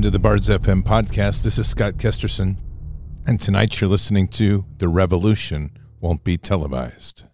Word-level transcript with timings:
Welcome 0.00 0.12
to 0.12 0.18
the 0.18 0.22
Bards 0.22 0.48
FM 0.48 0.82
podcast. 0.82 1.42
This 1.42 1.58
is 1.58 1.68
Scott 1.68 1.98
Kesterson, 1.98 2.56
and 3.26 3.38
tonight 3.38 3.78
you're 3.78 3.90
listening 3.90 4.28
to 4.28 4.64
The 4.78 4.88
Revolution 4.88 5.76
Won't 6.00 6.24
Be 6.24 6.38
Televised. 6.38 7.24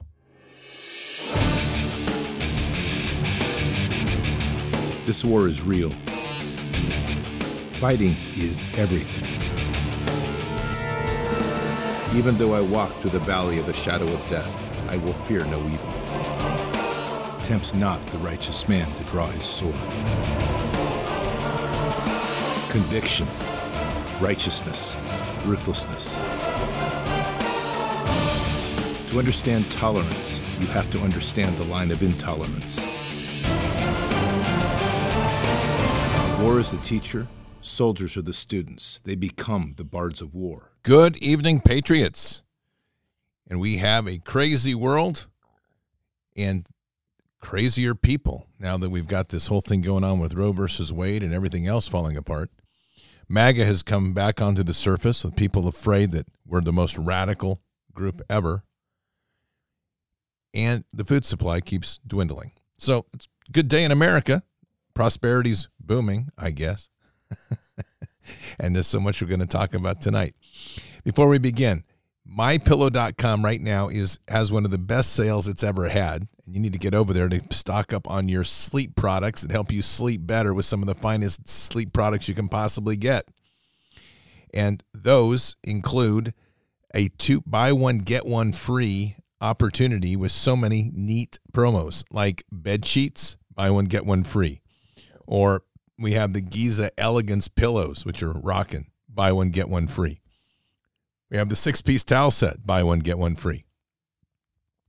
This 5.07 5.25
war 5.25 5.47
is 5.47 5.63
real. 5.63 5.91
Fighting 7.75 8.17
is 8.35 8.67
everything. 8.77 9.29
Even 12.19 12.37
though 12.37 12.53
I 12.53 12.63
walk 12.63 12.93
through 12.97 13.13
the 13.13 13.21
valley 13.21 13.61
of 13.61 13.67
the 13.67 13.75
shadow 13.75 14.13
of 14.13 14.29
death, 14.29 14.65
I 14.89 14.97
will 14.97 15.15
fear 15.15 15.45
no 15.45 15.65
evil. 15.69 15.93
Tempt 17.45 17.77
not 17.77 18.05
the 18.09 18.19
righteous 18.19 18.69
man 18.69 18.93
to 18.97 19.05
draw 19.05 19.29
his 19.29 19.47
sword. 19.47 20.66
Conviction, 22.77 23.27
righteousness, 24.21 24.99
ruthlessness. 25.47 26.17
To 29.09 29.19
understand 29.19 29.71
tolerance, 29.71 30.43
you 30.61 30.67
have 30.67 30.91
to 30.91 31.01
understand 31.01 31.57
the 31.57 31.65
line 31.65 31.91
of 31.91 32.03
intolerance. 32.03 32.85
War 36.39 36.61
is 36.61 36.71
the 36.71 36.79
teacher, 36.83 37.27
soldiers 37.63 38.15
are 38.19 38.23
the 38.23 38.35
students. 38.35 39.01
They 39.05 39.15
become 39.15 39.73
the 39.79 39.85
bards 39.85 40.21
of 40.21 40.35
war. 40.35 40.73
Good 40.83 41.17
evening, 41.17 41.63
Patriots. 41.63 42.43
And 43.49 43.59
we 43.59 43.79
have 43.79 44.07
a 44.07 44.19
crazy 44.19 44.75
world 44.75 45.29
and 46.37 46.67
crazier 47.41 47.95
people 47.95 48.49
now 48.59 48.77
that 48.77 48.91
we've 48.91 49.09
got 49.09 49.31
this 49.31 49.47
whole 49.47 49.63
thing 49.63 49.81
going 49.81 50.05
on 50.05 50.19
with 50.19 50.35
Roe 50.35 50.53
versus 50.53 50.93
Wade 50.93 51.23
and 51.23 51.33
everything 51.33 51.67
else 51.67 51.89
falling 51.89 52.19
apart. 52.19 52.51
MAGA 53.29 53.65
has 53.65 53.83
come 53.83 54.13
back 54.13 54.41
onto 54.41 54.63
the 54.63 54.75
surface 54.75 55.25
with 55.25 55.37
people 55.37 55.67
afraid 55.67 56.13
that 56.13 56.29
we're 56.47 56.61
the 56.61 56.73
most 56.73 56.97
radical 56.97 57.61
group 57.93 58.23
ever. 58.31 58.63
And 60.55 60.85
the 60.93 61.05
food 61.05 61.27
supply 61.27 61.61
keeps 61.61 61.99
dwindling. 62.07 62.53
So 62.79 63.07
it's 63.13 63.29
a 63.49 63.53
good 63.53 63.69
day 63.69 63.85
in 63.85 63.91
America. 63.91 64.43
Prosperity's 64.95 65.69
booming, 65.81 66.29
I 66.39 66.51
guess. 66.51 66.89
and 68.61 68.75
there's 68.75 68.87
so 68.87 69.01
much 69.01 69.21
we're 69.21 69.29
going 69.29 69.41
to 69.41 69.47
talk 69.47 69.75
about 69.75 70.01
tonight. 70.01 70.35
Before 71.05 71.29
we 71.29 71.39
begin, 71.39 71.85
mypillow.com 72.29 73.45
right 73.45 73.61
now 73.61 73.89
is 73.89 74.19
has 74.29 74.53
one 74.53 74.65
of 74.65 74.71
the 74.71 74.79
best 74.79 75.13
sales 75.13 75.49
it's 75.49 75.65
ever 75.65 75.89
had. 75.89 76.29
And 76.45 76.55
you 76.55 76.61
need 76.61 76.73
to 76.73 76.79
get 76.79 76.95
over 76.95 77.13
there 77.13 77.29
to 77.29 77.43
stock 77.51 77.93
up 77.93 78.09
on 78.09 78.29
your 78.29 78.45
sleep 78.45 78.95
products 78.97 79.43
and 79.43 79.51
help 79.51 79.73
you 79.73 79.83
sleep 79.83 80.27
better 80.27 80.55
with 80.55 80.65
some 80.65 80.81
of 80.83 80.87
the 80.87 80.95
finest 80.95 81.49
sleep 81.49 81.93
products 81.93 82.29
you 82.29 82.35
can 82.35 82.49
possibly 82.49 82.97
get. 82.97 83.27
And 84.55 84.83
those 84.93 85.57
include 85.65 86.35
a 86.95 87.09
two 87.19 87.43
buy 87.43 87.73
one 87.73 87.99
get 87.99 88.27
one 88.27 88.53
free 88.53 89.17
opportunity 89.41 90.17
with 90.17 90.33
so 90.33 90.57
many 90.57 90.91
neat 90.95 91.39
promos 91.53 92.05
like 92.11 92.45
bed 92.51 92.87
sheets 92.87 93.37
buy 93.55 93.71
one 93.71 93.87
get 93.87 94.07
one 94.07 94.25
free. 94.25 94.63
Or 95.27 95.63
we 95.99 96.13
have 96.13 96.33
the 96.33 96.41
Giza 96.41 96.91
Elegance 96.99 97.49
pillows 97.49 98.07
which 98.07 98.23
are 98.23 98.33
rocking 98.33 98.87
buy 99.09 99.33
one 99.33 99.51
get 99.51 99.69
one 99.69 99.87
free 99.87 100.21
we 101.31 101.37
have 101.37 101.49
the 101.49 101.57
six 101.57 101.83
piece 101.83 102.05
towel 102.05 102.31
set, 102.31 102.67
buy 102.67 102.83
one, 102.83 103.01
get 103.01 103.19
one 103.19 103.35
free. 103.35 103.65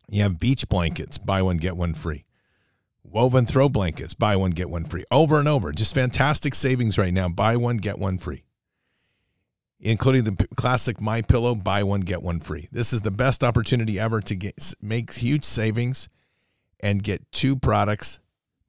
You 0.09 0.24
have 0.24 0.40
beach 0.40 0.70
blankets, 0.70 1.18
buy 1.18 1.42
one, 1.42 1.58
get 1.58 1.75
one 1.75 1.94
free. 1.94 2.25
Woven 3.03 3.46
throw 3.46 3.70
blankets, 3.70 4.14
buy 4.14 4.36
one, 4.36 4.52
get 4.52 4.70
one 4.70 4.86
free. 4.86 5.06
Over 5.12 5.40
and 5.40 5.48
over. 5.48 5.72
Just 5.72 5.96
fantastic 5.96 6.53
savings 6.53 6.98
right 6.98 7.14
now. 7.14 7.30
Buy 7.30 7.56
one, 7.56 7.78
get 7.78 8.00
one 8.00 8.18
free. 8.18 8.44
Including 9.80 10.24
the 10.24 10.48
classic 10.56 11.00
My 11.00 11.22
Pillow, 11.22 11.56
buy 11.56 11.84
one, 11.84 12.02
get 12.02 12.22
one 12.22 12.40
free. 12.40 12.68
This 12.72 12.94
is 12.94 13.02
the 13.02 13.12
best 13.12 13.44
opportunity 13.44 14.00
ever 14.00 14.22
to 14.22 14.36
get 14.36 14.74
make 14.81 15.14
huge 15.14 15.46
savings 15.46 16.09
and 16.80 17.04
get 17.04 17.31
two 17.31 17.56
products, 17.56 18.19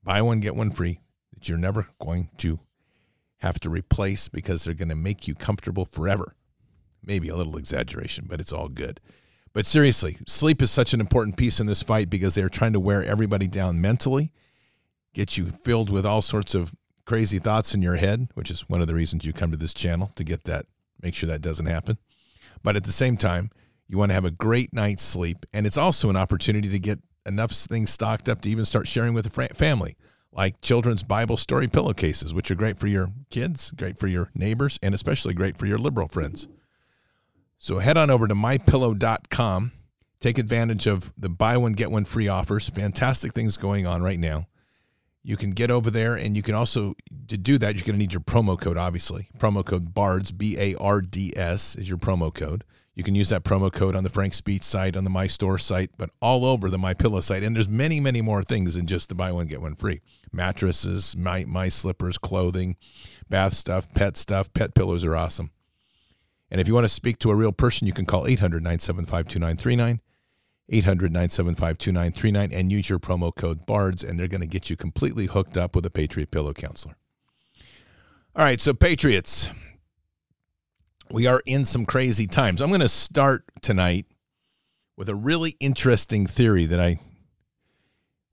buy 0.03 0.23
one, 0.23 0.41
get 0.41 0.55
one 0.55 0.71
free, 0.71 1.01
that 1.35 1.49
you're 1.49 1.59
never 1.59 1.89
going 1.99 2.31
to 2.39 2.61
have 3.39 3.59
to 3.61 3.71
replace 3.71 4.29
because 4.29 4.65
they're 4.65 4.75
going 4.75 4.89
to 4.89 4.95
make 4.95 5.27
you 5.27 5.35
comfortable 5.35 5.85
forever. 5.85 6.35
Maybe 7.09 7.31
a 7.31 7.37
little 7.37 7.57
exaggeration, 7.57 8.27
but 8.29 8.39
it's 8.39 8.53
all 8.53 8.69
good. 8.69 9.01
But 9.55 9.65
seriously, 9.65 10.19
sleep 10.27 10.61
is 10.61 10.71
such 10.71 10.93
an 10.93 11.01
important 11.01 11.39
piece 11.39 11.59
in 11.59 11.67
this 11.67 11.83
fight 11.83 12.11
because 12.11 12.35
they're 12.35 12.51
trying 12.51 12.75
to 12.75 12.81
wear 12.81 13.03
everybody 13.03 13.49
down 13.49 13.81
mentally, 13.81 14.31
get 15.15 15.39
you 15.39 15.47
filled 15.47 15.89
with 15.89 16.05
all 16.05 16.21
sorts 16.21 16.55
of 16.55 16.75
crazy 17.07 17.39
thoughts 17.39 17.75
in 17.75 17.81
your 17.81 17.97
head, 17.97 18.29
which 18.35 18.51
is 18.51 18.69
one 18.69 18.83
of 18.83 18.87
the 18.87 18.95
reasons 18.95 19.25
you 19.25 19.33
come 19.33 19.51
to 19.51 19.57
this 19.57 19.73
channel 19.73 20.13
to 20.17 20.23
get 20.23 20.45
that, 20.45 20.67
make 21.03 21.15
sure 21.15 21.27
that 21.29 21.41
doesn't 21.41 21.65
happen. 21.65 21.97
But 22.63 22.77
at 22.77 22.85
the 22.85 22.93
same 22.93 23.17
time, 23.17 23.51
you 23.89 23.97
want 23.97 24.11
to 24.11 24.15
have 24.15 24.27
a 24.27 24.31
great 24.31 24.75
night's 24.75 25.03
sleep. 25.03 25.47
And 25.51 25.67
it's 25.67 25.79
also 25.79 26.11
an 26.11 26.17
opportunity 26.17 26.69
to 26.69 26.79
get 26.79 26.99
enough 27.25 27.53
things 27.53 27.89
stocked 27.89 28.29
up 28.29 28.43
to 28.43 28.51
even 28.51 28.67
start 28.67 28.87
sharing 28.87 29.15
with 29.15 29.25
the 29.25 29.49
family, 29.55 29.97
like 30.31 30.61
children's 30.61 31.03
Bible 31.03 31.39
story 31.39 31.69
pillowcases, 31.69 32.35
which 32.35 32.51
are 32.51 32.55
great 32.55 32.79
for 32.79 32.87
your 32.87 33.09
kids, 33.31 33.71
great 33.71 33.99
for 33.99 34.09
your 34.09 34.31
neighbors, 34.35 34.79
and 34.83 34.95
especially 34.95 35.33
great 35.33 35.57
for 35.57 35.65
your 35.65 35.79
liberal 35.79 36.09
friends. 36.09 36.49
So 37.59 37.79
head 37.81 37.97
on 37.97 38.11
over 38.11 38.29
to 38.29 38.35
mypillow.com. 38.35 39.73
Take 40.21 40.39
advantage 40.39 40.87
of 40.87 41.13
the 41.17 41.29
buy 41.29 41.57
one, 41.57 41.73
get 41.73 41.91
one 41.91 42.05
free 42.05 42.29
offers. 42.29 42.69
Fantastic 42.69 43.33
things 43.33 43.57
going 43.57 43.87
on 43.87 44.03
right 44.03 44.19
now. 44.19 44.47
You 45.23 45.37
can 45.37 45.51
get 45.51 45.71
over 45.71 45.91
there 45.91 46.15
and 46.15 46.37
you 46.37 46.43
can 46.43 46.55
also, 46.55 46.95
to 47.29 47.37
do 47.37 47.59
that, 47.59 47.75
you're 47.75 47.85
going 47.85 47.95
to 47.95 47.99
need 47.99 48.13
your 48.13 48.23
promo 48.23 48.59
code, 48.59 48.77
obviously. 48.77 49.29
Promo 49.39 49.65
code 49.65 49.95
BARDS, 49.95 50.33
B 50.33 50.57
A 50.59 50.75
R 50.77 51.01
D 51.01 51.33
S, 51.37 51.77
is 51.77 51.89
your 51.89 51.99
promo 51.99 52.33
code. 52.33 52.65
You 52.95 53.05
can 53.05 53.15
use 53.15 53.29
that 53.29 53.45
promo 53.45 53.73
code 53.73 53.95
on 53.95 54.03
the 54.03 54.11
Frank 54.11 54.35
Speech 54.35 54.65
site, 54.65 54.97
on 54.97 55.05
the 55.05 55.11
My 55.11 55.29
Store 55.29 55.57
site, 55.57 55.91
but 55.97 56.11
all 56.21 56.45
over 56.45 56.69
the 56.69 56.79
My 56.79 56.95
Pillow 56.95 57.21
site. 57.21 57.45
And 57.45 57.55
there's 57.55 57.69
many, 57.69 58.01
many 58.01 58.21
more 58.21 58.43
things 58.43 58.75
than 58.75 58.87
just 58.87 59.09
the 59.09 59.15
buy 59.15 59.31
one, 59.31 59.47
get 59.47 59.63
one 59.63 59.77
free. 59.77 60.01
Mattresses, 60.33 61.17
my, 61.17 61.45
my 61.45 61.69
slippers, 61.69 62.19
clothing, 62.19 62.77
bath 63.29 63.53
stuff, 63.53 63.95
pet 63.95 64.17
stuff. 64.17 64.53
Pet 64.53 64.75
pillows 64.75 65.05
are 65.05 65.15
awesome. 65.15 65.53
And 66.51 66.61
if 66.61 66.69
you 66.69 66.75
want 66.75 66.85
to 66.85 66.89
speak 66.89 67.19
to 67.19 67.31
a 67.31 67.35
real 67.35 67.53
person, 67.53 67.87
you 67.87 67.93
can 67.93 68.07
call 68.07 68.27
800 68.27 68.63
975 68.63 69.27
2939, 69.27 70.01
800 70.71 71.13
975 71.13 71.79
2939, 71.79 72.53
and 72.53 72.73
use 72.73 72.89
your 72.89 72.99
promo 72.99 73.35
code 73.35 73.67
BARDS, 73.67 74.03
and 74.03 74.19
they're 74.19 74.29
going 74.29 74.41
to 74.41 74.47
get 74.47 74.71
you 74.71 74.77
completely 74.77 75.27
hooked 75.27 75.59
up 75.59 75.77
with 75.77 75.85
a 75.85 75.91
Patriot 75.91 76.31
Pillow 76.31 76.53
Counselor. 76.53 76.97
All 78.35 78.45
right, 78.45 78.61
so 78.61 78.73
Patriots, 78.73 79.51
we 81.11 81.27
are 81.27 81.43
in 81.45 81.65
some 81.65 81.85
crazy 81.85 82.27
times. 82.27 82.61
I'm 82.61 82.69
going 82.69 82.81
to 82.81 82.89
start 82.89 83.45
tonight 83.61 84.07
with 84.97 85.09
a 85.09 85.15
really 85.15 85.57
interesting 85.61 86.27
theory 86.27 86.65
that 86.67 86.81
I 86.81 86.99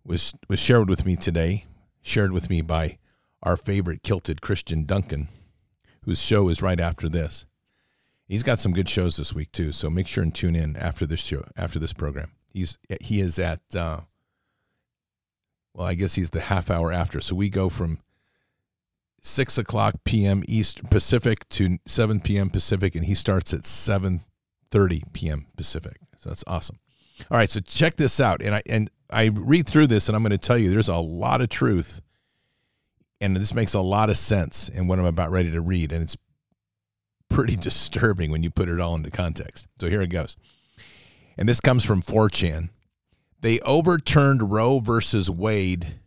was 0.05 0.33
was 0.49 0.59
shared 0.59 0.89
with 0.89 1.05
me 1.05 1.15
today, 1.15 1.65
shared 2.01 2.31
with 2.31 2.49
me 2.49 2.61
by 2.61 2.97
our 3.41 3.57
favorite 3.57 4.03
kilted 4.03 4.41
Christian 4.41 4.85
Duncan, 4.85 5.27
whose 6.03 6.21
show 6.21 6.49
is 6.49 6.61
right 6.61 6.79
after 6.79 7.09
this. 7.09 7.45
He's 8.27 8.43
got 8.43 8.59
some 8.59 8.73
good 8.73 8.89
shows 8.89 9.17
this 9.17 9.33
week 9.33 9.51
too, 9.51 9.71
so 9.71 9.89
make 9.89 10.07
sure 10.07 10.23
and 10.23 10.33
tune 10.33 10.55
in 10.55 10.75
after 10.77 11.05
this 11.05 11.19
show, 11.19 11.45
after 11.55 11.77
this 11.77 11.93
program. 11.93 12.31
He's 12.51 12.77
he 13.01 13.21
is 13.21 13.37
at 13.37 13.61
uh, 13.75 14.01
well, 15.73 15.87
I 15.87 15.93
guess 15.93 16.15
he's 16.15 16.31
the 16.31 16.41
half 16.41 16.71
hour 16.71 16.91
after. 16.91 17.21
So 17.21 17.35
we 17.35 17.49
go 17.49 17.69
from 17.69 17.99
six 19.21 19.57
o'clock 19.57 19.95
p.m. 20.05 20.41
East 20.47 20.89
Pacific 20.89 21.47
to 21.49 21.77
seven 21.85 22.19
p.m. 22.19 22.49
Pacific, 22.49 22.95
and 22.95 23.05
he 23.05 23.13
starts 23.13 23.53
at 23.53 23.65
seven 23.65 24.23
thirty 24.71 25.03
p.m. 25.13 25.47
Pacific. 25.55 25.97
So 26.17 26.29
that's 26.29 26.43
awesome. 26.47 26.79
All 27.29 27.37
right, 27.37 27.49
so 27.49 27.59
check 27.59 27.95
this 27.95 28.19
out, 28.19 28.41
and 28.41 28.55
I 28.55 28.63
and 28.67 28.89
I 29.11 29.25
read 29.25 29.67
through 29.67 29.87
this, 29.87 30.09
and 30.09 30.15
I'm 30.15 30.23
going 30.23 30.31
to 30.31 30.37
tell 30.37 30.57
you 30.57 30.71
there's 30.71 30.89
a 30.89 30.97
lot 30.97 31.41
of 31.41 31.49
truth, 31.49 32.01
and 33.21 33.35
this 33.37 33.53
makes 33.53 33.73
a 33.73 33.81
lot 33.81 34.09
of 34.09 34.17
sense 34.17 34.67
in 34.67 34.87
what 34.87 34.97
I'm 34.97 35.05
about 35.05 35.31
ready 35.31 35.51
to 35.51 35.61
read, 35.61 35.91
and 35.91 36.01
it's 36.01 36.17
pretty 37.35 37.55
disturbing 37.61 38.31
when 38.31 38.41
you 38.41 38.49
put 38.49 38.69
it 38.69 38.79
all 38.79 38.95
into 38.95 39.11
context. 39.11 39.67
So 39.77 39.89
here 39.89 40.01
it 40.01 40.07
goes. 40.07 40.37
And 41.37 41.49
this 41.49 41.59
comes 41.59 41.83
from 41.83 42.01
4chan. 42.01 42.69
They 43.41 43.59
overturned 43.59 44.51
Roe 44.51 44.79
versus 44.79 45.29
Wade 45.29 45.99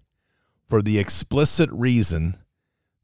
for 0.66 0.80
the 0.80 0.98
explicit 0.98 1.70
reason 1.70 2.36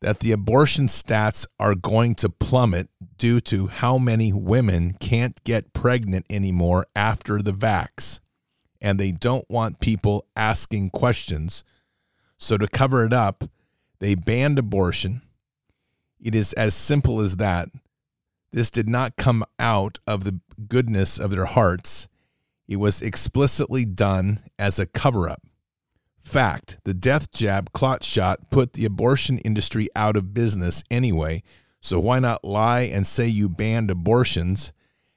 that 0.00 0.21
the 0.21 0.32
abortion 0.32 0.87
stats 0.87 1.47
are 1.61 1.75
going 1.75 2.15
to 2.17 2.29
plummet 2.29 2.88
due 3.17 3.41
to 3.41 3.69
how 3.69 3.99
many 3.99 4.32
women 4.32 4.94
can't 4.94 5.43
get 5.44 5.73
pregnant 5.73 6.26
anymore 6.29 6.87
after 6.97 7.41
the 7.41 7.53
vax. 7.53 8.21
And 8.81 8.99
they 8.99 9.12
don't 9.12 9.49
want 9.49 9.81
people 9.81 10.26
asking 10.35 10.91
questions. 10.91 11.65
So, 12.37 12.59
to 12.59 12.69
cover 12.69 13.06
it 13.06 13.15
up, 13.15 13.44
they 13.99 14.15
banned 14.15 14.59
abortion. 14.59 15.23
It 16.21 16.35
is 16.35 16.53
as 16.55 16.75
simple 16.75 17.21
as 17.21 17.37
that. 17.37 17.71
This 18.55 18.71
did 18.71 18.89
not 18.89 19.17
come 19.17 19.45
out 19.59 19.99
of 20.06 20.23
the 20.23 20.39
goodness 20.69 21.19
of 21.19 21.33
their 21.33 21.45
hearts. 21.45 22.06
It 22.69 22.77
was 22.77 23.03
explicitly 23.03 23.85
done 23.85 24.39
as 24.61 24.79
a 24.79 24.87
cover 24.87 25.29
up. 25.29 25.43
Fact 26.21 26.79
the 26.85 26.95
death 26.95 27.33
jab 27.33 27.73
clot 27.73 28.05
shot 28.05 28.51
put 28.51 28.75
the 28.75 28.85
abortion 28.85 29.39
industry 29.39 29.89
out 29.97 30.17
of 30.17 30.33
business 30.35 30.85
anyway. 30.89 31.43
So 31.81 31.99
why 31.99 32.21
not 32.21 32.45
lie 32.45 32.83
and 32.83 33.05
say 33.09 33.27
you 33.27 33.49
banned 33.49 33.91
abortions 33.91 34.73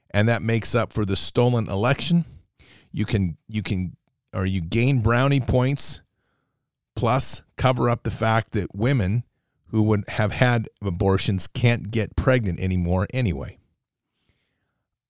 and 0.09 0.27
that 0.27 0.41
makes 0.41 0.73
up 0.73 0.91
for 0.91 1.05
the 1.05 1.15
stolen 1.15 1.69
election? 1.69 2.25
You 2.91 3.05
can 3.05 3.37
you 3.47 3.61
can 3.61 3.95
or 4.33 4.47
you 4.47 4.61
gain 4.61 5.01
brownie 5.01 5.41
points 5.41 6.01
plus 6.95 7.43
cover 7.55 7.87
up 7.87 8.01
the 8.01 8.09
fact 8.09 8.53
that 8.53 8.73
women 8.73 9.25
who 9.69 9.83
would 9.83 10.03
have 10.09 10.31
had 10.31 10.69
abortions 10.81 11.47
can't 11.47 11.91
get 11.91 12.15
pregnant 12.15 12.59
anymore 12.59 13.07
anyway. 13.13 13.57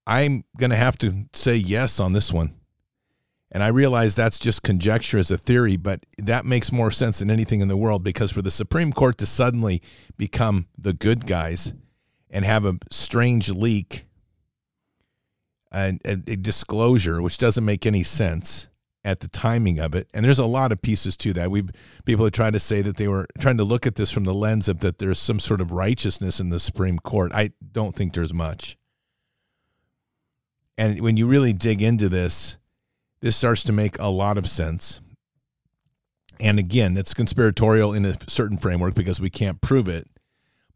I'm 0.06 0.44
going 0.58 0.70
to 0.70 0.78
have 0.78 0.98
to 1.00 1.26
say 1.34 1.56
yes 1.56 2.00
on 2.00 2.14
this 2.14 2.32
one. 2.32 2.54
And 3.52 3.64
I 3.64 3.68
realize 3.68 4.16
that's 4.16 4.40
just 4.40 4.64
conjecture 4.64 5.18
as 5.18 5.32
a 5.32 5.38
theory, 5.38 5.78
but 5.78 6.06
that 6.18 6.46
makes 6.46 6.72
more 6.72 6.92
sense 6.92 7.20
than 7.20 7.32
anything 7.32 7.62
in 7.62 7.70
the 7.70 7.78
world 7.78 8.04
because 8.04 8.32
for 8.32 8.42
the 8.42 8.52
Supreme 8.52 8.92
Court 8.92 9.18
to 9.20 9.26
suddenly 9.26 9.82
become 10.18 10.68
the 10.78 10.94
good 10.94 11.26
guys 11.28 11.74
and 12.30 12.44
have 12.44 12.66
a 12.66 12.78
strange 12.92 13.50
leak, 13.50 14.06
a, 15.72 15.98
a, 16.04 16.12
a 16.28 16.36
disclosure, 16.36 17.22
which 17.22 17.38
doesn't 17.38 17.64
make 17.64 17.86
any 17.86 18.04
sense 18.04 18.68
at 19.08 19.22
the 19.22 19.30
timing 19.30 19.80
of 19.80 19.96
it. 19.96 20.10
And 20.14 20.26
there's 20.26 20.38
a 20.38 20.46
lot 20.46 20.74
of 20.74 20.82
pieces 20.82 21.16
to 21.18 21.32
that. 21.32 21.50
We 21.50 21.64
people 22.04 22.26
are 22.26 22.30
trying 22.30 22.52
to 22.52 22.60
say 22.60 22.82
that 22.82 22.98
they 22.98 23.08
were 23.08 23.26
trying 23.40 23.56
to 23.56 23.64
look 23.64 23.88
at 23.88 23.96
this 23.96 24.12
from 24.12 24.26
the 24.26 24.34
lens 24.34 24.68
of 24.68 24.82
that 24.82 25.00
there's 25.00 25.18
some 25.18 25.40
sort 25.40 25.62
of 25.62 25.72
righteousness 25.72 26.42
in 26.42 26.50
the 26.50 26.60
Supreme 26.60 27.00
Court. 27.00 27.32
I 27.34 27.52
don't 27.72 27.96
think 27.96 28.14
there's 28.14 28.34
much. 28.34 28.78
And 30.78 31.00
when 31.02 31.16
you 31.16 31.26
really 31.26 31.54
dig 31.54 31.82
into 31.82 32.10
this, 32.10 32.58
this 33.22 33.38
starts 33.38 33.64
to 33.64 33.72
make 33.72 33.98
a 33.98 34.10
lot 34.10 34.38
of 34.38 34.48
sense. 34.48 35.00
And 36.38 36.60
again, 36.60 36.98
it's 36.98 37.14
conspiratorial 37.14 37.94
in 37.94 38.04
a 38.04 38.16
certain 38.30 38.58
framework 38.58 38.94
because 38.94 39.22
we 39.22 39.30
can't 39.30 39.62
prove 39.62 39.88
it, 39.88 40.08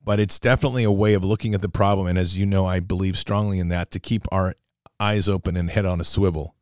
but 0.01 0.22
it's 0.22 0.39
definitely 0.39 0.86
a 0.86 0.92
way 0.92 1.16
of 1.16 1.25
looking 1.25 1.54
at 1.54 1.62
the 1.62 1.69
problem. 1.69 2.07
And 2.07 2.18
as 2.18 2.39
you 2.39 2.45
know, 2.45 2.66
I 2.66 2.80
believe 2.80 3.18
strongly 3.18 3.60
in 3.60 3.68
that 3.68 3.92
to 3.92 4.00
keep 4.00 4.24
our 4.31 4.56
eyes 5.01 5.28
open 5.28 5.57
and 5.57 5.69
head 5.69 5.86
on 5.86 6.00
a 6.00 6.06
swivel. 6.06 6.56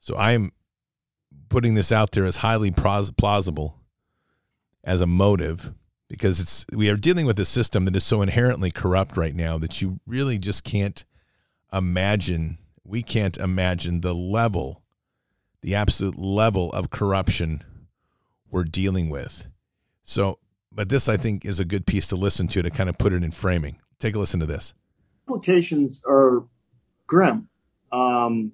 So 0.00 0.16
I'm 0.16 0.50
putting 1.50 1.74
this 1.74 1.92
out 1.92 2.12
there 2.12 2.24
as 2.24 2.38
highly 2.38 2.70
plausible 2.70 3.76
as 4.82 5.02
a 5.02 5.06
motive 5.06 5.74
because 6.08 6.40
it's 6.40 6.64
we 6.72 6.88
are 6.88 6.96
dealing 6.96 7.26
with 7.26 7.38
a 7.38 7.44
system 7.44 7.84
that 7.84 7.94
is 7.94 8.04
so 8.04 8.22
inherently 8.22 8.70
corrupt 8.70 9.16
right 9.16 9.34
now 9.34 9.58
that 9.58 9.82
you 9.82 10.00
really 10.06 10.38
just 10.38 10.64
can't 10.64 11.04
imagine 11.72 12.56
we 12.90 13.02
can't 13.02 13.36
imagine 13.36 14.00
the 14.00 14.14
level, 14.14 14.82
the 15.62 15.74
absolute 15.74 16.18
level 16.18 16.72
of 16.72 16.90
corruption 16.90 17.62
we're 18.50 18.64
dealing 18.64 19.08
with. 19.08 19.46
So, 20.02 20.38
but 20.72 20.88
this 20.88 21.08
I 21.08 21.16
think 21.16 21.44
is 21.44 21.60
a 21.60 21.64
good 21.64 21.86
piece 21.86 22.08
to 22.08 22.16
listen 22.16 22.48
to 22.48 22.62
to 22.62 22.70
kind 22.70 22.88
of 22.88 22.98
put 22.98 23.12
it 23.12 23.22
in 23.22 23.30
framing. 23.30 23.78
Take 24.00 24.16
a 24.16 24.18
listen 24.18 24.40
to 24.40 24.46
this. 24.46 24.74
Implications 25.28 26.02
are 26.08 26.44
grim. 27.06 27.48
Um, 27.92 28.52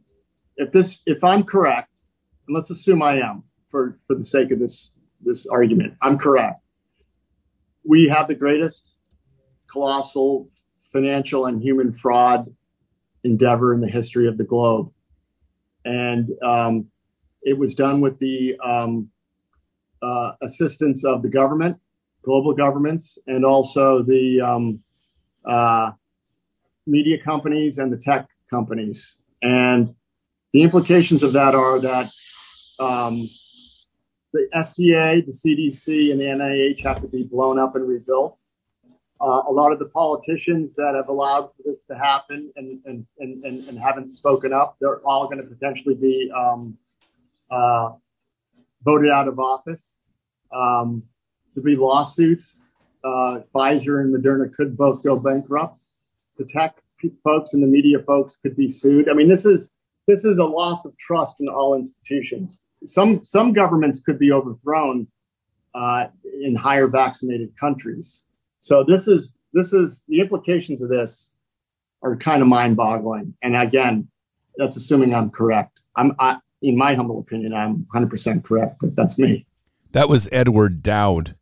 if 0.57 0.73
this, 0.73 1.03
if 1.07 1.23
I'm 1.25 1.45
correct, 1.45 1.91
and 2.47 2.55
let's 2.55 2.71
assume 2.71 3.03
I 3.03 3.21
am 3.21 3.43
for 3.71 3.99
for 4.07 4.15
the 4.15 4.25
sake 4.25 4.51
of 4.51 4.59
this 4.59 4.93
this 5.21 5.47
argument, 5.47 5.95
I'm 6.03 6.19
correct. 6.19 6.61
We 7.85 8.09
have 8.09 8.29
the 8.29 8.35
greatest 8.35 8.97
colossal 9.71 10.49
financial 10.93 11.47
and 11.47 11.61
human 11.61 11.93
fraud 11.93 12.55
endeavor 13.25 13.75
in 13.75 13.81
the 13.81 13.89
history 13.89 14.29
of 14.29 14.39
the 14.39 14.45
globe. 14.45 14.93
And 15.85 16.31
um, 16.43 16.87
it 17.43 17.57
was 17.57 17.75
done 17.75 18.01
with 18.01 18.19
the 18.19 18.57
um, 18.65 19.11
uh, 20.03 20.33
assistance 20.43 21.05
of 21.05 21.23
the 21.23 21.29
government, 21.29 21.79
global 22.23 22.55
governments, 22.55 23.19
and 23.27 23.45
also 23.45 24.03
the 24.03 24.41
um, 24.41 24.81
uh, 25.45 25.93
media 26.87 27.19
companies 27.23 27.79
and 27.79 27.93
the 27.93 27.97
tech 27.97 28.29
companies. 28.51 29.17
And 29.43 29.89
the 30.53 30.63
implications 30.63 31.23
of 31.23 31.33
that 31.35 31.55
are 31.55 31.79
that 31.81 32.11
um, 32.79 33.29
the 34.33 34.49
FDA, 34.55 35.25
the 35.25 35.33
CDC, 35.33 36.11
and 36.11 36.21
the 36.21 36.25
NIH 36.25 36.83
have 36.83 37.01
to 37.01 37.09
be 37.09 37.25
blown 37.25 37.59
up 37.59 37.77
and 37.77 37.89
rebuilt. 37.89 38.41
Uh, 39.19 39.43
a 39.49 39.53
lot 39.53 39.73
of 39.73 39.79
the 39.79 39.87
politicians 39.87 40.75
that 40.75 40.95
have 40.95 41.09
allowed 41.09 41.49
this 41.65 41.85
to 41.85 41.97
happen 41.97 42.53
and, 42.57 42.81
and, 42.85 43.07
and, 43.19 43.45
and, 43.45 43.79
haven't 43.79 44.13
spoken 44.13 44.53
up, 44.53 44.77
they're 44.79 45.01
all 45.07 45.25
going 45.25 45.39
to 45.39 45.45
potentially 45.45 45.95
be 45.95 46.31
um, 46.37 46.77
uh, 47.51 47.93
voted 48.85 49.11
out 49.11 49.27
of 49.27 49.39
office. 49.39 49.97
Um, 50.55 51.03
there'll 51.55 51.65
be 51.65 51.77
lawsuits. 51.77 52.61
Uh, 53.03 53.41
Pfizer 53.55 54.03
and 54.03 54.15
Moderna 54.15 54.53
could 54.55 54.77
both 54.77 55.03
go 55.03 55.19
bankrupt. 55.19 55.81
The 56.37 56.45
tech 56.45 56.77
folks 57.25 57.55
and 57.55 57.63
the 57.63 57.67
media 57.67 58.01
folks 58.01 58.37
could 58.37 58.55
be 58.55 58.69
sued. 58.69 59.09
I 59.09 59.15
mean, 59.15 59.29
this 59.31 59.47
is 59.47 59.76
this 60.07 60.25
is 60.25 60.39
a 60.39 60.45
loss 60.45 60.85
of 60.85 60.97
trust 60.99 61.41
in 61.41 61.49
all 61.49 61.75
institutions. 61.75 62.63
Some 62.85 63.25
some 63.25 63.53
governments 63.53 64.01
could 64.01 64.19
be 64.19 64.33
overthrown 64.33 65.07
uh, 65.75 66.09
in 66.43 66.55
higher 66.55 66.89
vaccinated 66.89 67.57
countries. 67.59 68.25
So 68.61 68.85
this 68.85 69.09
is 69.09 69.37
this 69.53 69.73
is 69.73 70.03
the 70.09 70.21
implications 70.21 70.83
of 70.83 70.89
this 70.89 71.33
are 72.03 72.17
kind 72.17 72.43
of 72.43 72.49
mind-boggling. 72.49 73.35
And 73.43 73.57
again, 73.57 74.09
that's 74.57 74.77
assuming 74.77 75.15
I'm 75.15 75.31
correct. 75.31 75.81
I'm 75.97 76.15
I, 76.19 76.39
in 76.63 76.77
my 76.77 76.95
humble 76.95 77.19
opinion, 77.19 77.55
I'm 77.55 77.87
100% 77.95 78.45
correct, 78.45 78.77
but 78.81 78.95
that's 78.97 79.19
me. 79.19 79.47
That 79.93 80.09
was 80.09 80.29
Edward 80.33 80.83
Dowd, 80.83 81.37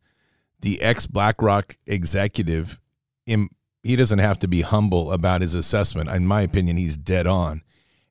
the 0.61 0.81
ex 0.81 1.07
BlackRock 1.07 1.77
executive. 1.85 2.79
He 3.25 3.95
doesn't 3.95 4.19
have 4.19 4.39
to 4.39 4.47
be 4.47 4.61
humble 4.61 5.11
about 5.11 5.41
his 5.41 5.55
assessment. 5.55 6.09
In 6.09 6.25
my 6.25 6.41
opinion, 6.41 6.77
he's 6.77 6.97
dead 6.97 7.27
on, 7.27 7.61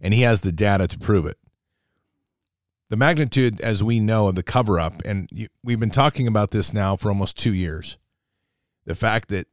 and 0.01 0.15
he 0.15 0.23
has 0.23 0.41
the 0.41 0.53
data 0.53 0.87
to 0.87 0.99
prove 0.99 1.27
it. 1.27 1.39
The 2.91 2.97
magnitude, 2.97 3.61
as 3.61 3.83
we 3.83 3.99
know, 3.99 4.29
of 4.29 4.35
the 4.35 4.43
cover 4.43 4.79
up, 4.79 5.03
and 5.05 5.29
we've 5.63 5.81
been 5.81 5.91
talking 5.91 6.29
about 6.29 6.51
this 6.51 6.73
now 6.73 6.97
for 6.97 7.09
almost 7.09 7.39
two 7.39 7.55
years 7.55 7.99
the 8.87 8.95
fact 8.95 9.31
that 9.31 9.47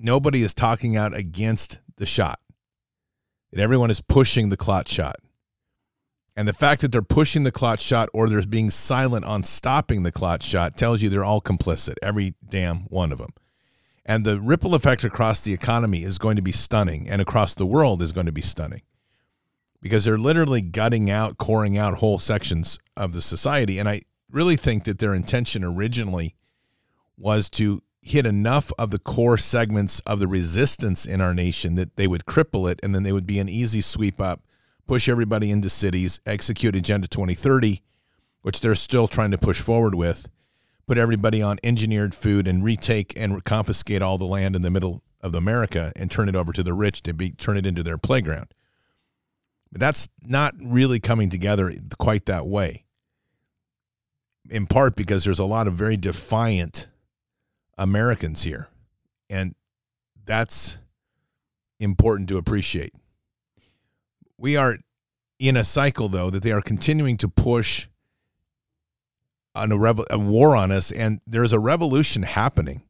nobody 0.00 0.42
is 0.42 0.54
talking 0.54 0.96
out 0.96 1.14
against 1.14 1.80
the 1.96 2.06
shot, 2.06 2.40
that 3.52 3.60
everyone 3.60 3.90
is 3.90 4.00
pushing 4.00 4.48
the 4.48 4.56
clot 4.56 4.88
shot. 4.88 5.16
And 6.34 6.48
the 6.48 6.54
fact 6.54 6.80
that 6.80 6.90
they're 6.90 7.02
pushing 7.02 7.42
the 7.42 7.52
clot 7.52 7.78
shot 7.78 8.08
or 8.14 8.28
they're 8.28 8.40
being 8.46 8.70
silent 8.70 9.26
on 9.26 9.44
stopping 9.44 10.02
the 10.02 10.10
clot 10.10 10.42
shot 10.42 10.74
tells 10.74 11.02
you 11.02 11.10
they're 11.10 11.22
all 11.22 11.42
complicit, 11.42 11.96
every 12.02 12.34
damn 12.48 12.84
one 12.84 13.12
of 13.12 13.18
them. 13.18 13.34
And 14.06 14.24
the 14.24 14.40
ripple 14.40 14.74
effect 14.74 15.04
across 15.04 15.42
the 15.42 15.52
economy 15.52 16.02
is 16.02 16.16
going 16.16 16.36
to 16.36 16.42
be 16.42 16.50
stunning, 16.50 17.08
and 17.08 17.20
across 17.20 17.54
the 17.54 17.66
world 17.66 18.00
is 18.00 18.12
going 18.12 18.26
to 18.26 18.32
be 18.32 18.40
stunning 18.40 18.82
because 19.82 20.04
they're 20.04 20.16
literally 20.16 20.62
gutting 20.62 21.10
out, 21.10 21.36
coring 21.36 21.76
out 21.76 21.94
whole 21.94 22.18
sections 22.18 22.78
of 22.96 23.12
the 23.12 23.20
society. 23.20 23.78
And 23.78 23.88
I 23.88 24.02
really 24.30 24.56
think 24.56 24.84
that 24.84 24.98
their 24.98 25.12
intention 25.12 25.64
originally 25.64 26.36
was 27.18 27.50
to 27.50 27.82
hit 28.00 28.24
enough 28.24 28.72
of 28.78 28.90
the 28.90 28.98
core 28.98 29.36
segments 29.36 30.00
of 30.00 30.20
the 30.20 30.28
resistance 30.28 31.04
in 31.04 31.20
our 31.20 31.34
nation 31.34 31.74
that 31.74 31.96
they 31.96 32.06
would 32.06 32.24
cripple 32.24 32.70
it 32.70 32.80
and 32.82 32.94
then 32.94 33.02
they 33.02 33.12
would 33.12 33.26
be 33.26 33.38
an 33.40 33.48
easy 33.48 33.80
sweep 33.80 34.20
up, 34.20 34.40
push 34.86 35.08
everybody 35.08 35.50
into 35.50 35.68
cities, 35.68 36.20
execute 36.24 36.76
Agenda 36.76 37.08
2030, 37.08 37.82
which 38.42 38.60
they're 38.60 38.74
still 38.74 39.08
trying 39.08 39.30
to 39.32 39.38
push 39.38 39.60
forward 39.60 39.94
with, 39.94 40.28
put 40.86 40.96
everybody 40.96 41.42
on 41.42 41.58
engineered 41.62 42.14
food 42.14 42.46
and 42.46 42.64
retake 42.64 43.12
and 43.16 43.44
confiscate 43.44 44.02
all 44.02 44.18
the 44.18 44.24
land 44.24 44.54
in 44.56 44.62
the 44.62 44.70
middle 44.70 45.02
of 45.20 45.34
America 45.34 45.92
and 45.96 46.10
turn 46.10 46.28
it 46.28 46.36
over 46.36 46.52
to 46.52 46.62
the 46.62 46.72
rich 46.72 47.02
to 47.02 47.12
be 47.12 47.30
turn 47.32 47.56
it 47.56 47.66
into 47.66 47.82
their 47.82 47.98
playground. 47.98 48.52
But 49.72 49.80
that's 49.80 50.10
not 50.22 50.54
really 50.60 51.00
coming 51.00 51.30
together 51.30 51.74
quite 51.98 52.26
that 52.26 52.46
way. 52.46 52.84
In 54.50 54.66
part 54.66 54.94
because 54.94 55.24
there's 55.24 55.38
a 55.38 55.46
lot 55.46 55.66
of 55.66 55.74
very 55.74 55.96
defiant 55.96 56.88
Americans 57.78 58.42
here. 58.42 58.68
And 59.30 59.54
that's 60.24 60.78
important 61.80 62.28
to 62.28 62.36
appreciate. 62.36 62.92
We 64.36 64.56
are 64.56 64.76
in 65.38 65.56
a 65.56 65.64
cycle, 65.64 66.08
though, 66.08 66.28
that 66.28 66.42
they 66.42 66.52
are 66.52 66.60
continuing 66.60 67.16
to 67.16 67.28
push 67.28 67.88
on 69.54 69.72
a, 69.72 69.94
a 70.10 70.18
war 70.18 70.54
on 70.54 70.70
us, 70.70 70.92
and 70.92 71.20
there's 71.26 71.52
a 71.52 71.58
revolution 71.58 72.24
happening. 72.24 72.82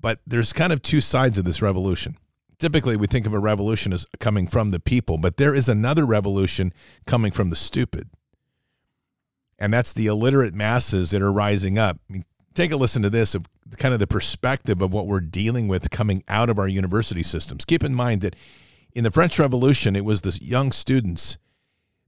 But 0.00 0.20
there's 0.26 0.52
kind 0.52 0.72
of 0.72 0.82
two 0.82 1.00
sides 1.00 1.38
of 1.38 1.44
this 1.44 1.62
revolution. 1.62 2.16
Typically, 2.58 2.96
we 2.96 3.06
think 3.06 3.26
of 3.26 3.32
a 3.32 3.38
revolution 3.38 3.92
as 3.92 4.06
coming 4.18 4.46
from 4.46 4.70
the 4.70 4.80
people, 4.80 5.16
but 5.16 5.36
there 5.36 5.54
is 5.54 5.68
another 5.68 6.04
revolution 6.04 6.72
coming 7.06 7.30
from 7.30 7.50
the 7.50 7.56
stupid. 7.56 8.10
And 9.58 9.72
that's 9.72 9.92
the 9.92 10.06
illiterate 10.06 10.54
masses 10.54 11.10
that 11.10 11.22
are 11.22 11.32
rising 11.32 11.78
up. 11.78 11.98
I 12.08 12.12
mean, 12.12 12.24
take 12.54 12.72
a 12.72 12.76
listen 12.76 13.02
to 13.02 13.10
this 13.10 13.34
of 13.34 13.46
kind 13.76 13.94
of 13.94 14.00
the 14.00 14.06
perspective 14.06 14.82
of 14.82 14.92
what 14.92 15.06
we're 15.06 15.20
dealing 15.20 15.68
with 15.68 15.90
coming 15.90 16.24
out 16.28 16.50
of 16.50 16.58
our 16.58 16.68
university 16.68 17.22
systems. 17.22 17.64
Keep 17.64 17.84
in 17.84 17.94
mind 17.94 18.22
that 18.22 18.34
in 18.92 19.04
the 19.04 19.10
French 19.10 19.38
Revolution, 19.38 19.94
it 19.94 20.04
was 20.04 20.22
the 20.22 20.36
young 20.42 20.72
students 20.72 21.38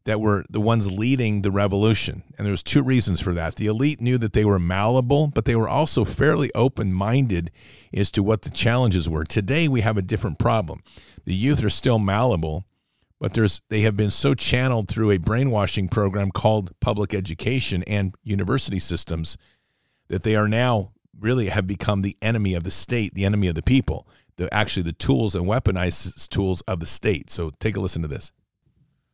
that 0.04 0.20
were 0.20 0.44
the 0.48 0.60
ones 0.60 0.90
leading 0.90 1.42
the 1.42 1.50
revolution. 1.50 2.22
And 2.36 2.46
there 2.46 2.52
was 2.52 2.62
two 2.62 2.82
reasons 2.82 3.20
for 3.20 3.34
that. 3.34 3.56
The 3.56 3.66
elite 3.66 4.00
knew 4.00 4.18
that 4.18 4.32
they 4.32 4.44
were 4.44 4.58
malleable, 4.58 5.28
but 5.28 5.44
they 5.44 5.54
were 5.54 5.68
also 5.68 6.04
fairly 6.04 6.50
open-minded 6.54 7.50
as 7.92 8.10
to 8.12 8.22
what 8.22 8.42
the 8.42 8.50
challenges 8.50 9.10
were. 9.10 9.24
Today 9.24 9.68
we 9.68 9.82
have 9.82 9.98
a 9.98 10.02
different 10.02 10.38
problem. 10.38 10.82
The 11.24 11.34
youth 11.34 11.62
are 11.64 11.70
still 11.70 11.98
malleable, 11.98 12.64
but 13.20 13.34
there's 13.34 13.60
they 13.68 13.82
have 13.82 13.96
been 13.96 14.10
so 14.10 14.34
channeled 14.34 14.88
through 14.88 15.10
a 15.10 15.18
brainwashing 15.18 15.88
program 15.88 16.30
called 16.30 16.72
public 16.80 17.12
education 17.12 17.82
and 17.86 18.14
university 18.22 18.78
systems 18.78 19.36
that 20.08 20.22
they 20.22 20.34
are 20.34 20.48
now 20.48 20.92
really 21.18 21.48
have 21.48 21.66
become 21.66 22.00
the 22.00 22.16
enemy 22.22 22.54
of 22.54 22.64
the 22.64 22.70
state, 22.70 23.12
the 23.12 23.26
enemy 23.26 23.46
of 23.46 23.54
the 23.54 23.62
people, 23.62 24.08
the 24.36 24.52
actually 24.54 24.82
the 24.82 24.94
tools 24.94 25.34
and 25.34 25.44
weaponized 25.44 26.28
tools 26.30 26.62
of 26.62 26.80
the 26.80 26.86
state. 26.86 27.28
So 27.28 27.50
take 27.60 27.76
a 27.76 27.80
listen 27.80 28.00
to 28.00 28.08
this 28.08 28.32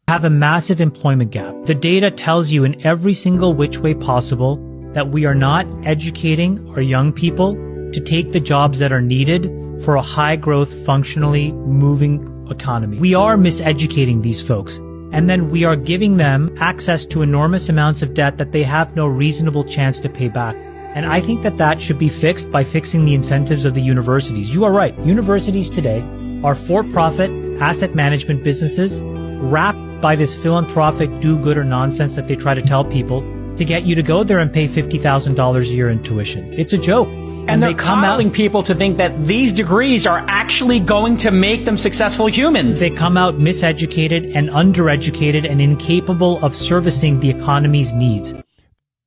have 0.08 0.22
a 0.22 0.30
massive 0.30 0.80
employment 0.80 1.32
gap. 1.32 1.52
The 1.64 1.74
data 1.74 2.12
tells 2.12 2.52
you 2.52 2.62
in 2.62 2.86
every 2.86 3.12
single 3.12 3.54
which 3.54 3.78
way 3.78 3.92
possible 3.92 4.56
that 4.92 5.08
we 5.08 5.26
are 5.26 5.34
not 5.34 5.66
educating 5.84 6.64
our 6.70 6.80
young 6.80 7.12
people 7.12 7.54
to 7.90 8.00
take 8.00 8.30
the 8.30 8.38
jobs 8.38 8.78
that 8.78 8.92
are 8.92 9.02
needed 9.02 9.50
for 9.82 9.96
a 9.96 10.00
high 10.00 10.36
growth, 10.36 10.72
functionally 10.86 11.50
moving 11.50 12.46
economy. 12.48 12.98
We 12.98 13.16
are 13.16 13.36
miseducating 13.36 14.22
these 14.22 14.40
folks. 14.40 14.78
And 15.10 15.28
then 15.28 15.50
we 15.50 15.64
are 15.64 15.74
giving 15.74 16.18
them 16.18 16.54
access 16.60 17.04
to 17.06 17.22
enormous 17.22 17.68
amounts 17.68 18.02
of 18.02 18.14
debt 18.14 18.38
that 18.38 18.52
they 18.52 18.62
have 18.62 18.94
no 18.94 19.08
reasonable 19.08 19.64
chance 19.64 19.98
to 19.98 20.08
pay 20.08 20.28
back. 20.28 20.54
And 20.94 21.06
I 21.06 21.20
think 21.20 21.42
that 21.42 21.58
that 21.58 21.80
should 21.80 21.98
be 21.98 22.10
fixed 22.10 22.52
by 22.52 22.62
fixing 22.62 23.06
the 23.06 23.16
incentives 23.16 23.64
of 23.64 23.74
the 23.74 23.82
universities. 23.82 24.54
You 24.54 24.62
are 24.62 24.72
right. 24.72 24.96
Universities 25.00 25.68
today 25.68 26.02
are 26.44 26.54
for-profit 26.54 27.28
asset 27.60 27.96
management 27.96 28.44
businesses 28.44 29.02
wrapped 29.02 29.85
by 30.00 30.16
this 30.16 30.34
philanthropic 30.34 31.20
do-gooder 31.20 31.64
nonsense 31.64 32.14
that 32.16 32.28
they 32.28 32.36
try 32.36 32.54
to 32.54 32.62
tell 32.62 32.84
people 32.84 33.22
to 33.56 33.64
get 33.64 33.84
you 33.84 33.94
to 33.94 34.02
go 34.02 34.22
there 34.22 34.38
and 34.38 34.52
pay 34.52 34.68
$50,000 34.68 35.60
a 35.60 35.64
year 35.66 35.88
in 35.88 36.02
tuition. 36.02 36.52
It's 36.52 36.72
a 36.72 36.78
joke. 36.78 37.08
And, 37.08 37.50
and 37.50 37.62
they're 37.62 37.70
they 37.70 37.74
come 37.74 38.02
out, 38.02 38.32
people 38.32 38.62
to 38.64 38.74
think 38.74 38.96
that 38.96 39.26
these 39.26 39.52
degrees 39.52 40.06
are 40.06 40.24
actually 40.28 40.80
going 40.80 41.16
to 41.18 41.30
make 41.30 41.64
them 41.64 41.76
successful 41.76 42.26
humans. 42.26 42.80
They 42.80 42.90
come 42.90 43.16
out 43.16 43.36
miseducated 43.36 44.34
and 44.34 44.48
undereducated 44.48 45.48
and 45.48 45.60
incapable 45.60 46.44
of 46.44 46.56
servicing 46.56 47.20
the 47.20 47.30
economy's 47.30 47.92
needs. 47.92 48.34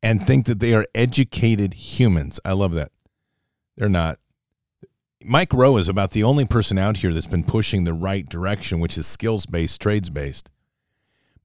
And 0.01 0.25
think 0.25 0.45
that 0.45 0.59
they 0.59 0.73
are 0.73 0.85
educated 0.95 1.73
humans. 1.73 2.39
I 2.45 2.53
love 2.53 2.71
that. 2.73 2.91
They're 3.75 3.89
not. 3.89 4.19
Mike 5.21 5.53
Rowe 5.53 5.75
is 5.75 5.89
about 5.89 6.11
the 6.11 6.23
only 6.23 6.45
person 6.45 6.77
out 6.77 6.97
here 6.97 7.13
that's 7.13 7.27
been 7.27 7.43
pushing 7.43 7.83
the 7.83 7.93
right 7.93 8.27
direction, 8.27 8.79
which 8.79 8.97
is 8.97 9.05
skills 9.05 9.45
based, 9.45 9.81
trades 9.81 10.09
based. 10.09 10.49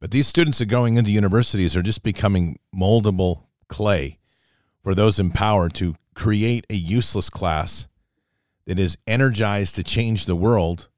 But 0.05 0.11
these 0.11 0.27
students 0.27 0.59
that 0.59 0.67
are 0.67 0.69
going 0.69 0.99
into 0.99 1.11
universities 1.11 1.79
are 1.79 1.83
just 1.83 2.03
becoming 2.03 2.59
moldable 2.77 3.45
clay 3.69 4.19
for 4.83 4.95
those 4.95 5.19
in 5.19 5.31
power 5.31 5.71
to 5.71 5.95
create 6.15 6.67
a 6.69 6.75
useless 6.75 7.31
class 7.31 7.89
that 8.67 8.79
is 8.79 8.99
energized 9.07 9.77
to 9.77 9.83
change 9.83 10.27
the 10.27 10.37
world 10.37 10.89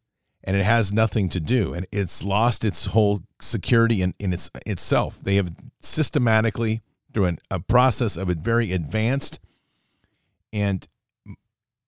and 0.43 0.57
it 0.57 0.65
has 0.65 0.93
nothing 0.93 1.29
to 1.29 1.39
do 1.39 1.73
and 1.73 1.87
it's 1.93 2.25
lost 2.25 2.65
its 2.65 2.87
whole 2.87 3.23
security 3.41 4.03
in, 4.03 4.13
in 4.19 4.33
its 4.33 4.51
itself. 4.67 5.21
They 5.21 5.37
have 5.37 5.55
systematically 5.81 6.83
through 7.15 7.27
an, 7.27 7.39
a 7.49 7.61
process 7.61 8.17
of 8.17 8.29
a 8.29 8.35
very 8.35 8.73
advanced 8.73 9.39
and 10.53 10.89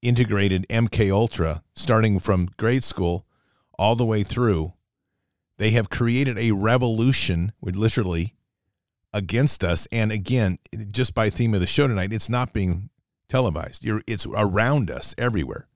integrated 0.03 0.69
mk 0.69 1.11
ultra 1.11 1.65
starting 1.75 2.21
from 2.21 2.49
grade 2.57 2.85
school 2.85 3.27
all 3.77 3.97
the 3.97 4.05
way 4.05 4.23
through 4.23 4.73
they 5.59 5.71
have 5.71 5.91
created 5.91 6.39
a 6.39 6.53
revolution, 6.53 7.53
literally, 7.61 8.35
against 9.13 9.63
us. 9.63 9.87
And 9.93 10.11
again, 10.11 10.59
just 10.91 11.15
by 11.15 11.31
theme 11.31 11.55
of 11.55 11.61
the 11.61 11.67
show 11.67 11.87
tonight, 11.87 12.13
it's 12.13 12.31
not 12.31 12.53
being 12.53 12.91
televised. 13.29 13.85
You're, 13.85 14.03
it's 14.07 14.27
around 14.27 14.91
us 14.91 15.15
everywhere. 15.19 15.67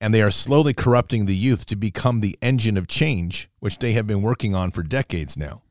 And 0.00 0.12
they 0.12 0.20
are 0.20 0.30
slowly 0.30 0.74
corrupting 0.74 1.24
the 1.24 1.34
youth 1.34 1.64
to 1.66 1.76
become 1.76 2.20
the 2.20 2.36
engine 2.42 2.76
of 2.76 2.86
change, 2.86 3.48
which 3.60 3.78
they 3.78 3.92
have 3.92 4.06
been 4.06 4.20
working 4.20 4.54
on 4.54 4.70
for 4.70 4.82
decades 4.82 5.38
now. 5.38 5.62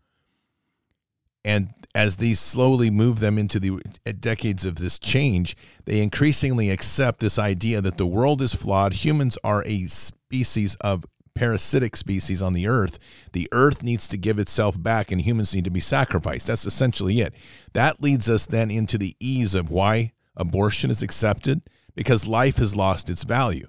And 1.44 1.70
as 1.94 2.18
these 2.18 2.40
slowly 2.40 2.90
move 2.90 3.20
them 3.20 3.38
into 3.38 3.60
the 3.60 3.80
uh, 4.06 4.14
decades 4.20 4.66
of 4.66 4.78
this 4.78 4.98
change, 4.98 5.56
they 5.86 6.02
increasingly 6.02 6.72
accept 6.72 7.20
this 7.20 7.38
idea 7.38 7.82
that 7.82 7.98
the 7.98 8.08
world 8.08 8.42
is 8.42 8.56
flawed. 8.56 8.94
Humans 8.94 9.38
are 9.44 9.64
a 9.66 9.86
species 9.86 10.76
of 10.82 11.06
parasitic 11.36 11.96
species 11.96 12.42
on 12.42 12.54
the 12.54 12.68
earth. 12.68 13.30
The 13.34 13.48
earth 13.52 13.84
needs 13.84 14.08
to 14.08 14.18
give 14.18 14.40
itself 14.40 14.82
back 14.82 15.12
and 15.12 15.22
humans 15.22 15.54
need 15.54 15.66
to 15.66 15.70
be 15.70 15.82
sacrificed. 15.82 16.48
That's 16.48 16.66
essentially 16.66 17.20
it. 17.20 17.34
That 17.74 18.02
leads 18.02 18.30
us 18.30 18.46
then 18.46 18.72
into 18.72 18.98
the 18.98 19.16
ease 19.20 19.54
of 19.54 19.70
why 19.70 20.14
abortion 20.36 20.90
is 20.90 21.04
accepted 21.04 21.62
because 21.94 22.26
life 22.26 22.58
has 22.58 22.76
lost 22.76 23.10
its 23.10 23.24
value. 23.24 23.68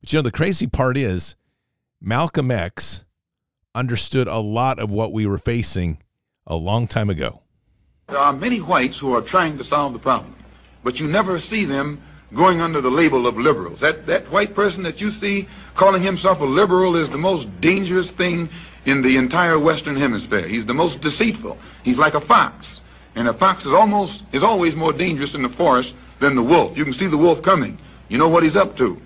But 0.00 0.12
you 0.12 0.18
know, 0.18 0.22
the 0.22 0.30
crazy 0.30 0.66
part 0.66 0.96
is 0.96 1.34
Malcolm 2.00 2.50
X 2.50 3.04
understood 3.74 4.28
a 4.28 4.38
lot 4.38 4.78
of 4.78 4.90
what 4.90 5.12
we 5.12 5.26
were 5.26 5.38
facing 5.38 5.98
a 6.46 6.56
long 6.56 6.86
time 6.86 7.10
ago. 7.10 7.42
There 8.06 8.18
are 8.18 8.32
many 8.32 8.60
whites 8.60 8.98
who 8.98 9.14
are 9.14 9.20
trying 9.20 9.58
to 9.58 9.64
solve 9.64 9.92
the 9.92 9.98
problem, 9.98 10.34
but 10.82 11.00
you 11.00 11.08
never 11.08 11.38
see 11.38 11.64
them 11.64 12.00
going 12.34 12.60
under 12.60 12.80
the 12.80 12.90
label 12.90 13.26
of 13.26 13.38
liberals. 13.38 13.80
That, 13.80 14.06
that 14.06 14.30
white 14.30 14.54
person 14.54 14.82
that 14.82 15.00
you 15.00 15.10
see 15.10 15.48
calling 15.74 16.02
himself 16.02 16.40
a 16.40 16.44
liberal 16.44 16.96
is 16.96 17.08
the 17.08 17.18
most 17.18 17.60
dangerous 17.60 18.10
thing 18.10 18.48
in 18.84 19.02
the 19.02 19.16
entire 19.16 19.58
Western 19.58 19.96
Hemisphere. 19.96 20.46
He's 20.46 20.66
the 20.66 20.74
most 20.74 21.00
deceitful. 21.00 21.58
He's 21.82 21.98
like 21.98 22.14
a 22.14 22.20
fox. 22.20 22.80
And 23.14 23.28
a 23.28 23.32
fox 23.32 23.66
is 23.66 23.72
almost, 23.72 24.22
is 24.32 24.42
always 24.42 24.76
more 24.76 24.92
dangerous 24.92 25.34
in 25.34 25.42
the 25.42 25.48
forest 25.48 25.96
than 26.20 26.36
the 26.36 26.42
wolf. 26.42 26.76
You 26.76 26.84
can 26.84 26.92
see 26.92 27.06
the 27.06 27.16
wolf 27.16 27.42
coming. 27.42 27.78
You 28.08 28.18
know 28.18 28.28
what 28.28 28.42
he's 28.42 28.56
up 28.56 28.76
to. 28.76 29.00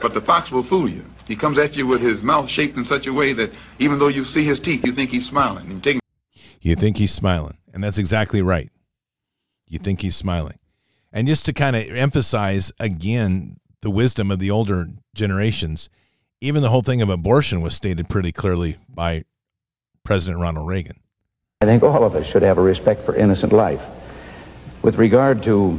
But 0.00 0.14
the 0.14 0.20
fox 0.20 0.50
will 0.50 0.62
fool 0.62 0.88
you. 0.88 1.04
He 1.26 1.36
comes 1.36 1.58
at 1.58 1.76
you 1.76 1.86
with 1.86 2.00
his 2.00 2.22
mouth 2.22 2.48
shaped 2.48 2.76
in 2.76 2.84
such 2.84 3.06
a 3.06 3.12
way 3.12 3.32
that 3.34 3.52
even 3.78 3.98
though 3.98 4.08
you 4.08 4.24
see 4.24 4.44
his 4.44 4.60
teeth, 4.60 4.84
you 4.84 4.92
think 4.92 5.10
he's 5.10 5.26
smiling. 5.26 5.70
You, 6.60 6.76
think 6.76 6.96
he's 6.96 7.12
smiling. 7.12 7.58
And 7.72 7.82
that's 7.82 7.98
exactly 7.98 8.42
right. 8.42 8.70
You 9.68 9.78
think 9.78 10.00
he's 10.00 10.16
smiling. 10.16 10.59
And 11.12 11.26
just 11.26 11.44
to 11.46 11.52
kind 11.52 11.76
of 11.76 11.82
emphasize 11.88 12.72
again 12.78 13.56
the 13.82 13.90
wisdom 13.90 14.30
of 14.30 14.38
the 14.38 14.50
older 14.50 14.86
generations, 15.14 15.88
even 16.40 16.62
the 16.62 16.68
whole 16.68 16.82
thing 16.82 17.02
of 17.02 17.08
abortion 17.08 17.60
was 17.60 17.74
stated 17.74 18.08
pretty 18.08 18.32
clearly 18.32 18.76
by 18.88 19.24
President 20.04 20.40
Ronald 20.40 20.68
Reagan. 20.68 21.00
I 21.62 21.66
think 21.66 21.82
all 21.82 22.04
of 22.04 22.14
us 22.14 22.26
should 22.26 22.42
have 22.42 22.58
a 22.58 22.62
respect 22.62 23.02
for 23.02 23.14
innocent 23.14 23.52
life. 23.52 23.86
With 24.82 24.96
regard 24.96 25.42
to 25.42 25.78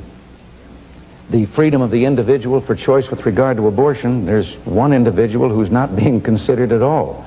the 1.32 1.46
freedom 1.46 1.82
of 1.82 1.92
the 1.92 2.06
individual 2.06 2.60
for 2.60 2.76
choice 2.76 3.10
with 3.10 3.26
regard 3.26 3.58
to 3.58 3.68
abortion, 3.68 4.26
there's 4.26 4.58
one 4.60 4.94
individual 4.94 5.50
who's 5.50 5.72
not 5.72 5.96
being 5.96 6.22
considered 6.22 6.72
at 6.72 6.82
all. 6.82 7.26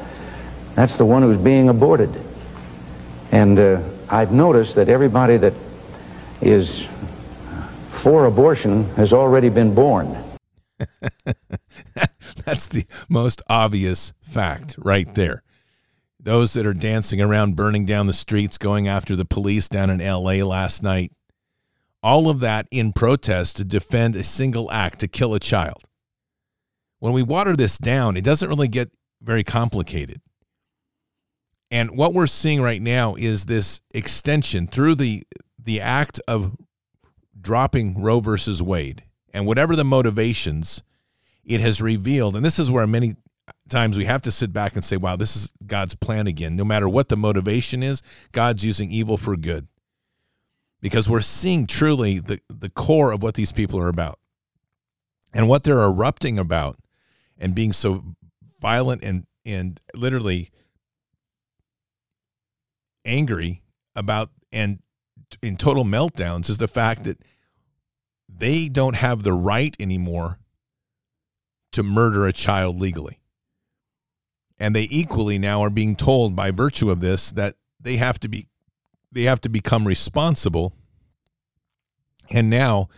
That's 0.74 0.98
the 0.98 1.06
one 1.06 1.22
who's 1.22 1.36
being 1.36 1.68
aborted. 1.68 2.20
And 3.32 3.58
uh, 3.58 3.80
I've 4.10 4.32
noticed 4.32 4.76
that 4.76 4.88
everybody 4.88 5.36
that 5.38 5.54
is 6.40 6.86
for 7.94 8.26
abortion 8.26 8.84
has 8.96 9.12
already 9.12 9.48
been 9.48 9.74
born. 9.74 10.16
That's 12.44 12.68
the 12.68 12.84
most 13.08 13.40
obvious 13.48 14.12
fact 14.20 14.74
right 14.78 15.12
there. 15.14 15.42
Those 16.18 16.54
that 16.54 16.66
are 16.66 16.74
dancing 16.74 17.20
around, 17.20 17.56
burning 17.56 17.84
down 17.84 18.06
the 18.06 18.12
streets, 18.12 18.58
going 18.58 18.88
after 18.88 19.14
the 19.14 19.24
police 19.24 19.68
down 19.68 19.90
in 19.90 19.98
LA 19.98 20.44
last 20.44 20.82
night, 20.82 21.12
all 22.02 22.28
of 22.28 22.40
that 22.40 22.66
in 22.70 22.92
protest 22.92 23.56
to 23.56 23.64
defend 23.64 24.16
a 24.16 24.24
single 24.24 24.70
act 24.70 25.00
to 25.00 25.08
kill 25.08 25.34
a 25.34 25.40
child. 25.40 25.84
When 26.98 27.12
we 27.12 27.22
water 27.22 27.54
this 27.56 27.78
down, 27.78 28.16
it 28.16 28.24
doesn't 28.24 28.48
really 28.48 28.68
get 28.68 28.90
very 29.22 29.44
complicated. 29.44 30.20
And 31.70 31.96
what 31.96 32.14
we're 32.14 32.26
seeing 32.26 32.62
right 32.62 32.80
now 32.80 33.14
is 33.14 33.46
this 33.46 33.80
extension 33.94 34.66
through 34.66 34.96
the 34.96 35.24
the 35.58 35.80
act 35.80 36.20
of 36.28 36.56
dropping 37.44 38.00
Roe 38.00 38.18
versus 38.18 38.62
Wade 38.62 39.04
and 39.32 39.46
whatever 39.46 39.76
the 39.76 39.84
motivations 39.84 40.82
it 41.44 41.60
has 41.60 41.80
revealed, 41.80 42.34
and 42.34 42.44
this 42.44 42.58
is 42.58 42.70
where 42.70 42.86
many 42.86 43.14
times 43.68 43.96
we 43.96 44.06
have 44.06 44.22
to 44.22 44.30
sit 44.30 44.52
back 44.52 44.74
and 44.74 44.84
say, 44.84 44.96
wow, 44.96 45.16
this 45.16 45.36
is 45.36 45.52
God's 45.66 45.94
plan 45.94 46.26
again. 46.26 46.56
No 46.56 46.64
matter 46.64 46.88
what 46.88 47.08
the 47.08 47.16
motivation 47.16 47.82
is, 47.82 48.02
God's 48.32 48.64
using 48.64 48.90
evil 48.90 49.16
for 49.16 49.36
good. 49.36 49.68
Because 50.80 51.08
we're 51.08 51.20
seeing 51.20 51.66
truly 51.66 52.18
the, 52.18 52.40
the 52.48 52.68
core 52.68 53.12
of 53.12 53.22
what 53.22 53.34
these 53.34 53.52
people 53.52 53.78
are 53.78 53.88
about 53.88 54.18
and 55.32 55.48
what 55.48 55.62
they're 55.62 55.82
erupting 55.82 56.38
about 56.38 56.78
and 57.38 57.54
being 57.54 57.72
so 57.72 58.16
violent 58.60 59.02
and, 59.02 59.26
and 59.44 59.80
literally 59.94 60.50
angry 63.04 63.62
about 63.94 64.30
and 64.52 64.78
in 65.42 65.56
total 65.56 65.84
meltdowns 65.84 66.48
is 66.48 66.58
the 66.58 66.68
fact 66.68 67.04
that 67.04 67.18
they 68.36 68.68
don't 68.68 68.96
have 68.96 69.22
the 69.22 69.32
right 69.32 69.76
anymore 69.78 70.38
to 71.72 71.82
murder 71.82 72.26
a 72.26 72.32
child 72.32 72.78
legally. 72.78 73.20
And 74.58 74.74
they 74.74 74.86
equally 74.90 75.38
now 75.38 75.62
are 75.62 75.70
being 75.70 75.96
told 75.96 76.36
by 76.36 76.50
virtue 76.50 76.90
of 76.90 77.00
this 77.00 77.32
that 77.32 77.56
they 77.80 77.96
have 77.96 78.18
to 78.20 78.28
be 78.28 78.48
they 79.10 79.22
have 79.22 79.40
to 79.42 79.48
become 79.48 79.86
responsible 79.86 80.72
and 82.30 82.50
now 82.50 82.88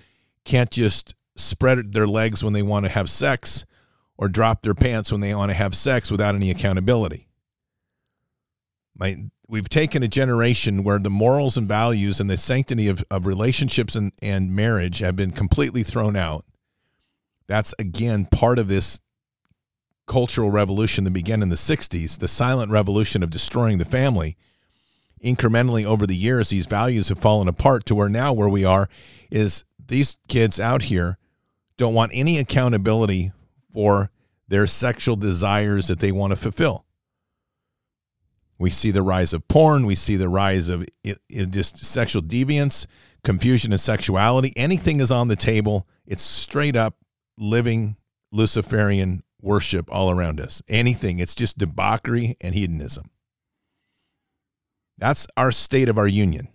can't 0.44 0.70
just 0.70 1.14
spread 1.36 1.92
their 1.92 2.06
legs 2.06 2.42
when 2.42 2.52
they 2.52 2.62
want 2.62 2.86
to 2.86 2.90
have 2.90 3.10
sex 3.10 3.66
or 4.16 4.28
drop 4.28 4.62
their 4.62 4.74
pants 4.74 5.12
when 5.12 5.20
they 5.20 5.34
want 5.34 5.50
to 5.50 5.54
have 5.54 5.74
sex 5.74 6.10
without 6.10 6.34
any 6.34 6.50
accountability. 6.50 7.28
We've 9.48 9.68
taken 9.68 10.02
a 10.02 10.08
generation 10.08 10.82
where 10.82 10.98
the 10.98 11.10
morals 11.10 11.56
and 11.56 11.68
values 11.68 12.20
and 12.20 12.28
the 12.28 12.36
sanctity 12.36 12.88
of, 12.88 13.04
of 13.10 13.26
relationships 13.26 13.94
and, 13.94 14.12
and 14.22 14.54
marriage 14.54 14.98
have 14.98 15.16
been 15.16 15.30
completely 15.30 15.82
thrown 15.82 16.16
out. 16.16 16.44
That's 17.46 17.74
again 17.78 18.26
part 18.26 18.58
of 18.58 18.68
this 18.68 19.00
cultural 20.06 20.50
revolution 20.50 21.04
that 21.04 21.12
began 21.12 21.42
in 21.42 21.48
the 21.48 21.56
60s, 21.56 22.18
the 22.18 22.28
silent 22.28 22.70
revolution 22.70 23.22
of 23.22 23.30
destroying 23.30 23.78
the 23.78 23.84
family. 23.84 24.36
Incrementally 25.22 25.84
over 25.84 26.06
the 26.06 26.16
years, 26.16 26.50
these 26.50 26.66
values 26.66 27.08
have 27.08 27.18
fallen 27.18 27.48
apart 27.48 27.86
to 27.86 27.94
where 27.94 28.08
now, 28.08 28.32
where 28.32 28.48
we 28.48 28.64
are, 28.64 28.88
is 29.30 29.64
these 29.84 30.18
kids 30.28 30.60
out 30.60 30.82
here 30.82 31.18
don't 31.76 31.94
want 31.94 32.12
any 32.14 32.38
accountability 32.38 33.32
for 33.72 34.10
their 34.48 34.66
sexual 34.66 35.16
desires 35.16 35.88
that 35.88 36.00
they 36.00 36.12
want 36.12 36.30
to 36.30 36.36
fulfill. 36.36 36.85
We 38.58 38.70
see 38.70 38.90
the 38.90 39.02
rise 39.02 39.32
of 39.32 39.46
porn. 39.48 39.86
We 39.86 39.94
see 39.94 40.16
the 40.16 40.28
rise 40.28 40.68
of 40.68 40.86
it, 41.04 41.18
it 41.28 41.50
just 41.50 41.84
sexual 41.84 42.22
deviance, 42.22 42.86
confusion 43.22 43.72
of 43.72 43.80
sexuality. 43.80 44.52
Anything 44.56 45.00
is 45.00 45.10
on 45.10 45.28
the 45.28 45.36
table. 45.36 45.86
It's 46.06 46.22
straight 46.22 46.76
up 46.76 46.96
living 47.36 47.96
Luciferian 48.32 49.22
worship 49.40 49.92
all 49.92 50.10
around 50.10 50.40
us. 50.40 50.62
Anything. 50.68 51.18
It's 51.18 51.34
just 51.34 51.58
debauchery 51.58 52.36
and 52.40 52.54
hedonism. 52.54 53.10
That's 54.98 55.26
our 55.36 55.52
state 55.52 55.88
of 55.88 55.98
our 55.98 56.08
union, 56.08 56.48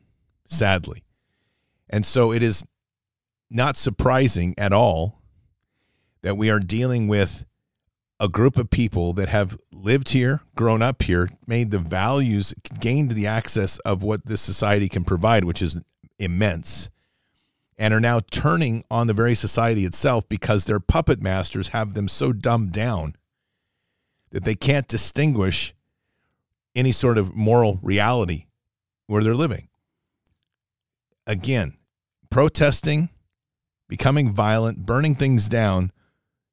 sadly. 0.47 1.03
And 1.89 2.05
so 2.05 2.31
it 2.31 2.41
is 2.41 2.65
not 3.49 3.77
surprising 3.77 4.55
at 4.57 4.73
all 4.73 5.21
that 6.21 6.37
we 6.37 6.49
are 6.49 6.59
dealing 6.59 7.07
with 7.07 7.45
a 8.21 8.29
group 8.29 8.55
of 8.57 8.69
people 8.69 9.13
that 9.13 9.29
have 9.29 9.57
lived 9.73 10.09
here, 10.09 10.41
grown 10.55 10.83
up 10.83 11.01
here, 11.01 11.27
made 11.47 11.71
the 11.71 11.79
values, 11.79 12.53
gained 12.79 13.13
the 13.13 13.25
access 13.25 13.79
of 13.79 14.03
what 14.03 14.27
this 14.27 14.39
society 14.39 14.87
can 14.87 15.03
provide, 15.03 15.43
which 15.43 15.59
is 15.59 15.81
immense, 16.19 16.91
and 17.79 17.95
are 17.95 17.99
now 17.99 18.19
turning 18.29 18.83
on 18.91 19.07
the 19.07 19.13
very 19.13 19.33
society 19.33 19.85
itself 19.85 20.29
because 20.29 20.65
their 20.65 20.79
puppet 20.79 21.19
masters 21.19 21.69
have 21.69 21.95
them 21.95 22.07
so 22.07 22.31
dumbed 22.31 22.71
down 22.71 23.13
that 24.29 24.43
they 24.43 24.55
can't 24.55 24.87
distinguish 24.87 25.73
any 26.75 26.91
sort 26.91 27.17
of 27.17 27.35
moral 27.35 27.79
reality 27.81 28.45
where 29.07 29.23
they're 29.23 29.33
living. 29.33 29.67
Again, 31.25 31.73
protesting, 32.29 33.09
becoming 33.89 34.31
violent, 34.31 34.85
burning 34.85 35.15
things 35.15 35.49
down 35.49 35.91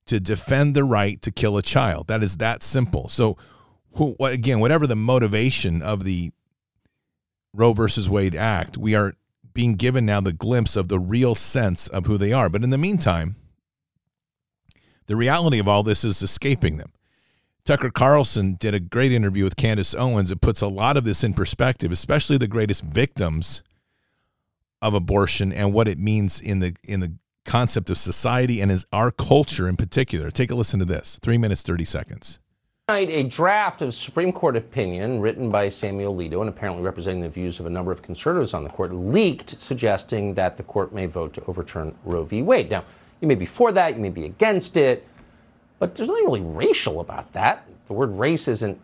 to 0.09 0.21
defend 0.21 0.75
the 0.75 0.85
right 0.85 1.21
to 1.23 1.31
kill 1.31 1.57
a 1.57 1.63
child. 1.63 2.09
That 2.09 2.23
is 2.23 2.39
that 2.39 2.63
simple. 2.63 3.09
So, 3.09 3.37
who, 3.95 4.13
what, 4.13 4.33
again, 4.33 4.61
whatever 4.61 4.87
the 4.87 4.97
motivation 4.97 5.83
of 5.83 6.05
the 6.05 6.31
Roe 7.55 7.73
versus 7.73 8.11
Wade 8.11 8.37
Act, 8.37 8.77
we 8.77 8.95
are 8.95 9.15
being 9.55 9.75
given 9.75 10.07
now 10.07 10.21
the 10.21 10.33
glimpse 10.33 10.77
of 10.77 10.89
the 10.89 10.99
real 10.99 11.35
sense 11.35 11.89
of 11.89 12.07
who 12.07 12.19
they 12.19 12.33
are. 12.33 12.49
But 12.49 12.63
in 12.63 12.71
the 12.71 12.79
meantime, 12.79 13.37
the 15.07 15.17
reality 15.17 15.59
of 15.59 15.67
all 15.67 15.83
this 15.83 16.05
is 16.05 16.23
escaping 16.23 16.77
them. 16.77 16.93
Tucker 17.65 17.91
Carlson 17.91 18.55
did 18.55 18.73
a 18.73 18.81
great 18.81 19.13
interview 19.13 19.45
with 19.45 19.57
Candace 19.57 19.95
Owens. 19.95 20.31
It 20.31 20.41
puts 20.41 20.63
a 20.63 20.69
lot 20.69 20.97
of 20.97 21.05
this 21.05 21.25
in 21.25 21.35
perspective, 21.35 21.93
especially 21.93 22.39
the 22.39 22.47
greatest 22.47 22.83
victims 22.83 23.63
of 24.81 24.95
abortion 24.95 25.53
and 25.53 25.75
what 25.75 25.89
it 25.89 25.99
means 25.99 26.41
in 26.41 26.61
the 26.61 26.77
in 26.85 27.01
the 27.01 27.15
concept 27.49 27.89
of 27.89 27.97
society 27.97 28.61
and 28.61 28.71
is 28.71 28.85
our 28.93 29.11
culture 29.11 29.67
in 29.69 29.77
particular. 29.77 30.31
Take 30.31 30.51
a 30.51 30.55
listen 30.55 30.79
to 30.81 30.85
this. 30.85 31.19
Three 31.23 31.39
minutes, 31.39 31.63
30 31.63 31.85
seconds. 31.87 32.41
Tonight, 32.87 33.09
A 33.09 33.23
draft 33.25 33.83
of 33.83 33.95
Supreme 33.95 34.33
Court 34.33 34.55
opinion 34.55 35.21
written 35.21 35.51
by 35.51 35.69
Samuel 35.71 36.15
Alito 36.15 36.41
and 36.41 36.49
apparently 36.49 36.83
representing 36.83 37.23
the 37.23 37.29
views 37.29 37.59
of 37.59 37.67
a 37.67 37.71
number 37.71 37.91
of 37.91 38.03
conservatives 38.03 38.55
on 38.55 38.65
the 38.65 38.71
court 38.71 38.95
leaked, 38.95 39.59
suggesting 39.61 40.35
that 40.35 40.57
the 40.57 40.63
court 40.63 40.93
may 40.93 41.07
vote 41.07 41.33
to 41.35 41.45
overturn 41.47 41.95
Roe 42.05 42.23
v. 42.23 42.43
Wade. 42.43 42.71
Now, 42.71 42.85
you 43.21 43.29
may 43.29 43.35
be 43.35 43.47
for 43.47 43.73
that, 43.73 43.95
you 43.95 44.01
may 44.01 44.11
be 44.11 44.25
against 44.25 44.77
it, 44.77 45.07
but 45.79 45.95
there's 45.95 46.09
nothing 46.09 46.27
really 46.27 46.41
racial 46.41 47.01
about 47.01 47.33
that. 47.33 47.67
The 47.89 47.95
word 47.95 48.11
race 48.11 48.47
isn't, 48.47 48.79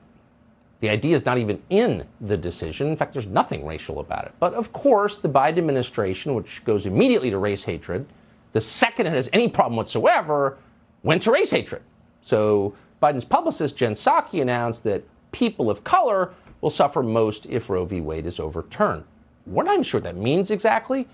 the 0.81 0.88
idea 0.88 1.16
is 1.16 1.24
not 1.24 1.38
even 1.38 1.62
in 1.70 2.07
the 2.20 2.37
decision. 2.37 2.88
In 2.88 2.96
fact, 2.96 3.12
there's 3.12 3.27
nothing 3.27 3.64
racial 3.64 4.00
about 4.00 4.24
it. 4.24 4.33
But 4.38 4.55
of 4.55 4.72
course, 4.72 5.18
the 5.18 5.29
Biden 5.29 5.59
administration, 5.59 6.35
which 6.35 6.62
goes 6.64 6.87
immediately 6.87 7.31
to 7.31 7.38
race 7.38 7.64
hatred, 7.64 8.07
the 8.55 8.61
second 8.61 9.07
it 9.07 9.12
has 9.12 9.29
any 9.33 9.49
problem 9.49 9.77
whatsoever, 9.77 10.59
went 11.03 11.23
to 11.23 11.33
race 11.33 11.51
hatred. 11.51 11.83
So 12.23 12.73
Biden's 13.03 13.25
publicist, 13.25 13.77
Jen 13.77 13.93
Psaki, 13.93 14.40
announced 14.40 14.85
that 14.85 15.03
people 15.33 15.69
of 15.69 15.83
color 15.83 16.33
will 16.61 16.71
suffer 16.71 17.03
most 17.03 17.47
if 17.47 17.69
Roe 17.69 17.85
v. 17.85 18.01
Wade 18.01 18.27
is 18.27 18.38
overturned. 18.38 19.05
We're 19.45 19.64
not 19.64 19.73
even 19.73 19.83
sure 19.83 19.99
what 19.99 20.05
that 20.05 20.17
means 20.17 20.53
exactly, 20.53 21.09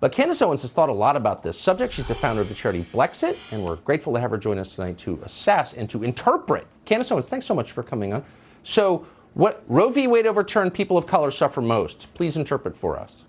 but 0.00 0.10
Candace 0.10 0.42
Owens 0.42 0.62
has 0.62 0.72
thought 0.72 0.88
a 0.88 0.92
lot 0.92 1.14
about 1.14 1.44
this 1.44 1.58
subject. 1.58 1.92
She's 1.92 2.08
the 2.08 2.14
founder 2.14 2.42
of 2.42 2.48
the 2.48 2.54
charity 2.54 2.84
Blexit, 2.92 3.52
and 3.52 3.64
we're 3.64 3.76
grateful 3.76 4.12
to 4.14 4.20
have 4.20 4.32
her 4.32 4.36
join 4.36 4.58
us 4.58 4.74
tonight 4.74 4.98
to 4.98 5.20
assess 5.22 5.74
and 5.74 5.88
to 5.90 6.02
interpret. 6.02 6.66
Candace 6.86 7.12
Owens, 7.12 7.28
thanks 7.28 7.46
so 7.46 7.54
much 7.54 7.70
for 7.70 7.84
coming 7.84 8.12
on. 8.12 8.24
So, 8.64 9.06
what 9.34 9.62
Roe 9.68 9.90
v. 9.90 10.08
Wade 10.08 10.26
overturned, 10.26 10.74
people 10.74 10.98
of 10.98 11.06
color 11.06 11.30
suffer 11.30 11.62
most. 11.62 12.12
Please 12.14 12.36
interpret 12.36 12.76
for 12.76 12.98
us. 12.98 13.24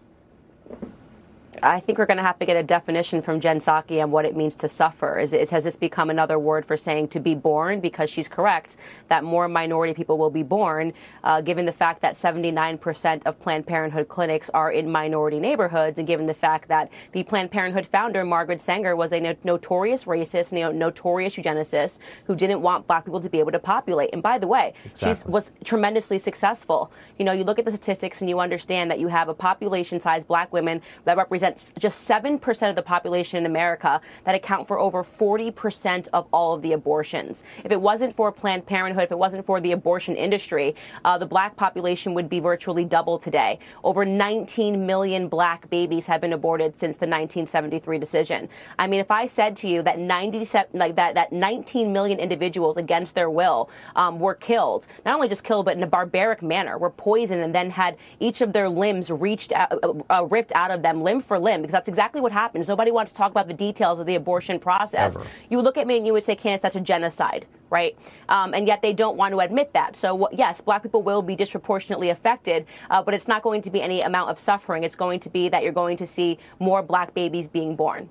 I 1.63 1.79
think 1.79 1.99
we're 1.99 2.07
going 2.07 2.17
to 2.17 2.23
have 2.23 2.39
to 2.39 2.45
get 2.45 2.57
a 2.57 2.63
definition 2.63 3.21
from 3.21 3.39
Jen 3.39 3.59
Psaki 3.59 4.01
on 4.01 4.09
what 4.09 4.25
it 4.25 4.35
means 4.35 4.55
to 4.55 4.67
suffer. 4.67 5.19
Is, 5.19 5.31
is, 5.31 5.51
has 5.51 5.63
this 5.63 5.77
become 5.77 6.09
another 6.09 6.39
word 6.39 6.65
for 6.65 6.75
saying 6.75 7.09
to 7.09 7.19
be 7.19 7.35
born? 7.35 7.79
Because 7.79 8.09
she's 8.09 8.27
correct 8.27 8.77
that 9.09 9.23
more 9.23 9.47
minority 9.47 9.93
people 9.93 10.17
will 10.17 10.31
be 10.31 10.41
born, 10.41 10.91
uh, 11.23 11.41
given 11.41 11.65
the 11.65 11.71
fact 11.71 12.01
that 12.01 12.15
79% 12.15 13.25
of 13.27 13.39
Planned 13.39 13.67
Parenthood 13.67 14.07
clinics 14.07 14.49
are 14.55 14.71
in 14.71 14.91
minority 14.91 15.39
neighborhoods, 15.39 15.99
and 15.99 16.07
given 16.07 16.25
the 16.25 16.33
fact 16.33 16.67
that 16.69 16.91
the 17.11 17.21
Planned 17.23 17.51
Parenthood 17.51 17.85
founder, 17.85 18.25
Margaret 18.25 18.59
Sanger, 18.59 18.95
was 18.95 19.11
a 19.11 19.19
no- 19.19 19.35
notorious 19.43 20.05
racist, 20.05 20.51
you 20.51 20.63
know, 20.63 20.71
notorious 20.71 21.35
eugenicist 21.35 21.99
who 22.25 22.35
didn't 22.35 22.61
want 22.61 22.87
black 22.87 23.05
people 23.05 23.19
to 23.19 23.29
be 23.29 23.39
able 23.39 23.51
to 23.51 23.59
populate. 23.59 24.09
And 24.13 24.23
by 24.23 24.39
the 24.39 24.47
way, 24.47 24.73
exactly. 24.85 25.13
she 25.13 25.31
was 25.31 25.51
tremendously 25.63 26.17
successful. 26.17 26.91
You 27.19 27.25
know, 27.25 27.33
you 27.33 27.43
look 27.43 27.59
at 27.59 27.65
the 27.65 27.71
statistics 27.71 28.21
and 28.21 28.29
you 28.29 28.39
understand 28.39 28.89
that 28.89 28.99
you 28.99 29.09
have 29.09 29.29
a 29.29 29.33
population 29.33 29.99
size 29.99 30.23
black 30.23 30.51
women 30.51 30.81
that 31.05 31.17
represent 31.17 31.50
just 31.79 32.07
7% 32.09 32.69
of 32.69 32.75
the 32.75 32.81
population 32.81 33.37
in 33.37 33.45
America 33.45 34.01
that 34.23 34.35
account 34.35 34.67
for 34.67 34.79
over 34.79 35.03
40% 35.03 36.07
of 36.13 36.27
all 36.31 36.53
of 36.53 36.61
the 36.61 36.73
abortions. 36.73 37.43
If 37.63 37.71
it 37.71 37.81
wasn't 37.81 38.15
for 38.15 38.31
Planned 38.31 38.65
Parenthood, 38.65 39.05
if 39.05 39.11
it 39.11 39.17
wasn't 39.17 39.45
for 39.45 39.59
the 39.59 39.71
abortion 39.71 40.15
industry, 40.15 40.75
uh, 41.05 41.17
the 41.17 41.25
black 41.25 41.55
population 41.55 42.13
would 42.13 42.29
be 42.29 42.39
virtually 42.39 42.85
double 42.85 43.17
today. 43.17 43.59
Over 43.83 44.05
19 44.05 44.85
million 44.85 45.27
black 45.27 45.69
babies 45.69 46.05
have 46.07 46.21
been 46.21 46.33
aborted 46.33 46.77
since 46.77 46.95
the 46.95 47.07
1973 47.07 47.97
decision. 47.97 48.49
I 48.79 48.87
mean, 48.87 48.99
if 48.99 49.11
I 49.11 49.25
said 49.25 49.55
to 49.57 49.67
you 49.67 49.81
that 49.83 49.99
97, 49.99 50.77
like 50.77 50.95
that, 50.95 51.15
that 51.15 51.31
19 51.31 51.91
million 51.93 52.19
individuals 52.19 52.77
against 52.77 53.15
their 53.15 53.29
will 53.29 53.69
um, 53.95 54.19
were 54.19 54.35
killed, 54.35 54.87
not 55.05 55.15
only 55.15 55.27
just 55.27 55.43
killed, 55.43 55.65
but 55.65 55.77
in 55.77 55.83
a 55.83 55.87
barbaric 55.87 56.41
manner, 56.41 56.77
were 56.77 56.89
poisoned 56.89 57.41
and 57.41 57.53
then 57.53 57.69
had 57.69 57.97
each 58.19 58.41
of 58.41 58.53
their 58.53 58.69
limbs 58.69 59.09
reached 59.09 59.51
out, 59.51 59.71
uh, 59.83 59.93
uh, 60.09 60.25
ripped 60.25 60.51
out 60.53 60.71
of 60.71 60.81
them 60.81 61.01
limb 61.01 61.21
for 61.21 61.39
limb 61.41 61.61
because 61.61 61.73
that's 61.73 61.89
exactly 61.89 62.21
what 62.21 62.31
happens. 62.31 62.67
Nobody 62.67 62.91
wants 62.91 63.11
to 63.11 63.17
talk 63.17 63.31
about 63.31 63.47
the 63.47 63.53
details 63.53 63.99
of 63.99 64.05
the 64.05 64.15
abortion 64.15 64.59
process. 64.59 65.15
Ever. 65.15 65.25
You 65.49 65.57
would 65.57 65.65
look 65.65 65.77
at 65.77 65.87
me 65.87 65.97
and 65.97 66.05
you 66.05 66.13
would 66.13 66.23
say, 66.23 66.35
Candace, 66.35 66.61
that's 66.61 66.75
a 66.75 66.81
genocide, 66.81 67.45
right? 67.69 67.97
Um, 68.29 68.53
and 68.53 68.67
yet 68.67 68.81
they 68.81 68.93
don't 68.93 69.17
want 69.17 69.33
to 69.33 69.39
admit 69.39 69.73
that. 69.73 69.95
So, 69.95 70.29
yes, 70.31 70.61
black 70.61 70.83
people 70.83 71.03
will 71.03 71.21
be 71.21 71.35
disproportionately 71.35 72.09
affected, 72.09 72.65
uh, 72.89 73.01
but 73.01 73.13
it's 73.13 73.27
not 73.27 73.41
going 73.41 73.61
to 73.63 73.69
be 73.69 73.81
any 73.81 74.01
amount 74.01 74.29
of 74.29 74.39
suffering. 74.39 74.83
It's 74.83 74.95
going 74.95 75.19
to 75.21 75.29
be 75.29 75.49
that 75.49 75.63
you're 75.63 75.71
going 75.71 75.97
to 75.97 76.05
see 76.05 76.37
more 76.59 76.81
black 76.83 77.13
babies 77.13 77.47
being 77.47 77.75
born. 77.75 78.09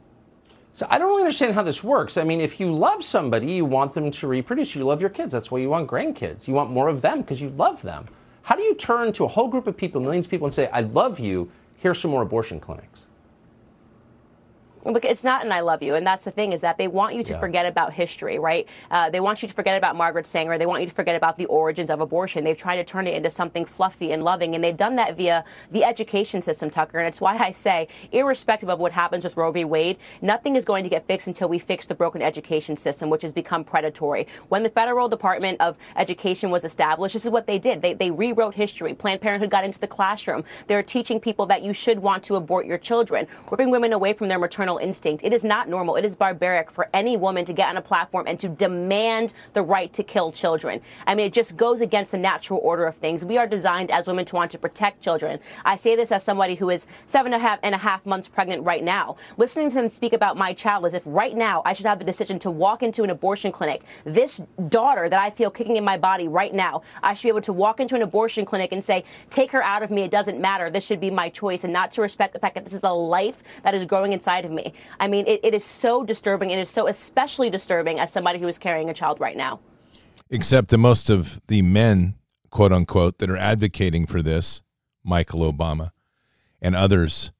So 0.72 0.86
I 0.88 0.98
don't 0.98 1.08
really 1.08 1.22
understand 1.22 1.54
how 1.54 1.62
this 1.62 1.82
works. 1.82 2.16
I 2.16 2.24
mean, 2.24 2.40
if 2.40 2.60
you 2.60 2.72
love 2.72 3.02
somebody, 3.04 3.52
you 3.52 3.64
want 3.64 3.92
them 3.92 4.10
to 4.10 4.28
reproduce. 4.28 4.74
You 4.74 4.84
love 4.84 5.00
your 5.00 5.10
kids. 5.10 5.32
That's 5.32 5.50
why 5.50 5.58
you 5.58 5.68
want 5.68 5.88
grandkids. 5.88 6.46
You 6.46 6.54
want 6.54 6.70
more 6.70 6.88
of 6.88 7.02
them 7.02 7.22
because 7.22 7.40
you 7.40 7.50
love 7.50 7.82
them. 7.82 8.06
How 8.42 8.54
do 8.56 8.62
you 8.62 8.74
turn 8.74 9.12
to 9.14 9.24
a 9.24 9.28
whole 9.28 9.48
group 9.48 9.66
of 9.66 9.76
people, 9.76 10.00
millions 10.00 10.26
of 10.26 10.30
people, 10.30 10.46
and 10.46 10.54
say, 10.54 10.68
I 10.68 10.80
love 10.80 11.18
you, 11.18 11.50
here's 11.76 12.00
some 12.00 12.10
more 12.10 12.22
abortion 12.22 12.60
clinics? 12.60 13.06
It's 14.84 15.24
not 15.24 15.44
an 15.44 15.52
I 15.52 15.60
love 15.60 15.82
you. 15.82 15.94
And 15.94 16.06
that's 16.06 16.24
the 16.24 16.30
thing 16.30 16.52
is 16.52 16.60
that 16.60 16.78
they 16.78 16.88
want 16.88 17.14
you 17.14 17.22
to 17.24 17.32
yeah. 17.32 17.40
forget 17.40 17.66
about 17.66 17.92
history, 17.92 18.38
right? 18.38 18.68
Uh, 18.90 19.10
they 19.10 19.20
want 19.20 19.42
you 19.42 19.48
to 19.48 19.54
forget 19.54 19.76
about 19.76 19.96
Margaret 19.96 20.26
Sanger. 20.26 20.58
They 20.58 20.66
want 20.66 20.82
you 20.82 20.88
to 20.88 20.94
forget 20.94 21.16
about 21.16 21.36
the 21.36 21.46
origins 21.46 21.90
of 21.90 22.00
abortion. 22.00 22.44
They've 22.44 22.56
tried 22.56 22.76
to 22.76 22.84
turn 22.84 23.06
it 23.06 23.14
into 23.14 23.30
something 23.30 23.64
fluffy 23.64 24.12
and 24.12 24.24
loving. 24.24 24.54
And 24.54 24.62
they've 24.62 24.76
done 24.76 24.96
that 24.96 25.16
via 25.16 25.44
the 25.70 25.84
education 25.84 26.40
system, 26.42 26.70
Tucker. 26.70 26.98
And 26.98 27.06
it's 27.06 27.20
why 27.20 27.36
I 27.36 27.50
say, 27.50 27.88
irrespective 28.12 28.68
of 28.68 28.78
what 28.78 28.92
happens 28.92 29.24
with 29.24 29.36
Roe 29.36 29.50
v. 29.50 29.64
Wade, 29.64 29.98
nothing 30.22 30.56
is 30.56 30.64
going 30.64 30.84
to 30.84 30.90
get 30.90 31.06
fixed 31.06 31.26
until 31.26 31.48
we 31.48 31.58
fix 31.58 31.86
the 31.86 31.94
broken 31.94 32.22
education 32.22 32.76
system, 32.76 33.10
which 33.10 33.22
has 33.22 33.32
become 33.32 33.64
predatory. 33.64 34.26
When 34.48 34.62
the 34.62 34.70
Federal 34.70 35.08
Department 35.08 35.60
of 35.60 35.76
Education 35.96 36.50
was 36.50 36.64
established, 36.64 37.12
this 37.14 37.24
is 37.24 37.30
what 37.30 37.46
they 37.46 37.58
did. 37.58 37.82
They, 37.82 37.94
they 37.94 38.10
rewrote 38.10 38.54
history. 38.54 38.94
Planned 38.94 39.20
Parenthood 39.20 39.50
got 39.50 39.64
into 39.64 39.80
the 39.80 39.86
classroom. 39.86 40.44
They're 40.66 40.82
teaching 40.82 41.20
people 41.20 41.46
that 41.46 41.62
you 41.62 41.72
should 41.72 41.98
want 41.98 42.22
to 42.24 42.36
abort 42.36 42.66
your 42.66 42.78
children, 42.78 43.26
ripping 43.50 43.70
women 43.70 43.92
away 43.92 44.12
from 44.12 44.28
their 44.28 44.38
maternal 44.38 44.69
instinct. 44.78 45.24
It 45.24 45.32
is 45.32 45.44
not 45.44 45.68
normal. 45.68 45.96
It 45.96 46.04
is 46.04 46.14
barbaric 46.14 46.70
for 46.70 46.88
any 46.92 47.16
woman 47.16 47.44
to 47.44 47.52
get 47.52 47.68
on 47.68 47.76
a 47.76 47.82
platform 47.82 48.26
and 48.26 48.38
to 48.40 48.48
demand 48.48 49.34
the 49.52 49.62
right 49.62 49.92
to 49.92 50.02
kill 50.02 50.32
children. 50.32 50.80
I 51.06 51.14
mean, 51.14 51.26
it 51.26 51.32
just 51.32 51.56
goes 51.56 51.80
against 51.80 52.12
the 52.12 52.18
natural 52.18 52.60
order 52.62 52.84
of 52.86 52.96
things. 52.96 53.24
We 53.24 53.38
are 53.38 53.46
designed 53.46 53.90
as 53.90 54.06
women 54.06 54.24
to 54.26 54.36
want 54.36 54.50
to 54.52 54.58
protect 54.58 55.02
children. 55.02 55.40
I 55.64 55.76
say 55.76 55.96
this 55.96 56.12
as 56.12 56.22
somebody 56.22 56.54
who 56.54 56.70
is 56.70 56.86
seven 57.06 57.32
and 57.32 57.42
a 57.42 57.46
half 57.46 57.58
and 57.62 57.74
a 57.74 57.78
half 57.78 58.06
months 58.06 58.28
pregnant 58.28 58.64
right 58.64 58.82
now. 58.82 59.16
Listening 59.36 59.70
to 59.70 59.76
them 59.76 59.88
speak 59.88 60.12
about 60.12 60.36
my 60.36 60.52
child 60.52 60.86
as 60.86 60.94
if 60.94 61.02
right 61.06 61.36
now 61.36 61.62
I 61.64 61.72
should 61.72 61.86
have 61.86 61.98
the 61.98 62.04
decision 62.04 62.38
to 62.40 62.50
walk 62.50 62.82
into 62.82 63.02
an 63.02 63.10
abortion 63.10 63.52
clinic. 63.52 63.82
This 64.04 64.40
daughter 64.68 65.08
that 65.08 65.20
I 65.20 65.30
feel 65.30 65.50
kicking 65.50 65.76
in 65.76 65.84
my 65.84 65.96
body 65.96 66.28
right 66.28 66.52
now, 66.52 66.82
I 67.02 67.14
should 67.14 67.24
be 67.24 67.28
able 67.30 67.40
to 67.42 67.52
walk 67.52 67.80
into 67.80 67.94
an 67.94 68.02
abortion 68.02 68.44
clinic 68.44 68.72
and 68.72 68.82
say, 68.82 69.04
take 69.30 69.50
her 69.52 69.62
out 69.62 69.82
of 69.82 69.90
me. 69.90 70.02
It 70.02 70.10
doesn't 70.10 70.40
matter. 70.40 70.70
This 70.70 70.84
should 70.84 71.00
be 71.00 71.10
my 71.10 71.28
choice 71.28 71.64
and 71.64 71.72
not 71.72 71.90
to 71.92 72.02
respect 72.02 72.32
the 72.32 72.38
fact 72.38 72.54
that 72.54 72.64
this 72.64 72.74
is 72.74 72.82
a 72.82 72.92
life 72.92 73.42
that 73.62 73.74
is 73.74 73.84
growing 73.84 74.12
inside 74.12 74.44
of 74.44 74.50
me. 74.50 74.59
I 74.98 75.08
mean, 75.08 75.26
it, 75.26 75.40
it 75.42 75.54
is 75.54 75.64
so 75.64 76.04
disturbing. 76.04 76.50
It 76.50 76.58
is 76.58 76.68
so 76.68 76.86
especially 76.86 77.50
disturbing 77.50 77.98
as 77.98 78.12
somebody 78.12 78.38
who 78.38 78.48
is 78.48 78.58
carrying 78.58 78.90
a 78.90 78.94
child 78.94 79.20
right 79.20 79.36
now. 79.36 79.60
Except 80.30 80.68
that 80.68 80.78
most 80.78 81.10
of 81.10 81.40
the 81.48 81.62
men, 81.62 82.14
quote 82.50 82.72
unquote, 82.72 83.18
that 83.18 83.30
are 83.30 83.36
advocating 83.36 84.06
for 84.06 84.22
this, 84.22 84.62
Michael 85.02 85.50
Obama 85.50 85.90
and 86.60 86.76
others, 86.76 87.32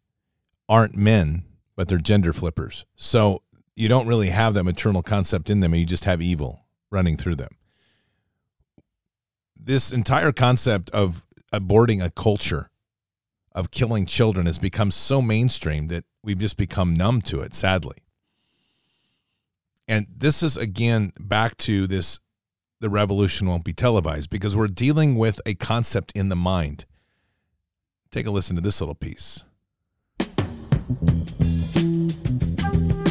aren't 0.68 0.96
men, 0.96 1.44
but 1.76 1.88
they're 1.88 1.98
gender 1.98 2.32
flippers. 2.32 2.86
So 2.96 3.42
you 3.76 3.88
don't 3.88 4.06
really 4.06 4.28
have 4.28 4.54
that 4.54 4.64
maternal 4.64 5.02
concept 5.02 5.50
in 5.50 5.60
them, 5.60 5.72
and 5.72 5.80
you 5.80 5.86
just 5.86 6.04
have 6.04 6.20
evil 6.20 6.66
running 6.90 7.16
through 7.16 7.36
them. 7.36 7.50
This 9.56 9.92
entire 9.92 10.32
concept 10.32 10.90
of 10.90 11.24
aborting 11.52 12.04
a 12.04 12.10
culture 12.10 12.70
of 13.52 13.70
killing 13.70 14.06
children 14.06 14.46
has 14.46 14.58
become 14.58 14.90
so 14.90 15.20
mainstream 15.20 15.88
that 15.88 16.04
we've 16.22 16.38
just 16.38 16.56
become 16.56 16.94
numb 16.94 17.20
to 17.22 17.40
it, 17.40 17.54
sadly. 17.54 17.96
And 19.88 20.06
this 20.14 20.42
is 20.42 20.56
again 20.56 21.12
back 21.18 21.56
to 21.58 21.86
this 21.86 22.20
the 22.80 22.88
revolution 22.88 23.46
won't 23.46 23.64
be 23.64 23.72
televised 23.72 24.30
because 24.30 24.56
we're 24.56 24.68
dealing 24.68 25.16
with 25.16 25.40
a 25.44 25.54
concept 25.54 26.12
in 26.14 26.28
the 26.28 26.36
mind. 26.36 26.86
Take 28.10 28.26
a 28.26 28.30
listen 28.30 28.56
to 28.56 28.62
this 28.62 28.80
little 28.80 28.94
piece. 28.94 29.44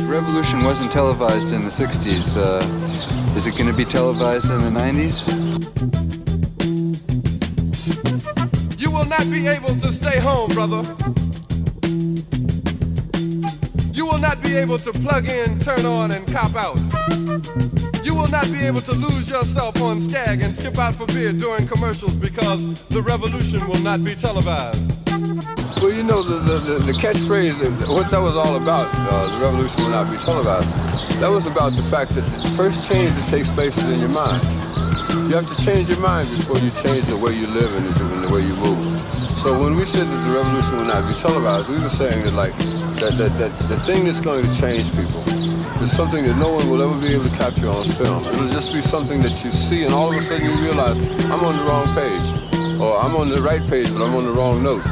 Revolution 0.07 0.63
wasn't 0.63 0.91
televised 0.91 1.51
in 1.51 1.61
the 1.61 1.67
60s. 1.67 2.35
Uh, 2.35 3.35
is 3.35 3.45
it 3.45 3.51
going 3.51 3.69
to 3.69 3.77
be 3.77 3.85
televised 3.85 4.49
in 4.49 4.61
the 4.61 4.69
90s? 4.69 5.48
Not 9.09 9.29
be 9.31 9.47
able 9.47 9.75
to 9.75 9.91
stay 9.91 10.19
home, 10.19 10.51
brother. 10.51 10.83
You 13.91 14.05
will 14.05 14.19
not 14.19 14.41
be 14.43 14.55
able 14.55 14.77
to 14.77 14.91
plug 14.93 15.27
in, 15.27 15.59
turn 15.59 15.83
on, 15.85 16.11
and 16.11 16.27
cop 16.31 16.55
out. 16.55 16.77
You 18.05 18.13
will 18.13 18.27
not 18.27 18.45
be 18.51 18.59
able 18.65 18.81
to 18.81 18.93
lose 18.93 19.27
yourself 19.27 19.81
on 19.81 19.99
Skag 19.99 20.41
and 20.41 20.53
skip 20.53 20.77
out 20.77 20.93
for 20.93 21.07
beer 21.07 21.33
during 21.33 21.67
commercials 21.67 22.15
because 22.15 22.83
the 22.89 23.01
revolution 23.01 23.67
will 23.67 23.81
not 23.81 24.03
be 24.03 24.13
televised. 24.13 24.95
Well, 25.81 25.91
you 25.91 26.03
know, 26.03 26.21
the, 26.21 26.39
the, 26.39 26.79
the, 26.79 26.91
catchphrase, 26.91 27.55
what 27.89 28.11
that 28.11 28.19
was 28.19 28.35
all 28.35 28.57
about, 28.61 28.89
uh, 28.93 29.39
the 29.39 29.45
revolution 29.45 29.83
will 29.83 29.91
not 29.91 30.11
be 30.11 30.17
televised, 30.17 30.71
that 31.19 31.29
was 31.29 31.47
about 31.47 31.71
the 31.71 31.83
fact 31.83 32.11
that 32.11 32.21
the 32.21 32.49
first 32.49 32.87
change 32.87 33.15
that 33.15 33.27
takes 33.27 33.49
place 33.49 33.77
is 33.77 33.89
in 33.89 33.99
your 34.01 34.09
mind. 34.09 34.43
You 35.29 35.35
have 35.35 35.47
to 35.47 35.63
change 35.63 35.89
your 35.89 35.99
mind 35.99 36.27
before 36.29 36.57
you 36.57 36.71
change 36.71 37.05
the 37.05 37.17
way 37.17 37.33
you 37.33 37.47
live 37.47 37.73
and 37.75 37.85
the 38.23 38.33
way 38.33 38.41
you 38.41 38.55
move. 38.55 38.98
So 39.39 39.57
when 39.57 39.75
we 39.75 39.85
said 39.85 40.05
that 40.05 40.27
the 40.27 40.35
revolution 40.35 40.75
will 40.75 40.91
not 40.91 41.07
be 41.07 41.17
televised, 41.17 41.69
we 41.69 41.79
were 41.79 41.87
saying 41.87 42.25
that, 42.25 42.33
like, 42.33 42.51
that, 42.99 43.15
that, 43.17 43.31
that 43.39 43.51
the 43.69 43.79
thing 43.79 44.03
that's 44.03 44.19
going 44.19 44.43
to 44.43 44.51
change 44.51 44.91
people 44.91 45.23
is 45.79 45.95
something 45.95 46.25
that 46.25 46.35
no 46.35 46.51
one 46.51 46.69
will 46.69 46.81
ever 46.81 46.99
be 46.99 47.15
able 47.15 47.23
to 47.23 47.37
capture 47.37 47.69
on 47.69 47.85
film. 47.95 48.25
It'll 48.25 48.49
just 48.49 48.73
be 48.73 48.81
something 48.81 49.21
that 49.21 49.41
you 49.45 49.49
see 49.49 49.85
and 49.85 49.93
all 49.93 50.11
of 50.11 50.17
a 50.17 50.19
sudden 50.19 50.43
you 50.43 50.51
realize, 50.59 50.99
I'm 51.31 51.39
on 51.45 51.55
the 51.55 51.63
wrong 51.63 51.87
page. 51.95 52.27
Or 52.81 52.99
I'm 52.99 53.15
on 53.15 53.29
the 53.29 53.41
right 53.41 53.65
page, 53.65 53.87
but 53.93 54.03
I'm 54.03 54.13
on 54.13 54.25
the 54.25 54.31
wrong 54.31 54.61
note. 54.61 54.85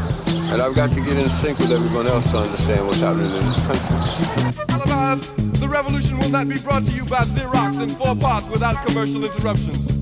And 0.47 0.61
I've 0.61 0.75
got 0.75 0.93
to 0.93 1.01
get 1.01 1.17
in 1.17 1.27
sync 1.27 1.59
with 1.59 1.73
everyone 1.73 2.07
else 2.07 2.31
to 2.31 2.37
understand 2.37 2.87
what's 2.87 3.01
happening 3.01 3.27
in 3.27 3.43
this 3.43 3.59
country. 3.67 4.63
Televised, 4.67 5.59
the 5.59 5.67
revolution 5.67 6.19
will 6.19 6.29
not 6.29 6.47
be 6.47 6.57
brought 6.57 6.85
to 6.85 6.91
you 6.91 7.03
by 7.03 7.27
Xerox 7.27 7.81
in 7.81 7.89
four 7.89 8.15
parts 8.15 8.47
without 8.47 8.81
commercial 8.85 9.25
interruptions. 9.25 9.96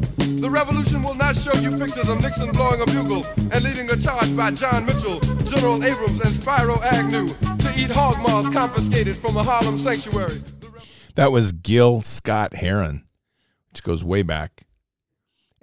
The 0.46 0.52
revolution 0.52 1.02
will 1.02 1.16
not 1.16 1.36
show 1.36 1.54
you 1.56 1.72
pictures 1.72 2.08
of 2.08 2.22
Nixon 2.22 2.52
blowing 2.52 2.80
a 2.80 2.86
bugle 2.86 3.26
and 3.52 3.64
leading 3.64 3.90
a 3.90 3.98
charge 3.98 4.38
by 4.38 4.52
John 4.52 4.86
Mitchell, 4.86 5.20
General 5.44 5.84
Abrams, 5.84 6.20
and 6.20 6.30
Spiro 6.30 6.80
Agnew 6.84 7.28
to 7.28 7.74
eat 7.76 7.90
hog 7.90 8.20
maws 8.20 8.48
confiscated 8.50 9.18
from 9.18 9.38
a 9.38 9.44
Harlem 9.44 9.76
sanctuary. 9.76 10.40
That 11.16 11.32
was 11.32 11.52
Gil 11.52 12.02
Scott 12.02 12.54
Heron, 12.54 13.06
which 13.72 13.82
goes 13.82 14.04
way 14.04 14.22
back. 14.22 14.68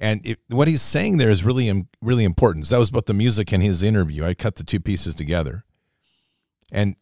And 0.00 0.20
it, 0.26 0.40
what 0.48 0.66
he's 0.66 0.82
saying 0.82 1.18
there 1.18 1.30
is 1.30 1.44
really, 1.44 1.86
really 2.02 2.24
important. 2.24 2.66
So 2.66 2.74
that 2.74 2.80
was 2.80 2.90
both 2.90 3.06
the 3.06 3.14
music 3.14 3.52
and 3.52 3.62
his 3.62 3.84
interview. 3.84 4.24
I 4.24 4.34
cut 4.34 4.56
the 4.56 4.64
two 4.64 4.80
pieces 4.80 5.14
together. 5.14 5.64
And 6.72 6.96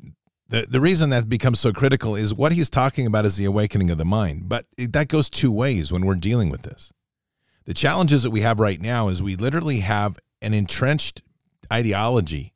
the, 0.51 0.67
the 0.69 0.83
reason 0.83 1.09
that 1.11 1.31
becomes 1.31 1.61
so 1.61 1.73
critical 1.73 2.15
is 2.15 2.35
what 2.35 2.53
he's 2.53 2.69
talking 2.69 3.07
about 3.07 3.25
is 3.25 3.39
the 3.39 3.47
awakening 3.47 3.89
of 3.91 3.97
the 3.97 4.05
mind. 4.05 4.51
But 4.51 4.67
it, 4.77 4.93
that 4.93 5.09
goes 5.09 5.31
two 5.31 5.51
ways 5.51 5.91
when 5.91 6.05
we're 6.05 6.17
dealing 6.17 6.51
with 6.51 6.61
this. 6.61 6.93
The 7.67 7.75
challenges 7.75 8.23
that 8.23 8.31
we 8.31 8.41
have 8.41 8.59
right 8.59 8.81
now 8.81 9.09
is 9.09 9.23
we 9.23 9.37
literally 9.37 9.81
have 9.81 10.19
an 10.43 10.55
entrenched 10.55 11.23
ideology 11.73 12.53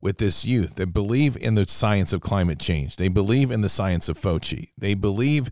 with 0.00 0.18
this 0.18 0.44
youth 0.44 0.74
that 0.74 0.92
believe 0.92 1.36
in 1.36 1.54
the 1.54 1.66
science 1.66 2.12
of 2.12 2.20
climate 2.20 2.58
change. 2.58 2.96
They 2.96 3.08
believe 3.08 3.50
in 3.50 3.62
the 3.62 3.68
science 3.68 4.08
of 4.08 4.18
Fauci. 4.18 4.68
They 4.78 4.94
believe 4.94 5.50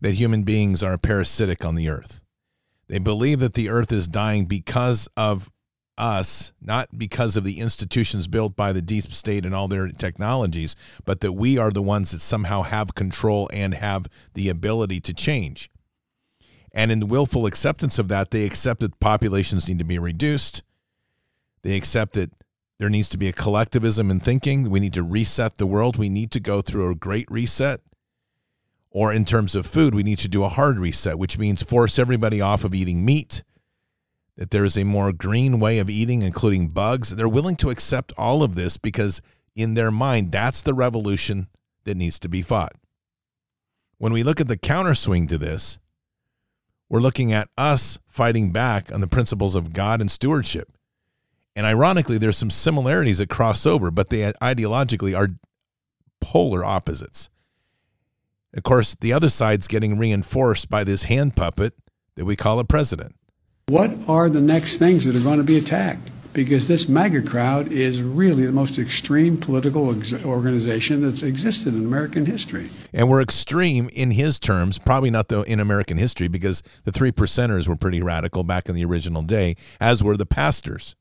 that 0.00 0.14
human 0.14 0.44
beings 0.44 0.82
are 0.82 0.96
parasitic 0.96 1.64
on 1.64 1.74
the 1.74 1.88
earth. 1.88 2.22
They 2.88 2.98
believe 2.98 3.40
that 3.40 3.54
the 3.54 3.68
earth 3.68 3.92
is 3.92 4.08
dying 4.08 4.46
because 4.46 5.08
of 5.16 5.50
us, 5.98 6.52
not 6.60 6.88
because 6.96 7.36
of 7.36 7.44
the 7.44 7.60
institutions 7.60 8.26
built 8.26 8.56
by 8.56 8.72
the 8.72 8.82
deep 8.82 9.04
state 9.04 9.44
and 9.44 9.54
all 9.54 9.68
their 9.68 9.88
technologies, 9.88 10.74
but 11.04 11.20
that 11.20 11.32
we 11.32 11.58
are 11.58 11.70
the 11.70 11.82
ones 11.82 12.12
that 12.12 12.20
somehow 12.20 12.62
have 12.62 12.94
control 12.94 13.48
and 13.52 13.74
have 13.74 14.06
the 14.34 14.48
ability 14.48 15.00
to 15.00 15.14
change. 15.14 15.70
And 16.74 16.90
in 16.90 17.08
willful 17.08 17.46
acceptance 17.46 17.98
of 17.98 18.08
that, 18.08 18.30
they 18.30 18.44
accept 18.44 18.80
that 18.80 18.98
populations 18.98 19.68
need 19.68 19.78
to 19.78 19.84
be 19.84 19.98
reduced. 19.98 20.62
They 21.62 21.76
accept 21.76 22.14
that 22.14 22.32
there 22.78 22.88
needs 22.88 23.08
to 23.10 23.18
be 23.18 23.28
a 23.28 23.32
collectivism 23.32 24.10
in 24.10 24.20
thinking. 24.20 24.70
We 24.70 24.80
need 24.80 24.94
to 24.94 25.02
reset 25.02 25.58
the 25.58 25.66
world. 25.66 25.96
We 25.96 26.08
need 26.08 26.30
to 26.32 26.40
go 26.40 26.62
through 26.62 26.90
a 26.90 26.94
great 26.94 27.30
reset. 27.30 27.80
Or 28.90 29.12
in 29.12 29.24
terms 29.24 29.54
of 29.54 29.66
food, 29.66 29.94
we 29.94 30.02
need 30.02 30.18
to 30.18 30.28
do 30.28 30.44
a 30.44 30.48
hard 30.48 30.78
reset, 30.78 31.18
which 31.18 31.38
means 31.38 31.62
force 31.62 31.98
everybody 31.98 32.40
off 32.40 32.64
of 32.64 32.74
eating 32.74 33.04
meat, 33.04 33.42
that 34.36 34.50
there 34.50 34.64
is 34.64 34.76
a 34.76 34.84
more 34.84 35.12
green 35.12 35.60
way 35.60 35.78
of 35.78 35.88
eating, 35.88 36.22
including 36.22 36.68
bugs. 36.68 37.10
They're 37.10 37.28
willing 37.28 37.56
to 37.56 37.70
accept 37.70 38.12
all 38.18 38.42
of 38.42 38.54
this 38.54 38.76
because 38.76 39.22
in 39.54 39.74
their 39.74 39.90
mind, 39.90 40.32
that's 40.32 40.62
the 40.62 40.74
revolution 40.74 41.48
that 41.84 41.96
needs 41.96 42.18
to 42.18 42.28
be 42.28 42.42
fought. 42.42 42.72
When 43.98 44.12
we 44.12 44.22
look 44.22 44.40
at 44.40 44.48
the 44.48 44.58
counterswing 44.58 45.28
to 45.28 45.38
this, 45.38 45.78
we're 46.92 47.00
looking 47.00 47.32
at 47.32 47.48
us 47.56 47.98
fighting 48.06 48.52
back 48.52 48.92
on 48.92 49.00
the 49.00 49.06
principles 49.06 49.56
of 49.56 49.72
God 49.72 50.02
and 50.02 50.10
stewardship. 50.10 50.70
And 51.56 51.64
ironically, 51.64 52.18
there's 52.18 52.36
some 52.36 52.50
similarities 52.50 53.16
that 53.16 53.30
cross 53.30 53.64
over, 53.64 53.90
but 53.90 54.10
they 54.10 54.30
ideologically 54.42 55.16
are 55.16 55.28
polar 56.20 56.62
opposites. 56.62 57.30
Of 58.54 58.62
course, 58.62 58.94
the 58.94 59.10
other 59.10 59.30
side's 59.30 59.68
getting 59.68 59.98
reinforced 59.98 60.68
by 60.68 60.84
this 60.84 61.04
hand 61.04 61.34
puppet 61.34 61.72
that 62.16 62.26
we 62.26 62.36
call 62.36 62.58
a 62.58 62.64
president. 62.64 63.16
What 63.68 63.96
are 64.06 64.28
the 64.28 64.42
next 64.42 64.76
things 64.76 65.06
that 65.06 65.16
are 65.16 65.20
going 65.20 65.38
to 65.38 65.44
be 65.44 65.56
attacked? 65.56 66.10
Because 66.32 66.68
this 66.68 66.88
MAGA 66.88 67.22
crowd 67.22 67.70
is 67.70 68.02
really 68.02 68.46
the 68.46 68.52
most 68.52 68.78
extreme 68.78 69.36
political 69.36 69.96
ex- 69.96 70.24
organization 70.24 71.02
that's 71.02 71.22
existed 71.22 71.74
in 71.74 71.84
American 71.84 72.26
history. 72.26 72.70
And 72.92 73.08
we're 73.08 73.20
extreme 73.20 73.90
in 73.92 74.12
his 74.12 74.38
terms, 74.38 74.78
probably 74.78 75.10
not 75.10 75.28
though 75.28 75.42
in 75.42 75.60
American 75.60 75.98
history, 75.98 76.28
because 76.28 76.62
the 76.84 76.92
three 76.92 77.12
percenters 77.12 77.68
were 77.68 77.76
pretty 77.76 78.02
radical 78.02 78.44
back 78.44 78.68
in 78.68 78.74
the 78.74 78.84
original 78.84 79.22
day, 79.22 79.56
as 79.80 80.02
were 80.02 80.16
the 80.16 80.26
pastors. 80.26 80.96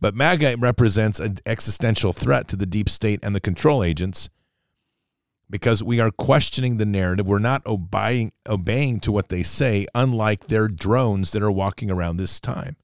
But 0.00 0.14
MAGA 0.14 0.56
represents 0.58 1.20
an 1.20 1.36
existential 1.44 2.12
threat 2.12 2.48
to 2.48 2.56
the 2.56 2.66
deep 2.66 2.88
state 2.88 3.20
and 3.22 3.34
the 3.34 3.40
control 3.40 3.82
agents 3.82 4.28
because 5.50 5.84
we 5.84 6.00
are 6.00 6.10
questioning 6.10 6.78
the 6.78 6.86
narrative. 6.86 7.26
We're 7.26 7.38
not 7.38 7.66
obeying, 7.66 8.32
obeying 8.48 9.00
to 9.00 9.12
what 9.12 9.28
they 9.28 9.42
say, 9.42 9.86
unlike 9.94 10.46
their 10.46 10.66
drones 10.68 11.32
that 11.32 11.42
are 11.42 11.52
walking 11.52 11.90
around 11.90 12.16
this 12.16 12.40
time 12.40 12.76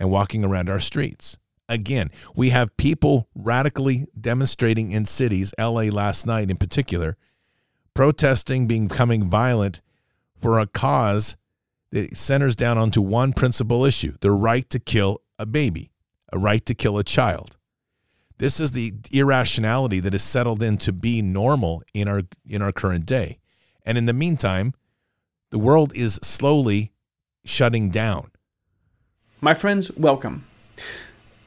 and 0.00 0.10
walking 0.10 0.44
around 0.44 0.68
our 0.68 0.80
streets. 0.80 1.38
Again, 1.68 2.10
we 2.34 2.50
have 2.50 2.76
people 2.76 3.28
radically 3.34 4.06
demonstrating 4.20 4.90
in 4.90 5.04
cities, 5.04 5.54
LA 5.56 5.82
last 5.82 6.26
night 6.26 6.50
in 6.50 6.56
particular, 6.56 7.16
protesting, 7.94 8.66
becoming 8.66 9.28
violent 9.28 9.80
for 10.36 10.58
a 10.58 10.66
cause 10.66 11.36
that 11.92 12.16
centers 12.16 12.56
down 12.56 12.78
onto 12.78 13.00
one 13.00 13.32
principal 13.32 13.84
issue 13.84 14.14
the 14.20 14.32
right 14.32 14.68
to 14.70 14.80
kill 14.80 15.20
a 15.38 15.46
baby, 15.46 15.92
a 16.32 16.38
right 16.38 16.64
to 16.66 16.74
kill 16.74 16.98
a 16.98 17.04
child. 17.04 17.56
This 18.38 18.58
is 18.58 18.72
the 18.72 18.94
irrationality 19.12 20.00
that 20.00 20.14
has 20.14 20.22
settled 20.22 20.62
in 20.62 20.78
to 20.78 20.92
be 20.92 21.20
normal 21.20 21.82
in 21.92 22.08
our 22.08 22.22
in 22.48 22.62
our 22.62 22.72
current 22.72 23.04
day. 23.04 23.38
And 23.84 23.98
in 23.98 24.06
the 24.06 24.12
meantime, 24.12 24.72
the 25.50 25.58
world 25.58 25.92
is 25.94 26.18
slowly 26.22 26.92
shutting 27.44 27.90
down. 27.90 28.30
My 29.42 29.54
friends, 29.54 29.90
welcome. 29.96 30.44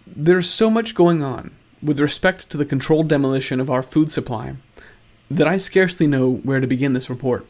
There's 0.08 0.50
so 0.50 0.72
much 0.72 0.96
going 0.96 1.22
on 1.22 1.52
with 1.80 2.00
respect 2.00 2.50
to 2.50 2.58
the 2.58 2.66
controlled 2.66 3.08
demolition 3.08 3.60
of 3.60 3.70
our 3.70 3.84
food 3.84 4.12
supply 4.12 4.56
that 5.30 5.48
I 5.48 5.58
scarcely 5.58 6.08
know 6.08 6.38
where 6.38 6.60
to 6.60 6.66
begin 6.66 6.94
this 6.94 7.10
report. 7.10 7.46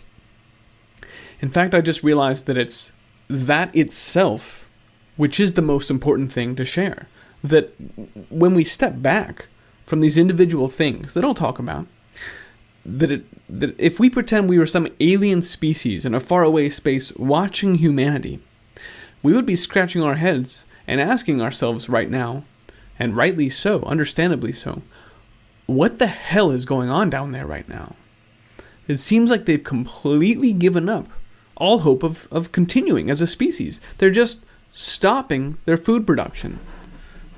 In 1.39 1.49
fact, 1.49 1.73
I 1.73 1.79
just 1.79 2.03
realized 2.03 2.45
that 2.47 2.57
it's 2.57 2.91
that 3.29 3.73
itself 3.73 4.69
which 5.15 5.39
is 5.39 5.53
the 5.53 5.61
most 5.61 5.89
important 5.89 6.31
thing 6.31 6.57
to 6.57 6.65
share. 6.65 7.07
That 7.41 7.73
when 8.29 8.53
we 8.53 8.65
step 8.65 9.01
back 9.01 9.45
from 9.85 10.01
these 10.01 10.17
individual 10.17 10.67
things 10.67 11.13
that 11.13 11.23
I'll 11.23 11.35
talk 11.35 11.57
about, 11.57 11.87
that 12.85 13.11
it 13.11 13.25
that 13.47 13.79
if 13.79 13.97
we 13.97 14.09
pretend 14.09 14.49
we 14.49 14.59
were 14.59 14.65
some 14.65 14.89
alien 14.99 15.41
species 15.41 16.03
in 16.03 16.13
a 16.13 16.19
faraway 16.19 16.67
space 16.67 17.15
watching 17.15 17.75
humanity, 17.75 18.39
we 19.23 19.33
would 19.33 19.45
be 19.45 19.55
scratching 19.55 20.03
our 20.03 20.15
heads 20.15 20.65
and 20.85 21.01
asking 21.01 21.41
ourselves 21.41 21.89
right 21.89 22.09
now, 22.09 22.43
and 22.99 23.15
rightly 23.15 23.49
so, 23.49 23.81
understandably 23.83 24.51
so, 24.51 24.81
what 25.65 25.97
the 25.97 26.07
hell 26.07 26.51
is 26.51 26.65
going 26.65 26.89
on 26.89 27.09
down 27.09 27.31
there 27.31 27.47
right 27.47 27.67
now? 27.67 27.95
It 28.87 28.97
seems 28.97 29.31
like 29.31 29.45
they've 29.45 29.63
completely 29.63 30.51
given 30.51 30.89
up 30.89 31.07
all 31.55 31.79
hope 31.79 32.03
of, 32.03 32.27
of 32.31 32.51
continuing 32.51 33.09
as 33.09 33.21
a 33.21 33.27
species. 33.27 33.79
They're 33.97 34.09
just 34.11 34.43
stopping 34.73 35.57
their 35.65 35.77
food 35.77 36.05
production. 36.05 36.59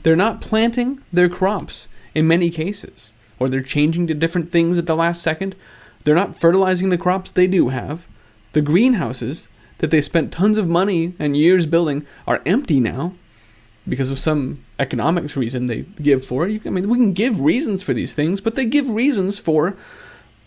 They're 0.04 0.16
not 0.16 0.42
planting 0.42 1.02
their 1.14 1.30
crops 1.30 1.88
in 2.16 2.28
many 2.28 2.50
cases, 2.50 3.12
or 3.40 3.48
they're 3.48 3.62
changing 3.62 4.08
to 4.08 4.14
different 4.14 4.52
things 4.52 4.78
at 4.78 4.88
the 4.88 4.96
last 4.96 5.22
second. 5.22 5.56
They're 6.04 6.16
not 6.16 6.36
fertilizing 6.36 6.90
the 6.90 6.98
crops 6.98 7.30
they 7.30 7.48
do 7.48 7.70
have. 7.70 8.08
The 8.54 8.62
greenhouses 8.62 9.50
that 9.80 9.92
they 9.92 10.02
spent 10.02 10.32
tons 10.32 10.58
of 10.58 10.68
money 10.68 11.14
and 11.20 11.36
years 11.36 11.66
building 11.66 12.06
are 12.26 12.42
empty 12.46 12.80
now 12.80 13.14
because 13.88 14.10
of 14.10 14.20
some 14.20 14.64
economics 14.80 15.38
reason 15.38 15.68
they 15.68 15.82
give 16.02 16.26
for 16.26 16.48
it. 16.48 16.66
I 16.66 16.70
mean, 16.70 16.90
we 16.90 16.98
can 16.98 17.14
give 17.14 17.40
reasons 17.40 17.84
for 17.84 17.94
these 17.94 18.16
things, 18.16 18.42
but 18.42 18.56
they 18.56 18.66
give 18.66 18.90
reasons 18.90 19.40
for 19.40 19.76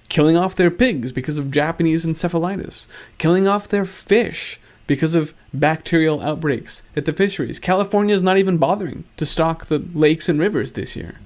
killing 0.08 0.36
off 0.36 0.56
their 0.56 0.70
pigs 0.70 1.12
because 1.12 1.38
of 1.38 1.50
Japanese 1.50 2.04
encephalitis, 2.04 2.86
killing 3.18 3.46
off 3.46 3.68
their 3.68 3.84
fish 3.84 4.58
because 4.86 5.14
of 5.14 5.34
bacterial 5.52 6.20
outbreaks 6.20 6.82
at 6.96 7.04
the 7.04 7.12
fisheries. 7.12 7.60
California 7.60 8.14
is 8.14 8.22
not 8.22 8.38
even 8.38 8.56
bothering 8.56 9.04
to 9.18 9.26
stock 9.26 9.66
the 9.66 9.78
lakes 9.78 10.28
and 10.28 10.40
rivers 10.40 10.72
this 10.72 10.96
year. 10.96 11.20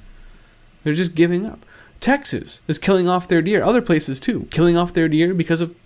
They're 0.82 0.94
just 0.94 1.14
giving 1.14 1.46
up. 1.46 1.64
Texas 2.00 2.60
is 2.66 2.80
killing 2.80 3.08
off 3.08 3.28
their 3.28 3.40
deer. 3.40 3.62
Other 3.62 3.80
places 3.80 4.18
too, 4.18 4.48
killing 4.50 4.76
off 4.76 4.92
their 4.92 5.08
deer 5.08 5.32
because 5.32 5.60
of 5.60 5.76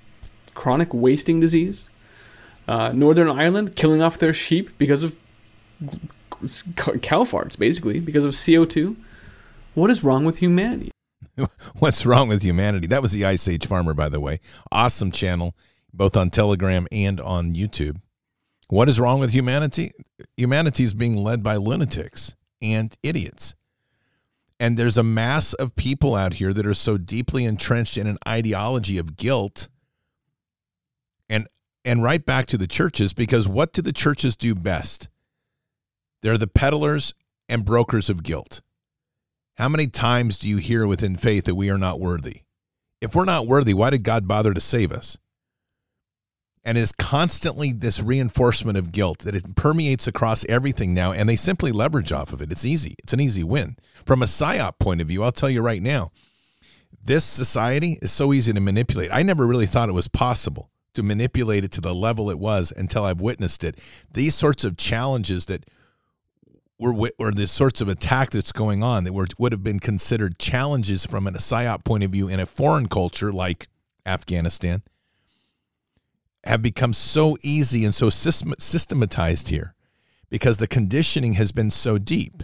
chronic 0.55 0.95
wasting 0.95 1.39
disease. 1.39 1.91
Uh, 2.69 2.91
Northern 2.93 3.29
Ireland 3.29 3.77
killing 3.77 4.03
off 4.03 4.19
their 4.19 4.35
sheep 4.35 4.77
because 4.79 5.03
of 5.03 5.15
cow 7.03 7.25
farts, 7.25 7.59
basically 7.59 8.01
because 8.01 8.25
of 8.25 8.37
CO 8.37 8.65
two. 8.65 8.97
What 9.75 9.91
is 9.91 10.03
wrong 10.03 10.25
with 10.25 10.39
humanity? 10.39 10.91
What's 11.79 12.07
wrong 12.07 12.29
with 12.29 12.43
humanity? 12.43 12.87
That 12.87 13.03
was 13.03 13.13
the 13.13 13.25
Ice 13.25 13.47
Age 13.47 13.67
Farmer, 13.67 13.95
by 13.95 14.09
the 14.09 14.21
way. 14.21 14.41
Awesome 14.73 15.11
channel, 15.11 15.55
both 15.93 16.17
on 16.17 16.31
Telegram 16.31 16.87
and 16.91 17.21
on 17.21 17.55
YouTube. 17.55 18.01
What 18.69 18.89
is 18.89 18.99
wrong 18.99 19.21
with 19.21 19.31
humanity? 19.31 19.93
Humanity 20.37 20.85
is 20.85 20.95
being 20.95 21.17
led 21.17 21.43
by 21.43 21.57
lunatics 21.57 22.35
and 22.61 22.97
idiots. 23.03 23.55
And 24.59 24.77
there's 24.77 24.97
a 24.97 25.03
mass 25.03 25.53
of 25.53 25.77
people 25.77 26.15
out 26.15 26.35
here 26.35 26.53
that 26.53 26.67
are 26.67 26.75
so 26.75 26.97
deeply 26.97 27.45
entrenched 27.45 27.99
in 27.99 28.07
an 28.07 28.17
ideology 28.27 28.99
of 28.99 29.17
guilt. 29.17 29.69
And 31.87 32.03
right 32.03 32.27
back 32.27 32.47
to 32.47 32.59
the 32.59 32.67
churches 32.67 33.15
because 33.15 33.47
what 33.47 33.73
do 33.73 33.81
the 33.81 33.93
churches 33.93 34.35
do 34.35 34.57
best? 34.57 35.09
They're 36.21 36.37
the 36.37 36.49
peddlers 36.49 37.15
and 37.49 37.65
brokers 37.65 38.11
of 38.11 38.25
guilt. 38.25 38.61
How 39.57 39.69
many 39.69 39.87
times 39.87 40.37
do 40.37 40.49
you 40.49 40.57
hear 40.57 40.85
within 40.85 41.17
faith 41.17 41.45
that 41.45 41.55
we 41.55 41.71
are 41.71 41.79
not 41.79 42.01
worthy? 42.01 42.43
If 43.01 43.15
we're 43.15 43.25
not 43.25 43.47
worthy, 43.47 43.73
why 43.73 43.91
did 43.91 44.03
God 44.03 44.27
bother 44.27 44.53
to 44.53 44.61
save 44.61 44.91
us? 44.91 45.17
And 46.65 46.77
it's 46.77 46.91
constantly 46.91 47.73
this 47.73 48.03
reinforcement 48.03 48.77
of 48.77 48.91
guilt 48.91 49.21
that 49.21 49.37
it 49.37 49.55
permeates 49.55 50.09
across 50.09 50.45
everything 50.47 50.93
now, 50.93 51.13
and 51.13 51.29
they 51.29 51.37
simply 51.37 51.71
leverage 51.71 52.11
off 52.11 52.33
of 52.33 52.43
it. 52.43 52.51
It's 52.51 52.65
easy. 52.65 52.97
It's 53.05 53.13
an 53.13 53.21
easy 53.21 53.45
win. 53.45 53.77
From 54.05 54.23
a 54.23 54.27
psyop 54.27 54.81
point 54.81 55.01
of 55.01 55.07
view, 55.07 55.23
I'll 55.23 55.31
tell 55.31 55.49
you 55.49 55.63
right 55.63 55.81
now, 55.81 56.11
this 57.01 57.23
society 57.23 57.97
is 58.03 58.11
so 58.11 58.33
easy 58.33 58.53
to 58.53 58.59
manipulate. 58.59 59.11
I 59.13 59.23
never 59.23 59.47
really 59.47 59.67
thought 59.67 59.89
it 59.89 59.93
was 59.93 60.09
possible 60.09 60.73
to 60.97 61.03
manipulate 61.03 61.65
it 61.65 61.73
to 61.73 61.81
the 61.81 61.95
level 61.95 62.31
it 62.31 62.39
was 62.39 62.73
until 62.77 63.05
I've 63.05 63.21
witnessed 63.21 63.65
it. 63.65 63.79
These 64.13 64.35
sorts 64.35 64.65
of 64.65 64.77
challenges 64.77 65.47
that 65.47 65.65
were 66.79 67.11
or 67.19 67.33
the 67.33 67.47
sorts 67.47 67.81
of 67.81 67.89
attack 67.89 68.31
that's 68.31 68.53
going 68.53 68.83
on 68.83 69.05
that 69.05 69.13
were, 69.13 69.27
would 69.39 69.53
have 69.53 69.63
been 69.63 69.79
considered 69.79 70.39
challenges 70.39 71.07
from 71.07 71.27
an 71.27 71.35
psyop 71.35 71.85
point 71.85 72.05
of 72.05 72.11
view 72.11 72.29
in 72.29 72.41
a 72.41 72.47
foreign 72.47 72.87
culture 72.87 73.33
like 73.33 73.69
Afghanistan 74.05 74.83
have 76.45 76.63
become 76.63 76.93
so 76.93 77.37
easy 77.43 77.85
and 77.85 77.95
so 77.95 78.09
systematized 78.09 79.49
here 79.49 79.75
because 80.31 80.59
the 80.59 80.67
conditioning 80.67 81.35
has 81.35 81.51
been 81.51 81.71
so 81.71 81.99
deep. 81.99 82.43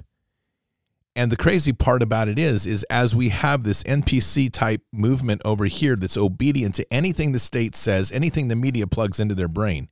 And 1.15 1.31
the 1.31 1.37
crazy 1.37 1.73
part 1.73 2.03
about 2.03 2.29
it 2.29 2.39
is, 2.39 2.65
is 2.65 2.85
as 2.85 3.15
we 3.15 3.29
have 3.29 3.65
this 3.65 3.83
NPC 3.83 4.51
type 4.51 4.81
movement 4.93 5.43
over 5.45 5.67
here 5.67 5.95
that's 5.95 6.17
obedient 6.17 6.75
to 6.77 6.87
anything 6.91 7.33
the 7.33 7.39
state 7.39 7.75
says, 7.75 8.11
anything 8.11 8.49
the 8.49 8.57
media 8.57 8.87
plugs 8.87 9.21
into 9.21 9.35
their 9.35 9.49
brain, 9.49 9.89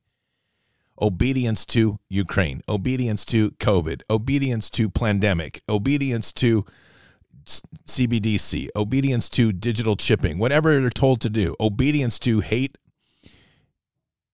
obedience 0.99 1.63
to 1.67 1.99
Ukraine, 2.09 2.61
obedience 2.67 3.23
to 3.25 3.51
COVID, 3.51 4.01
obedience 4.09 4.69
to 4.71 4.89
pandemic, 4.89 5.61
obedience 5.69 6.33
to 6.33 6.65
CBDC, 7.45 8.69
obedience 8.75 9.29
to 9.29 9.51
digital 9.51 9.95
chipping, 9.95 10.39
whatever 10.39 10.79
they're 10.79 10.89
told 10.89 11.21
to 11.21 11.29
do, 11.29 11.55
obedience 11.59 12.17
to 12.19 12.39
hate 12.39 12.77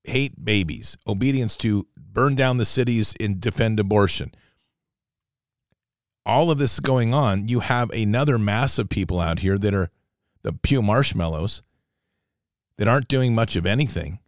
hate 0.06 0.45
babies, 0.45 0.97
obedience 1.06 1.58
to 1.58 1.86
burn 1.97 2.34
down 2.34 2.58
the 2.58 2.65
cities 2.65 3.13
and 3.19 3.41
defend 3.41 3.78
abortion. 3.78 4.34
All 6.28 6.52
of 6.52 6.58
this 6.58 6.74
is 6.74 6.80
going 6.82 7.13
on. 7.13 7.48
You 7.48 7.62
have 7.62 7.90
another 7.92 8.38
mass 8.38 8.78
of 8.78 8.90
people 8.90 9.22
out 9.22 9.40
here 9.40 9.58
that 9.58 9.74
are 9.74 9.90
the 10.42 10.52
pew 10.52 10.82
marshmallows 10.82 11.63
that 12.78 12.88
aren't 12.88 13.08
doing 13.08 13.34
much 13.34 13.56
of 13.56 13.66
anything 13.66 14.20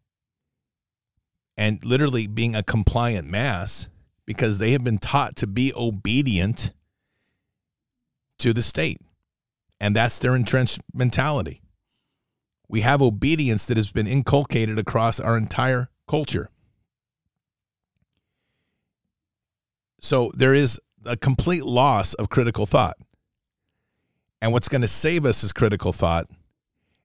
and 1.57 1.83
literally 1.83 2.25
being 2.25 2.55
a 2.55 2.63
compliant 2.63 3.27
mass 3.27 3.89
because 4.25 4.59
they 4.59 4.71
have 4.71 4.81
been 4.81 4.97
taught 4.97 5.35
to 5.35 5.45
be 5.45 5.73
obedient 5.75 6.71
to 8.37 8.53
the 8.53 8.61
state. 8.61 9.01
And 9.81 9.93
that's 9.93 10.19
their 10.19 10.37
entrenched 10.37 10.79
mentality. 10.93 11.61
We 12.69 12.79
have 12.79 13.01
obedience 13.01 13.65
that 13.65 13.75
has 13.75 13.91
been 13.91 14.07
inculcated 14.07 14.79
across 14.79 15.19
our 15.19 15.37
entire 15.37 15.89
culture. 16.07 16.49
So 19.99 20.31
there 20.33 20.53
is 20.53 20.79
a 21.09 21.17
complete 21.17 21.65
loss 21.65 22.13
of 22.13 22.29
critical 22.29 22.65
thought. 22.65 22.97
And 24.41 24.53
what's 24.53 24.69
going 24.69 24.81
to 24.81 24.87
save 24.87 25.25
us 25.25 25.43
is 25.43 25.51
critical 25.51 25.91
thought. 25.91 26.27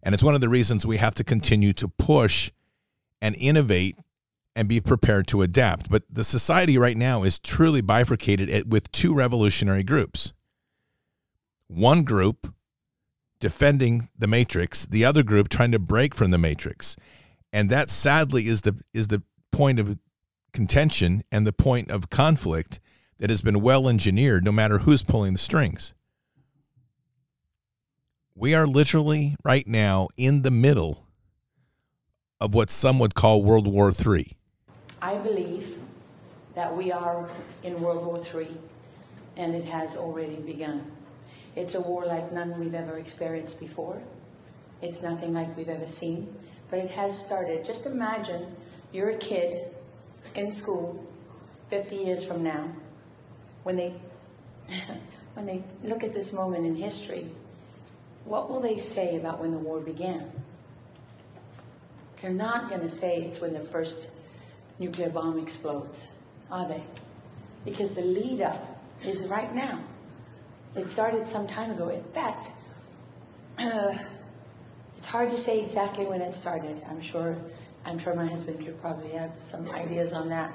And 0.03 0.15
it's 0.15 0.23
one 0.23 0.35
of 0.35 0.43
the 0.43 0.49
reasons 0.49 0.87
we 0.87 0.99
have 0.99 1.15
to 1.15 1.25
continue 1.25 1.73
to 1.73 1.89
push 1.89 2.53
and 3.23 3.35
innovate 3.37 3.97
and 4.55 4.69
be 4.69 4.81
prepared 4.81 5.27
to 5.29 5.41
adapt. 5.43 5.91
But 5.91 6.03
the 6.11 6.23
society 6.23 6.77
right 6.77 6.97
now 6.97 7.25
is 7.25 7.39
truly 7.39 7.81
bifurcated 7.81 8.71
with 8.71 8.93
two 8.93 9.15
revolutionary 9.15 9.83
groups. 9.83 10.35
One 11.67 12.05
group 12.05 12.55
defending 13.41 14.11
the 14.17 14.27
matrix, 14.27 14.85
the 14.87 15.05
other 15.05 15.23
group 15.23 15.49
trying 15.49 15.73
to 15.73 15.79
break 15.79 16.15
from 16.15 16.31
the 16.31 16.39
matrix. 16.39 16.95
And 17.53 17.71
that 17.71 17.89
sadly 17.89 18.47
is 18.47 18.61
the 18.63 18.77
is 18.93 19.09
the 19.09 19.23
point 19.51 19.79
of 19.79 19.99
contention 20.53 21.23
and 21.33 21.47
the 21.47 21.53
point 21.53 21.91
of 21.91 22.11
conflict 22.11 22.79
that 23.19 23.31
has 23.31 23.43
been 23.43 23.61
well 23.61 23.89
engineered 23.89 24.45
no 24.45 24.53
matter 24.53 24.79
who's 24.79 25.03
pulling 25.03 25.33
the 25.33 25.39
strings. 25.39 25.95
We 28.35 28.55
are 28.55 28.67
literally 28.67 29.37
right 29.45 29.67
now 29.67 30.09
in 30.17 30.43
the 30.43 30.51
middle 30.51 31.07
of 32.41 32.55
what 32.55 32.69
some 32.69 32.99
would 32.99 33.15
call 33.15 33.43
World 33.43 33.69
War 33.69 33.93
III. 33.93 34.37
I 35.01 35.17
believe 35.17 35.79
that 36.55 36.77
we 36.77 36.91
are 36.91 37.29
in 37.63 37.81
World 37.81 38.05
War 38.05 38.19
III 38.19 38.49
and 39.37 39.55
it 39.55 39.65
has 39.65 39.97
already 39.97 40.37
begun. 40.37 40.91
It's 41.57 41.75
a 41.75 41.81
war 41.81 42.05
like 42.05 42.33
none 42.33 42.59
we've 42.59 42.75
ever 42.75 42.99
experienced 42.99 43.61
before. 43.61 44.03
It's 44.83 45.03
nothing 45.03 45.33
like 45.33 45.57
we've 45.57 45.69
ever 45.69 45.89
seen, 45.89 46.35
but 46.71 46.81
it 46.81 46.91
has 46.91 47.17
started. 47.17 47.65
Just 47.65 47.87
imagine 47.87 48.57
you're 48.93 49.11
a 49.11 49.19
kid 49.19 49.69
in 50.35 50.51
school 50.51 51.07
50 51.71 51.97
years 51.97 52.25
from 52.25 52.43
now 52.43 52.73
when 53.65 53.77
they 53.77 53.95
when 55.35 55.47
they 55.47 55.63
look 55.83 56.05
at 56.05 56.15
this 56.15 56.33
moment 56.33 56.65
in 56.65 56.77
history, 56.77 57.27
what 58.25 58.49
will 58.49 58.61
they 58.61 58.79
say 58.79 59.17
about 59.17 59.41
when 59.41 59.51
the 59.51 59.59
war 59.59 59.81
began? 59.81 60.31
They're 62.21 62.33
not 62.33 62.71
going 62.71 62.81
to 62.81 62.89
say 62.89 63.19
it's 63.19 63.41
when 63.41 63.53
the 63.53 63.61
first 63.61 64.11
nuclear 64.79 65.11
bomb 65.11 65.39
explodes, 65.39 66.13
are 66.51 66.67
they? 66.67 66.83
Because 67.65 67.95
the 67.95 68.03
lead 68.03 68.41
up 68.41 68.81
is 69.05 69.27
right 69.27 69.55
now. 69.55 69.83
It 70.75 70.89
started 70.89 71.29
some 71.29 71.47
time 71.47 71.71
ago. 71.71 71.89
In 71.89 72.03
fact, 72.05 72.51
uh, 73.59 73.95
it's 74.97 75.07
hard 75.07 75.31
to 75.31 75.37
say 75.37 75.61
exactly 75.61 76.07
when 76.07 76.23
it 76.23 76.35
started. 76.35 76.83
I'm 76.89 77.03
sure, 77.03 77.37
I'm 77.85 77.99
sure 77.99 78.15
my 78.15 78.27
husband 78.27 78.65
could 78.65 78.81
probably 78.81 79.11
have 79.11 79.33
some 79.39 79.69
ideas 79.71 80.13
on 80.13 80.31
that 80.31 80.53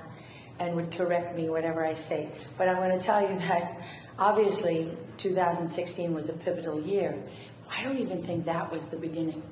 and 0.59 0.75
would 0.75 0.91
correct 0.91 1.35
me 1.35 1.49
whatever 1.49 1.85
I 1.85 1.93
say. 1.93 2.29
But 2.57 2.69
I'm 2.69 2.77
going 2.77 2.97
to 2.97 3.03
tell 3.03 3.21
you 3.21 3.39
that 3.47 3.81
obviously 4.17 4.91
2016 5.17 6.13
was 6.13 6.29
a 6.29 6.33
pivotal 6.33 6.81
year. 6.81 7.17
I 7.69 7.83
don't 7.83 7.97
even 7.97 8.21
think 8.21 8.45
that 8.45 8.71
was 8.71 8.89
the 8.89 8.97
beginning. 8.97 9.43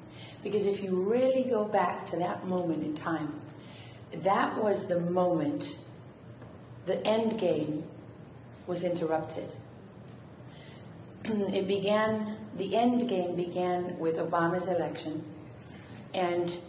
Because 0.43 0.67
if 0.67 0.83
you 0.83 0.91
really 0.91 1.43
go 1.43 1.65
back 1.65 2.05
to 2.07 2.17
that 2.17 2.45
moment 2.47 2.83
in 2.83 2.93
time, 2.93 3.41
that 4.11 4.57
was 4.61 4.87
the 4.87 4.99
moment 4.99 5.75
the 6.85 7.05
end 7.05 7.37
game 7.39 7.83
was 8.65 8.83
interrupted. 8.83 9.53
it 11.25 11.67
began, 11.67 12.37
the 12.55 12.75
end 12.75 13.09
game 13.09 13.35
began 13.35 13.97
with 13.99 14.17
Obama's 14.17 14.67
election, 14.67 15.23
and 16.13 16.59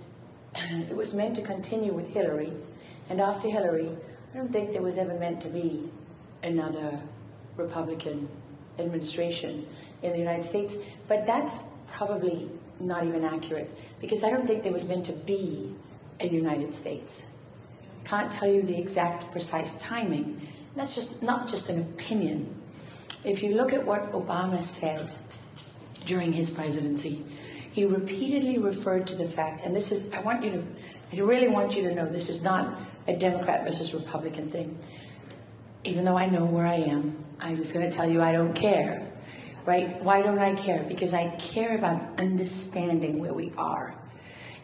it 0.55 0.97
was 0.97 1.15
meant 1.15 1.37
to 1.37 1.43
continue 1.43 1.93
with 1.93 2.15
Hillary. 2.15 2.53
And 3.09 3.21
after 3.21 3.49
Hillary, 3.49 3.97
I 4.33 4.37
don't 4.37 4.53
think 4.53 4.73
there 4.73 4.83
was 4.83 4.99
ever 4.99 5.15
meant 5.15 5.41
to 5.43 5.49
be 5.49 5.89
another 6.43 7.01
Republican 7.57 8.29
administration 8.79 9.67
in 10.03 10.13
the 10.13 10.19
United 10.19 10.45
States, 10.45 10.79
but 11.09 11.27
that's 11.27 11.65
probably 11.91 12.51
not 12.79 13.05
even 13.05 13.25
accurate 13.25 13.71
because 14.01 14.23
I 14.23 14.31
don't 14.31 14.47
think 14.47 14.63
there 14.63 14.73
was 14.73 14.89
meant 14.89 15.07
to 15.07 15.13
be 15.13 15.75
a 16.21 16.29
United 16.29 16.73
States. 16.73 17.29
Can't 18.05 18.31
tell 18.31 18.49
you 18.49 18.63
the 18.63 18.79
exact 18.79 19.31
precise 19.33 19.77
timing. 19.79 20.41
That's 20.77 20.95
just 20.95 21.23
not 21.23 21.49
just 21.49 21.69
an 21.69 21.81
opinion. 21.81 22.55
If 23.25 23.43
you 23.43 23.55
look 23.55 23.73
at 23.73 23.85
what 23.85 24.13
Obama 24.13 24.63
said 24.63 25.11
during 26.05 26.33
his 26.33 26.51
presidency, 26.51 27.25
he 27.73 27.85
repeatedly 27.85 28.59
referred 28.59 29.07
to 29.09 29.17
the 29.17 29.27
fact, 29.27 29.63
and 29.65 29.75
this 29.75 29.93
is, 29.93 30.13
I 30.13 30.21
want 30.21 30.45
you 30.45 30.51
to, 30.53 30.65
I 31.13 31.21
really 31.21 31.49
want 31.49 31.77
you 31.77 31.83
to 31.83 31.95
know 31.95 32.07
this 32.07 32.31
is 32.31 32.43
not 32.43 32.79
a 33.09 33.17
Democrat 33.17 33.65
versus 33.65 33.93
Republican 33.93 34.49
thing. 34.49 34.79
Even 35.83 36.05
though 36.05 36.17
I 36.17 36.27
know 36.27 36.45
where 36.45 36.67
I 36.67 36.75
am, 36.75 37.25
I 37.41 37.55
was 37.55 37.73
going 37.73 37.89
to 37.89 37.97
tell 37.97 38.09
you 38.09 38.23
I 38.23 38.31
don't 38.33 38.55
care 38.55 39.09
right? 39.69 40.03
Why 40.03 40.23
don't 40.23 40.39
I 40.39 40.55
care? 40.55 40.83
Because 40.85 41.13
I 41.13 41.29
care 41.37 41.77
about 41.77 42.19
understanding 42.19 43.19
where 43.19 43.35
we 43.35 43.53
are. 43.59 43.95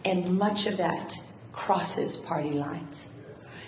And 0.03 0.39
much 0.39 0.67
of 0.67 0.79
that 0.79 1.21
crosses 1.53 2.17
party 2.17 2.53
lines. 2.53 3.21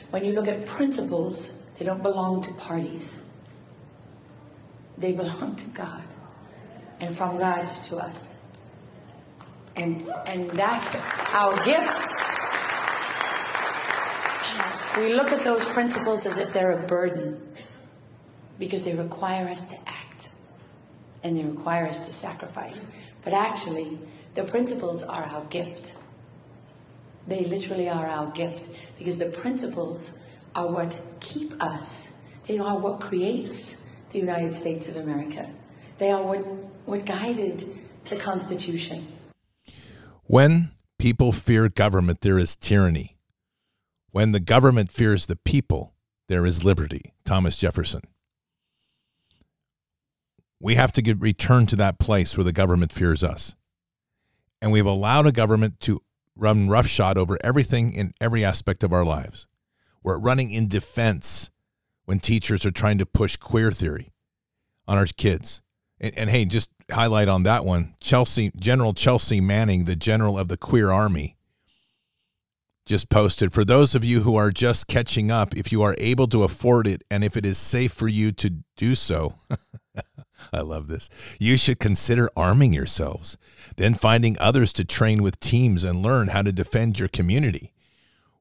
When 0.09 0.25
you 0.25 0.33
look 0.33 0.49
at 0.49 0.65
principles, 0.65 1.63
they 1.79 1.85
don't 1.85 2.03
belong 2.03 2.41
to 2.45 2.55
parties, 2.55 3.29
they 4.97 5.13
belong 5.13 5.57
to 5.57 5.69
God, 5.69 6.05
and 7.01 7.15
from 7.15 7.37
God 7.37 7.67
to 7.85 7.99
us. 7.99 8.43
And, 9.77 10.09
and 10.27 10.49
that's 10.53 10.97
our 11.35 11.55
gift. 11.67 12.36
We 14.97 15.13
look 15.13 15.31
at 15.31 15.45
those 15.45 15.65
principles 15.67 16.25
as 16.25 16.39
if 16.39 16.55
they're 16.55 16.73
a 16.73 16.87
burden 16.87 17.41
because 18.59 18.85
they 18.85 18.95
require 18.95 19.47
us 19.47 19.67
to 19.67 19.77
act 19.87 20.31
and 21.23 21.37
they 21.37 21.45
require 21.45 21.87
us 21.87 22.07
to 22.07 22.13
sacrifice. 22.15 22.97
But 23.23 23.35
actually, 23.35 23.99
the 24.35 24.45
principles 24.45 25.03
are 25.03 25.25
our 25.25 25.45
gift. 25.47 25.97
They 27.27 27.45
literally 27.45 27.91
are 27.91 28.07
our 28.07 28.31
gift 28.31 28.71
because 28.97 29.19
the 29.19 29.27
principles 29.27 30.25
are 30.55 30.67
what 30.67 30.99
keep 31.21 31.61
us. 31.63 32.23
They 32.47 32.59
are 32.59 32.79
what 32.79 33.01
creates 33.01 33.87
the 34.11 34.19
United 34.19 34.55
States 34.55 34.89
of 34.89 34.97
America. 34.97 35.51
They 35.99 36.11
are 36.11 36.23
what, 36.23 36.39
what 36.87 37.05
guided 37.05 37.69
the 38.09 38.17
Constitution. 38.17 39.07
When 40.25 40.71
people 40.99 41.33
fear 41.33 41.69
government, 41.69 42.23
there 42.23 42.39
is 42.39 42.57
tyranny. 42.57 43.16
When 44.17 44.33
the 44.33 44.41
government 44.41 44.91
fears 44.91 45.27
the 45.27 45.37
people, 45.37 45.93
there 46.27 46.47
is 46.47 46.65
liberty. 46.65 47.13
Thomas 47.27 47.59
Jefferson. 47.59 48.01
We 50.59 50.77
have 50.77 50.91
to 50.93 51.03
get 51.03 51.21
return 51.21 51.67
to 51.67 51.77
that 51.77 51.99
place 51.99 52.35
where 52.35 52.45
the 52.45 52.51
government 52.51 52.95
fears 52.95 53.23
us. 53.23 53.57
And 54.63 54.73
we've 54.73 54.87
allowed 54.87 55.27
a 55.27 55.33
government 55.33 55.81
to 55.81 56.01
run 56.35 56.71
roughshod 56.71 57.19
over 57.19 57.37
everything 57.45 57.93
in 57.93 58.13
every 58.19 58.43
aspect 58.43 58.83
of 58.83 58.91
our 58.91 59.05
lives. 59.05 59.47
We're 60.03 60.17
running 60.17 60.51
in 60.51 60.67
defense 60.67 61.51
when 62.07 62.19
teachers 62.19 62.65
are 62.65 62.71
trying 62.71 62.97
to 62.97 63.05
push 63.05 63.37
queer 63.37 63.71
theory 63.71 64.15
on 64.89 64.97
our 64.97 65.05
kids. 65.05 65.61
And, 66.01 66.17
and, 66.17 66.31
hey, 66.31 66.47
just 66.47 66.71
highlight 66.91 67.29
on 67.29 67.43
that 67.43 67.67
one 67.67 67.95
Chelsea, 68.01 68.51
General 68.59 68.95
Chelsea 68.95 69.43
Manning, 69.43 69.85
the 69.85 69.95
general 69.95 70.39
of 70.39 70.49
the 70.49 70.57
queer 70.57 70.91
army, 70.91 71.36
just 72.87 73.09
posted 73.11 73.53
for 73.53 73.65
those 73.65 73.95
of 73.95 74.05
you 74.05 74.21
who 74.21 74.37
are 74.37 74.51
just 74.51 74.87
catching 74.87 75.31
up, 75.31 75.57
if 75.57 75.73
you 75.73 75.83
are 75.83 75.97
able 75.99 76.29
to 76.29 76.45
afford 76.45 76.87
it 76.87 77.03
and 77.11 77.25
if 77.25 77.37
it 77.37 77.45
is 77.45 77.59
safe 77.59 77.93
for 77.93 78.09
you 78.09 78.31
to 78.33 78.63
do 78.77 78.95
so. 78.95 79.35
I 80.53 80.61
love 80.61 80.87
this. 80.87 81.11
You 81.41 81.57
should 81.57 81.81
consider 81.81 82.31
arming 82.37 82.73
yourselves, 82.73 83.37
then 83.77 83.95
finding 83.95 84.37
others 84.39 84.73
to 84.75 84.85
train 84.85 85.23
with 85.23 85.41
teams 85.41 85.83
and 85.83 86.03
learn 86.03 86.29
how 86.29 86.43
to 86.43 86.53
defend 86.53 86.99
your 86.99 87.09
community. 87.09 87.73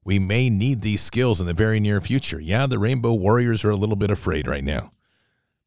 We 0.04 0.20
may 0.20 0.48
need 0.48 0.82
these 0.82 1.00
skills 1.00 1.40
in 1.40 1.48
the 1.48 1.52
very 1.52 1.80
near 1.80 2.00
future. 2.00 2.40
Yeah, 2.40 2.66
the 2.66 2.78
Rainbow 2.78 3.14
Warriors 3.14 3.64
are 3.64 3.70
a 3.70 3.76
little 3.76 3.96
bit 3.96 4.10
afraid 4.10 4.46
right 4.46 4.62
now 4.62 4.92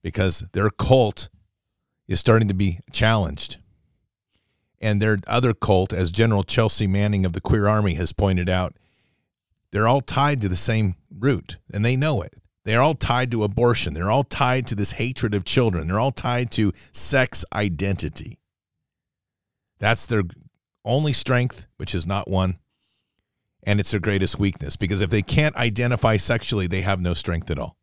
because 0.02 0.46
their 0.54 0.70
cult 0.70 1.28
is 2.08 2.22
starting 2.22 2.48
to 2.48 2.54
be 2.54 2.80
challenged. 2.94 3.58
And 4.82 5.02
their 5.02 5.18
other 5.28 5.54
cult, 5.54 5.92
as 5.92 6.12
General 6.12 6.44
Chelsea 6.44 6.88
Manning 6.88 7.26
of 7.26 7.34
the 7.34 7.42
Queer 7.42 7.68
Army 7.68 7.96
has 7.96 8.14
pointed 8.14 8.48
out, 8.48 8.76
they're 9.72 9.88
all 9.88 10.02
tied 10.02 10.42
to 10.42 10.50
the 10.50 10.56
same 10.56 10.96
root 11.12 11.58
and 11.72 11.84
they 11.84 11.96
know 11.96 12.22
it. 12.22 12.34
They're 12.66 12.82
all 12.82 12.96
tied 12.96 13.32
to 13.32 13.44
abortion. 13.44 13.94
They're 13.94 14.12
all 14.12 14.24
tied 14.24 14.68
to 14.68 14.76
this 14.76 14.94
hatred 14.94 15.34
of 15.34 15.44
children. 15.44 15.88
They're 15.88 16.00
all 16.00 16.12
tied 16.12 16.52
to 16.52 16.72
sex 16.92 17.44
identity. 17.54 18.40
That's 19.80 20.06
their 20.06 20.24
only 20.86 21.14
strength, 21.14 21.66
which 21.78 21.96
is 21.96 22.06
not 22.06 22.30
one. 22.30 22.60
And 23.64 23.80
it's 23.80 23.92
their 23.92 24.00
greatest 24.00 24.40
weakness 24.40 24.76
because 24.76 25.02
if 25.02 25.10
they 25.10 25.22
can't 25.22 25.56
identify 25.56 26.18
sexually, 26.18 26.68
they 26.68 26.82
have 26.82 27.02
no 27.02 27.14
strength 27.14 27.50
at 27.50 27.60
all. 27.60 27.79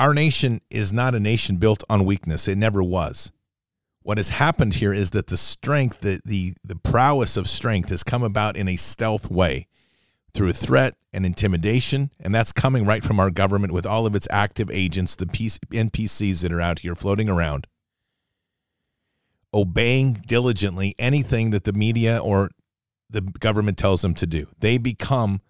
Our 0.00 0.14
nation 0.14 0.62
is 0.70 0.94
not 0.94 1.14
a 1.14 1.20
nation 1.20 1.56
built 1.56 1.84
on 1.90 2.06
weakness. 2.06 2.48
It 2.48 2.56
never 2.56 2.82
was. 2.82 3.30
What 4.02 4.16
has 4.16 4.30
happened 4.30 4.76
here 4.76 4.94
is 4.94 5.10
that 5.10 5.26
the 5.26 5.36
strength, 5.36 6.00
the, 6.00 6.22
the, 6.24 6.54
the 6.64 6.76
prowess 6.76 7.36
of 7.36 7.46
strength 7.46 7.90
has 7.90 8.02
come 8.02 8.22
about 8.22 8.56
in 8.56 8.66
a 8.66 8.76
stealth 8.76 9.30
way 9.30 9.66
through 10.32 10.54
threat 10.54 10.94
and 11.12 11.26
intimidation, 11.26 12.10
and 12.18 12.34
that's 12.34 12.50
coming 12.50 12.86
right 12.86 13.04
from 13.04 13.20
our 13.20 13.30
government 13.30 13.74
with 13.74 13.84
all 13.84 14.06
of 14.06 14.14
its 14.14 14.26
active 14.30 14.70
agents, 14.70 15.16
the 15.16 15.26
NPCs 15.26 16.40
that 16.40 16.50
are 16.50 16.62
out 16.62 16.78
here 16.78 16.94
floating 16.94 17.28
around, 17.28 17.66
obeying 19.52 20.14
diligently 20.26 20.94
anything 20.98 21.50
that 21.50 21.64
the 21.64 21.74
media 21.74 22.16
or 22.16 22.48
the 23.10 23.20
government 23.20 23.76
tells 23.76 24.00
them 24.00 24.14
to 24.14 24.26
do. 24.26 24.46
They 24.60 24.78
become 24.78 25.42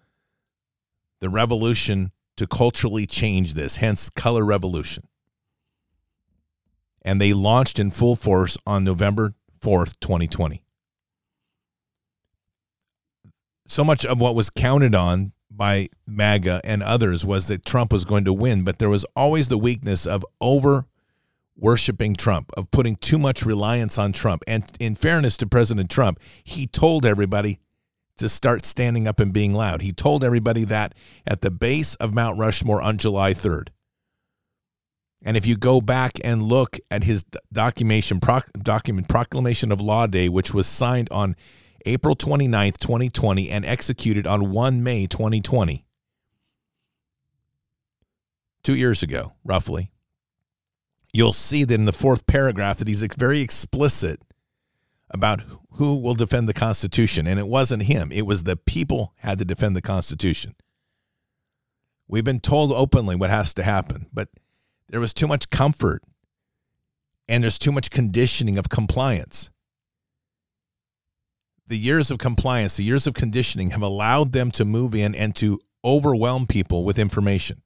the 1.21 1.29
revolution 1.29 2.11
to 2.41 2.47
culturally 2.47 3.05
change 3.05 3.53
this, 3.53 3.77
hence 3.77 4.09
color 4.09 4.43
revolution. 4.43 5.07
And 7.01 7.21
they 7.21 7.33
launched 7.33 7.79
in 7.79 7.91
full 7.91 8.15
force 8.15 8.57
on 8.67 8.83
November 8.83 9.33
4th, 9.63 9.93
2020 10.01 10.63
so 13.71 13.83
much 13.85 14.05
of 14.05 14.19
what 14.19 14.35
was 14.35 14.49
counted 14.49 14.93
on 14.93 15.31
by 15.49 15.87
MAGA 16.05 16.61
and 16.63 16.83
others 16.83 17.25
was 17.25 17.47
that 17.47 17.65
Trump 17.65 17.93
was 17.93 18.03
going 18.03 18.25
to 18.25 18.33
win, 18.33 18.63
but 18.63 18.79
there 18.79 18.89
was 18.89 19.05
always 19.15 19.47
the 19.47 19.57
weakness 19.57 20.05
of 20.05 20.25
over 20.41 20.85
worshiping 21.55 22.15
Trump, 22.15 22.51
of 22.57 22.69
putting 22.71 22.95
too 22.97 23.17
much 23.17 23.45
reliance 23.45 23.97
on 23.97 24.11
Trump. 24.11 24.43
And 24.45 24.63
in 24.79 24.95
fairness 24.95 25.37
to 25.37 25.47
President 25.47 25.89
Trump, 25.89 26.19
he 26.43 26.67
told 26.67 27.05
everybody 27.05 27.59
to 28.21 28.29
start 28.29 28.65
standing 28.65 29.07
up 29.07 29.19
and 29.19 29.33
being 29.33 29.53
loud. 29.53 29.81
He 29.81 29.91
told 29.91 30.23
everybody 30.23 30.63
that 30.65 30.93
at 31.25 31.41
the 31.41 31.51
base 31.51 31.95
of 31.95 32.13
Mount 32.13 32.37
Rushmore 32.37 32.81
on 32.81 32.97
July 32.97 33.33
3rd. 33.33 33.69
And 35.23 35.35
if 35.37 35.45
you 35.45 35.57
go 35.57 35.81
back 35.81 36.13
and 36.23 36.41
look 36.41 36.79
at 36.89 37.03
his 37.03 37.23
documentation, 37.51 38.19
proc, 38.19 38.49
document 38.53 39.07
proclamation 39.07 39.71
of 39.71 39.81
law 39.81 40.07
day, 40.07 40.29
which 40.29 40.53
was 40.53 40.67
signed 40.67 41.07
on 41.11 41.35
April 41.85 42.15
29th, 42.15 42.77
2020, 42.77 43.49
and 43.49 43.65
executed 43.65 44.25
on 44.25 44.51
1 44.51 44.83
May 44.83 45.07
2020, 45.07 45.85
two 48.63 48.75
years 48.75 49.01
ago, 49.03 49.33
roughly, 49.43 49.91
you'll 51.11 51.33
see 51.33 51.63
that 51.63 51.73
in 51.73 51.85
the 51.85 51.91
fourth 51.91 52.25
paragraph 52.27 52.77
that 52.77 52.87
he's 52.87 53.03
very 53.15 53.41
explicit 53.41 54.21
about 55.13 55.41
who 55.73 55.99
will 55.99 56.15
defend 56.15 56.47
the 56.47 56.53
Constitution. 56.53 57.27
And 57.27 57.39
it 57.39 57.47
wasn't 57.47 57.83
him, 57.83 58.11
it 58.11 58.25
was 58.25 58.43
the 58.43 58.57
people 58.57 59.13
had 59.17 59.37
to 59.39 59.45
defend 59.45 59.75
the 59.75 59.81
Constitution. 59.81 60.55
We've 62.07 62.25
been 62.25 62.41
told 62.41 62.71
openly 62.73 63.15
what 63.15 63.29
has 63.29 63.53
to 63.53 63.63
happen, 63.63 64.07
but 64.11 64.27
there 64.89 64.99
was 64.99 65.13
too 65.13 65.27
much 65.27 65.49
comfort 65.49 66.03
and 67.27 67.43
there's 67.43 67.57
too 67.57 67.71
much 67.71 67.89
conditioning 67.89 68.57
of 68.57 68.67
compliance. 68.67 69.49
The 71.67 71.77
years 71.77 72.11
of 72.11 72.17
compliance, 72.17 72.75
the 72.75 72.83
years 72.83 73.07
of 73.07 73.13
conditioning 73.13 73.69
have 73.69 73.81
allowed 73.81 74.33
them 74.33 74.51
to 74.51 74.65
move 74.65 74.93
in 74.93 75.15
and 75.15 75.33
to 75.37 75.59
overwhelm 75.85 76.45
people 76.45 76.83
with 76.83 76.99
information. 76.99 77.61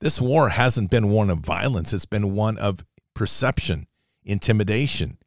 This 0.00 0.20
war 0.20 0.48
hasn't 0.48 0.90
been 0.90 1.10
one 1.10 1.30
of 1.30 1.38
violence, 1.38 1.92
it's 1.92 2.04
been 2.04 2.34
one 2.34 2.58
of 2.58 2.84
perception, 3.14 3.86
intimidation, 4.24 5.18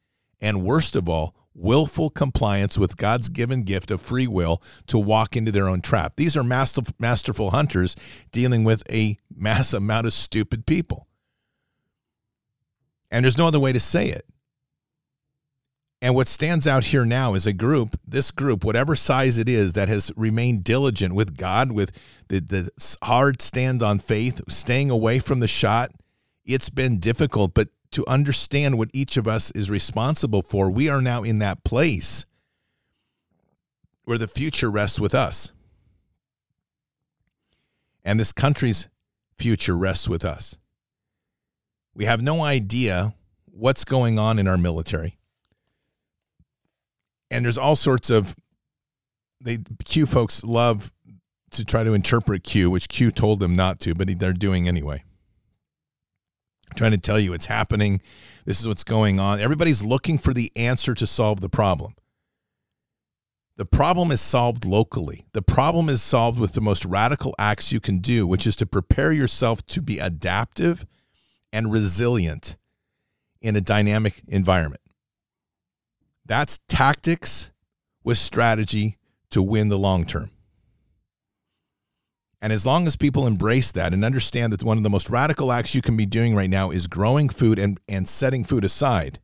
and 0.41 0.63
worst 0.63 0.97
of 0.97 1.07
all, 1.07 1.34
willful 1.58 2.10
compliance 2.10 2.78
with 2.78 2.95
God's 2.95 3.30
given 3.30 3.64
gift 3.64 3.91
of 3.91 4.01
free 4.01 4.28
will 4.28 4.62
to 4.86 4.97
walk 4.97 5.36
into 5.36 5.51
their 5.51 5.68
own 5.68 5.82
trap. 5.82 6.14
These 6.16 6.38
are 6.38 6.43
masterful 6.43 7.51
hunters 7.51 7.95
dealing 8.32 8.64
with 8.64 8.84
a 8.89 9.18
mass 9.36 9.74
amount 9.74 10.08
of 10.08 10.14
stupid 10.14 10.66
people. 10.66 11.08
And 13.10 13.26
there's 13.26 13.38
no 13.38 13.47
other 13.47 13.60
way 13.60 13.74
to 13.74 13.80
say 13.80 14.08
it. 14.10 14.26
And 15.99 16.14
what 16.14 16.28
stands 16.28 16.68
out 16.68 16.86
here 16.86 17.05
now 17.05 17.34
is 17.34 17.47
a 17.47 17.53
group, 17.53 17.99
this 18.08 18.30
group, 18.30 18.64
whatever 18.64 18.95
size 18.95 19.39
it 19.39 19.49
is, 19.49 19.74
that 19.74 19.88
has 19.88 20.12
remained 20.16 20.64
diligent 20.64 21.16
with 21.16 21.36
God, 21.38 21.72
with 21.72 21.91
the, 22.28 22.39
the 22.39 22.70
hard 23.01 23.41
stand 23.41 23.82
on 23.82 23.97
faith, 23.97 24.41
staying 24.47 24.91
away 24.91 25.18
from 25.18 25.39
the 25.39 25.47
shot. 25.47 25.89
It's 26.45 26.70
been 26.70 26.99
difficult, 26.99 27.55
but 27.55 27.70
to 27.98 28.06
understand 28.08 28.78
what 28.78 28.91
each 28.93 29.18
of 29.18 29.28
us 29.28 29.50
is 29.56 29.72
responsible 29.72 30.43
for, 30.43 30.70
we 30.70 30.88
are 30.88 31.02
now 31.02 31.24
in 31.24 31.39
that 31.39 31.64
place 31.64 32.28
where 34.04 34.20
the 34.20 34.28
future 34.28 34.70
rests 34.70 35.00
with 35.00 35.16
us. 35.16 35.52
And 38.06 38.20
this 38.20 38.32
country's 38.32 38.88
future 39.36 39.76
rests 39.76 40.08
with 40.08 40.24
us. 40.24 40.56
We 41.95 42.06
have 42.06 42.22
no 42.22 42.41
idea 42.41 43.16
what's 43.45 43.84
going 43.84 44.20
on 44.20 44.38
in 44.38 44.48
our 44.48 44.58
military. 44.58 45.18
And 47.32 47.45
there's 47.45 47.58
all 47.58 47.76
sorts 47.76 48.12
of 48.12 48.36
they 49.41 49.58
Q 49.86 50.06
folks 50.06 50.43
love 50.43 50.93
to 51.50 51.66
try 51.66 51.84
to 51.84 51.95
interpret 51.95 52.43
Q, 52.43 52.70
which 52.70 52.89
Q 52.89 53.10
told 53.10 53.39
them 53.39 53.56
not 53.56 53.80
to, 53.80 53.95
but 53.95 54.20
they're 54.20 54.34
doing 54.34 54.68
anyway 54.68 55.04
trying 56.76 56.91
to 56.91 56.97
tell 56.97 57.20
you 57.20 57.34
it's 57.34 57.47
happening. 57.47 58.01
This 58.45 58.59
is 58.59 58.68
what's 58.68 58.84
going 58.84 59.20
on. 59.20 59.39
Everybody's 59.39 59.84
looking 59.84 60.18
for 60.18 60.34
the 60.34 60.51
answer 60.55 60.93
to 60.93 61.07
solve 61.07 61.41
the 61.41 61.49
problem. 61.49 61.95
The 63.57 63.65
problem 63.65 64.11
is 64.11 64.22
solved 64.22 64.65
locally. 64.65 65.26
The 65.34 65.41
problem 65.41 65.89
is 65.89 66.03
solved 66.03 66.39
with 66.39 66.53
the 66.53 66.61
most 66.61 66.86
radical 66.86 67.34
acts 67.39 67.72
you 67.72 67.80
can 67.80 67.97
do, 67.97 68.28
which 68.28 68.45
is 68.45 68.55
to 68.57 68.68
prepare 68.68 69.11
yourself 69.11 69.65
to 69.68 69.82
be 69.82 69.97
adaptive 69.97 70.86
and 71.51 71.72
resilient 71.72 72.55
in 73.41 73.55
a 73.55 73.61
dynamic 73.61 74.22
environment. 74.28 74.82
That's 76.24 76.59
tactics 76.68 77.51
with 78.03 78.20
strategy 78.20 78.97
to 79.32 79.41
win 79.41 79.70
the 79.70 79.80
long 79.80 80.05
term. 80.05 80.30
And 82.42 82.54
as 82.54 82.66
long 82.66 82.86
as 82.86 82.96
people 82.96 83.26
embrace 83.26 83.72
that 83.72 83.94
and 83.94 84.06
understand 84.06 84.54
that 84.54 84.64
one 84.64 84.78
of 84.78 84.84
the 84.84 84.90
most 84.90 85.10
radical 85.10 85.52
acts 85.52 85.74
you 85.74 85.82
can 85.82 85.98
be 85.98 86.06
doing 86.06 86.36
right 86.36 86.50
now 86.50 86.70
is 86.70 86.88
growing 86.88 87.30
food 87.30 87.58
and, 87.58 87.80
and 87.88 88.08
setting 88.08 88.44
food 88.44 88.64
aside, 88.64 89.20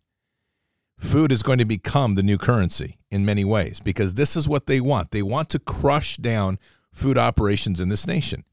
food 1.00 1.32
is 1.32 1.44
going 1.44 1.60
to 1.60 1.66
become 1.66 2.16
the 2.16 2.24
new 2.24 2.38
currency 2.38 2.98
in 3.12 3.26
many 3.26 3.46
ways 3.46 3.80
because 3.80 4.16
this 4.16 4.36
is 4.36 4.50
what 4.50 4.66
they 4.66 4.82
want. 4.82 5.12
They 5.12 5.22
want 5.22 5.50
to 5.50 5.60
crush 5.60 6.18
down 6.18 6.58
food 6.92 7.18
operations 7.18 7.80
in 7.80 7.90
this 7.90 8.08
nation, 8.08 8.44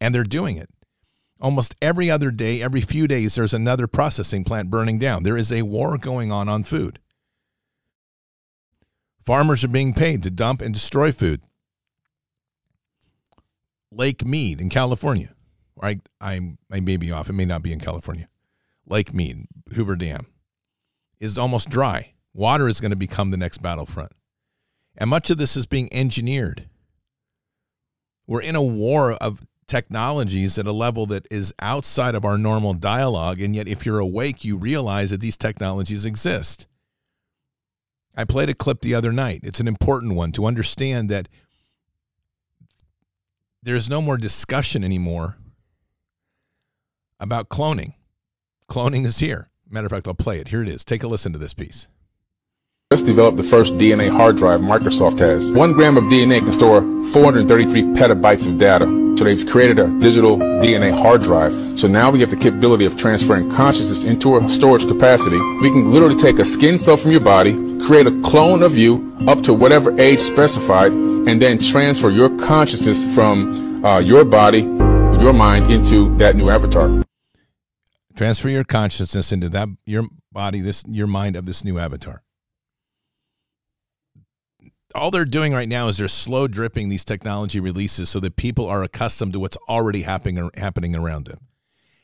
and 0.00 0.12
they're 0.14 0.24
doing 0.24 0.56
it. 0.56 0.70
Almost 1.40 1.74
every 1.80 2.10
other 2.10 2.30
day, 2.30 2.60
every 2.60 2.80
few 2.80 3.06
days, 3.06 3.34
there's 3.34 3.54
another 3.54 3.86
processing 3.86 4.44
plant 4.44 4.70
burning 4.70 4.98
down. 4.98 5.22
There 5.22 5.38
is 5.38 5.52
a 5.52 5.62
war 5.62 5.96
going 5.96 6.30
on 6.32 6.48
on 6.48 6.64
food. 6.64 6.98
Farmers 9.24 9.62
are 9.64 9.68
being 9.68 9.92
paid 9.92 10.22
to 10.24 10.30
dump 10.30 10.60
and 10.60 10.74
destroy 10.74 11.12
food. 11.12 11.42
Lake 13.92 14.24
Mead 14.24 14.60
in 14.60 14.68
California. 14.68 15.34
I, 15.82 15.98
I, 16.20 16.56
I 16.70 16.80
may 16.80 16.96
be 16.96 17.10
off. 17.10 17.28
It 17.28 17.34
may 17.34 17.44
not 17.44 17.62
be 17.62 17.72
in 17.72 17.80
California. 17.80 18.28
Lake 18.86 19.14
Mead, 19.14 19.46
Hoover 19.74 19.96
Dam, 19.96 20.26
is 21.18 21.38
almost 21.38 21.70
dry. 21.70 22.14
Water 22.34 22.68
is 22.68 22.80
going 22.80 22.90
to 22.90 22.96
become 22.96 23.30
the 23.30 23.36
next 23.36 23.58
battlefront. 23.58 24.12
And 24.96 25.10
much 25.10 25.30
of 25.30 25.38
this 25.38 25.56
is 25.56 25.66
being 25.66 25.88
engineered. 25.92 26.68
We're 28.26 28.42
in 28.42 28.56
a 28.56 28.62
war 28.62 29.12
of 29.14 29.40
technologies 29.66 30.58
at 30.58 30.66
a 30.66 30.72
level 30.72 31.06
that 31.06 31.26
is 31.30 31.54
outside 31.60 32.14
of 32.14 32.24
our 32.24 32.36
normal 32.36 32.74
dialogue. 32.74 33.40
And 33.40 33.54
yet, 33.54 33.68
if 33.68 33.86
you're 33.86 34.00
awake, 34.00 34.44
you 34.44 34.56
realize 34.56 35.10
that 35.10 35.20
these 35.20 35.36
technologies 35.36 36.04
exist. 36.04 36.66
I 38.16 38.24
played 38.24 38.48
a 38.48 38.54
clip 38.54 38.80
the 38.80 38.94
other 38.94 39.12
night. 39.12 39.40
It's 39.44 39.60
an 39.60 39.68
important 39.68 40.14
one 40.14 40.32
to 40.32 40.46
understand 40.46 41.08
that 41.08 41.28
there's 43.62 43.90
no 43.90 44.00
more 44.00 44.16
discussion 44.16 44.82
anymore 44.84 45.36
about 47.18 47.48
cloning. 47.48 47.94
Cloning 48.68 49.04
is 49.04 49.18
here. 49.18 49.50
Matter 49.68 49.86
of 49.86 49.92
fact, 49.92 50.08
I'll 50.08 50.14
play 50.14 50.38
it. 50.38 50.48
Here 50.48 50.62
it 50.62 50.68
is. 50.68 50.84
Take 50.84 51.02
a 51.02 51.08
listen 51.08 51.32
to 51.32 51.38
this 51.38 51.54
piece. 51.54 51.86
Just 52.92 53.06
developed 53.06 53.36
the 53.36 53.44
first 53.44 53.74
DNA 53.74 54.10
hard 54.10 54.36
drive 54.36 54.60
Microsoft 54.60 55.20
has. 55.20 55.52
One 55.52 55.72
gram 55.72 55.96
of 55.96 56.04
DNA 56.04 56.40
can 56.40 56.52
store 56.52 56.80
433 57.12 57.82
petabytes 57.94 58.48
of 58.48 58.58
data. 58.58 58.86
So 59.20 59.24
they've 59.24 59.46
created 59.46 59.78
a 59.78 59.86
digital 60.00 60.38
DNA 60.38 60.98
hard 60.98 61.22
drive. 61.22 61.52
So 61.78 61.86
now 61.86 62.10
we 62.10 62.20
have 62.20 62.30
the 62.30 62.38
capability 62.38 62.86
of 62.86 62.96
transferring 62.96 63.50
consciousness 63.50 64.02
into 64.02 64.38
a 64.38 64.48
storage 64.48 64.86
capacity. 64.86 65.36
We 65.36 65.68
can 65.68 65.92
literally 65.92 66.16
take 66.16 66.38
a 66.38 66.44
skin 66.46 66.78
cell 66.78 66.96
from 66.96 67.10
your 67.10 67.20
body, 67.20 67.52
create 67.84 68.06
a 68.06 68.18
clone 68.22 68.62
of 68.62 68.78
you 68.78 69.14
up 69.28 69.42
to 69.42 69.52
whatever 69.52 70.00
age 70.00 70.20
specified, 70.20 70.92
and 70.92 71.42
then 71.42 71.58
transfer 71.58 72.08
your 72.08 72.34
consciousness 72.38 73.04
from 73.14 73.84
uh, 73.84 73.98
your 73.98 74.24
body, 74.24 74.60
your 74.60 75.34
mind 75.34 75.70
into 75.70 76.16
that 76.16 76.34
new 76.34 76.48
avatar. 76.48 77.04
Transfer 78.16 78.48
your 78.48 78.64
consciousness 78.64 79.32
into 79.32 79.50
that 79.50 79.68
your 79.84 80.04
body, 80.32 80.60
this 80.60 80.82
your 80.88 81.06
mind 81.06 81.36
of 81.36 81.44
this 81.44 81.62
new 81.62 81.78
avatar 81.78 82.22
all 84.94 85.10
they're 85.10 85.24
doing 85.24 85.52
right 85.52 85.68
now 85.68 85.88
is 85.88 85.98
they're 85.98 86.08
slow 86.08 86.48
dripping 86.48 86.88
these 86.88 87.04
technology 87.04 87.60
releases 87.60 88.08
so 88.08 88.20
that 88.20 88.36
people 88.36 88.66
are 88.66 88.82
accustomed 88.82 89.32
to 89.34 89.40
what's 89.40 89.58
already 89.68 90.02
happening 90.02 90.50
happening 90.56 90.96
around 90.96 91.26
them. 91.26 91.38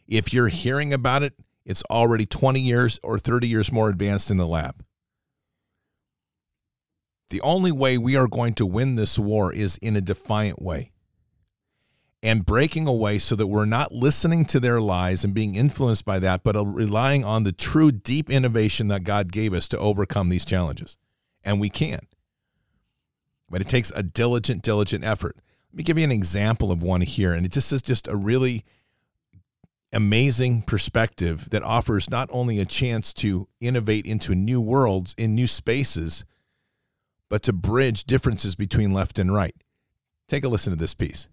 If 0.07 0.32
you're 0.32 0.49
hearing 0.49 0.93
about 0.93 1.22
it, 1.22 1.34
it's 1.64 1.82
already 1.91 2.26
20 2.26 2.61
years 2.61 3.01
or 3.03 3.18
30 3.18 3.49
years 3.49 3.72
more 3.72 3.89
advanced 3.89 4.30
in 4.30 4.37
the 4.37 4.47
lab. 4.47 4.84
The 7.30 7.41
only 7.41 7.72
way 7.72 7.99
we 7.99 8.16
are 8.16 8.28
going 8.28 8.55
to 8.55 8.66
win 8.66 8.95
this 8.95 9.18
war 9.18 9.53
is 9.53 9.76
in 9.78 9.97
a 9.97 10.01
defiant 10.01 10.62
way 10.62 10.93
and 12.22 12.47
breaking 12.47 12.87
away 12.87 13.18
so 13.18 13.34
that 13.34 13.49
we're 13.49 13.64
not 13.64 13.93
listening 13.93 14.45
to 14.45 14.61
their 14.61 14.80
lies 14.80 15.24
and 15.24 15.34
being 15.34 15.57
influenced 15.57 16.05
by 16.05 16.20
that, 16.20 16.45
but 16.45 16.57
uh, 16.57 16.64
relying 16.64 17.24
on 17.24 17.43
the 17.43 17.53
true 17.53 17.91
deep 17.91 18.30
innovation 18.30 18.89
that 18.89 19.03
God 19.05 19.32
gave 19.32 19.53
us 19.53 19.66
to 19.68 19.78
overcome 19.78 20.28
these 20.28 20.45
challenges. 20.45 20.97
And 21.45 21.61
we 21.61 21.68
can 21.68 22.07
but 23.49 23.61
it 23.61 23.69
takes 23.69 23.93
a 23.95 24.03
diligent, 24.03 24.63
diligent 24.63 25.05
effort. 25.05 25.37
Let 25.73 25.79
me 25.79 25.83
give 25.83 25.99
you 25.99 26.05
an 26.05 26.13
example 26.13 26.73
of 26.73 26.83
one 26.83 27.03
here, 27.03 27.33
and 27.33 27.45
it 27.45 27.53
just 27.53 27.73
is 27.73 27.83
just 27.83 28.09
a 28.09 28.17
really 28.17 28.65
amazing 29.93 30.63
perspective 30.63 31.51
that 31.51 31.63
offers 31.63 32.11
not 32.11 32.29
only 32.33 32.59
a 32.59 32.65
chance 32.65 33.13
to 33.15 33.47
innovate 33.61 34.05
into 34.05 34.35
new 34.35 34.61
worlds 34.61 35.15
in 35.17 35.35
new 35.35 35.47
spaces, 35.47 36.25
but 37.29 37.43
to 37.43 37.53
bridge 37.53 38.05
differences 38.05 38.55
between 38.55 38.93
left 38.93 39.19
and 39.19 39.33
right. 39.33 39.55
Take 40.29 40.45
a 40.45 40.49
listen 40.49 40.73
to 40.73 40.79
this 40.79 40.95
piece. 40.95 41.29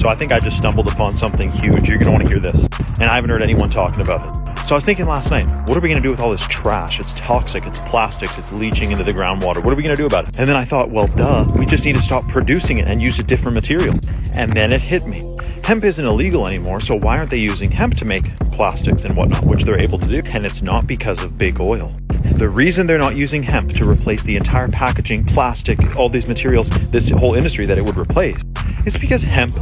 So 0.00 0.08
I 0.08 0.14
think 0.14 0.32
I 0.32 0.40
just 0.40 0.56
stumbled 0.56 0.88
upon 0.88 1.12
something 1.12 1.50
huge. 1.50 1.86
You're 1.86 1.98
going 1.98 2.06
to 2.06 2.10
want 2.12 2.22
to 2.22 2.28
hear 2.28 2.40
this. 2.40 2.54
And 3.00 3.10
I 3.10 3.16
haven't 3.16 3.28
heard 3.28 3.42
anyone 3.42 3.68
talking 3.68 4.00
about 4.00 4.34
it. 4.34 4.53
So 4.66 4.70
I 4.70 4.76
was 4.76 4.84
thinking 4.84 5.04
last 5.04 5.30
night, 5.30 5.44
what 5.68 5.76
are 5.76 5.80
we 5.80 5.90
going 5.90 6.00
to 6.00 6.02
do 6.02 6.10
with 6.10 6.20
all 6.20 6.30
this 6.30 6.46
trash? 6.48 6.98
It's 6.98 7.12
toxic, 7.16 7.66
it's 7.66 7.84
plastics, 7.84 8.38
it's 8.38 8.50
leaching 8.50 8.92
into 8.92 9.04
the 9.04 9.12
groundwater. 9.12 9.62
What 9.62 9.74
are 9.74 9.76
we 9.76 9.82
going 9.82 9.94
to 9.94 10.02
do 10.02 10.06
about 10.06 10.26
it? 10.26 10.38
And 10.38 10.48
then 10.48 10.56
I 10.56 10.64
thought, 10.64 10.90
well, 10.90 11.06
duh, 11.06 11.46
we 11.58 11.66
just 11.66 11.84
need 11.84 11.96
to 11.96 12.00
stop 12.00 12.26
producing 12.28 12.78
it 12.78 12.88
and 12.88 13.02
use 13.02 13.18
a 13.18 13.22
different 13.22 13.56
material. 13.56 13.92
And 14.34 14.50
then 14.52 14.72
it 14.72 14.80
hit 14.80 15.06
me. 15.06 15.18
Hemp 15.64 15.82
isn't 15.82 16.04
illegal 16.04 16.46
anymore, 16.46 16.78
so 16.78 16.94
why 16.94 17.16
aren't 17.16 17.30
they 17.30 17.38
using 17.38 17.70
hemp 17.70 17.94
to 17.94 18.04
make 18.04 18.36
plastics 18.52 19.02
and 19.04 19.16
whatnot, 19.16 19.46
which 19.46 19.64
they're 19.64 19.80
able 19.80 19.98
to 19.98 20.06
do? 20.06 20.20
And 20.30 20.44
it's 20.44 20.60
not 20.60 20.86
because 20.86 21.22
of 21.22 21.38
big 21.38 21.58
oil. 21.58 21.90
The 22.34 22.50
reason 22.50 22.86
they're 22.86 22.98
not 22.98 23.16
using 23.16 23.42
hemp 23.42 23.70
to 23.70 23.88
replace 23.88 24.22
the 24.24 24.36
entire 24.36 24.68
packaging, 24.68 25.24
plastic, 25.24 25.96
all 25.96 26.10
these 26.10 26.28
materials, 26.28 26.68
this 26.90 27.08
whole 27.08 27.34
industry 27.34 27.64
that 27.64 27.78
it 27.78 27.82
would 27.82 27.96
replace, 27.96 28.36
is 28.84 28.94
because 28.98 29.22
hemp 29.22 29.54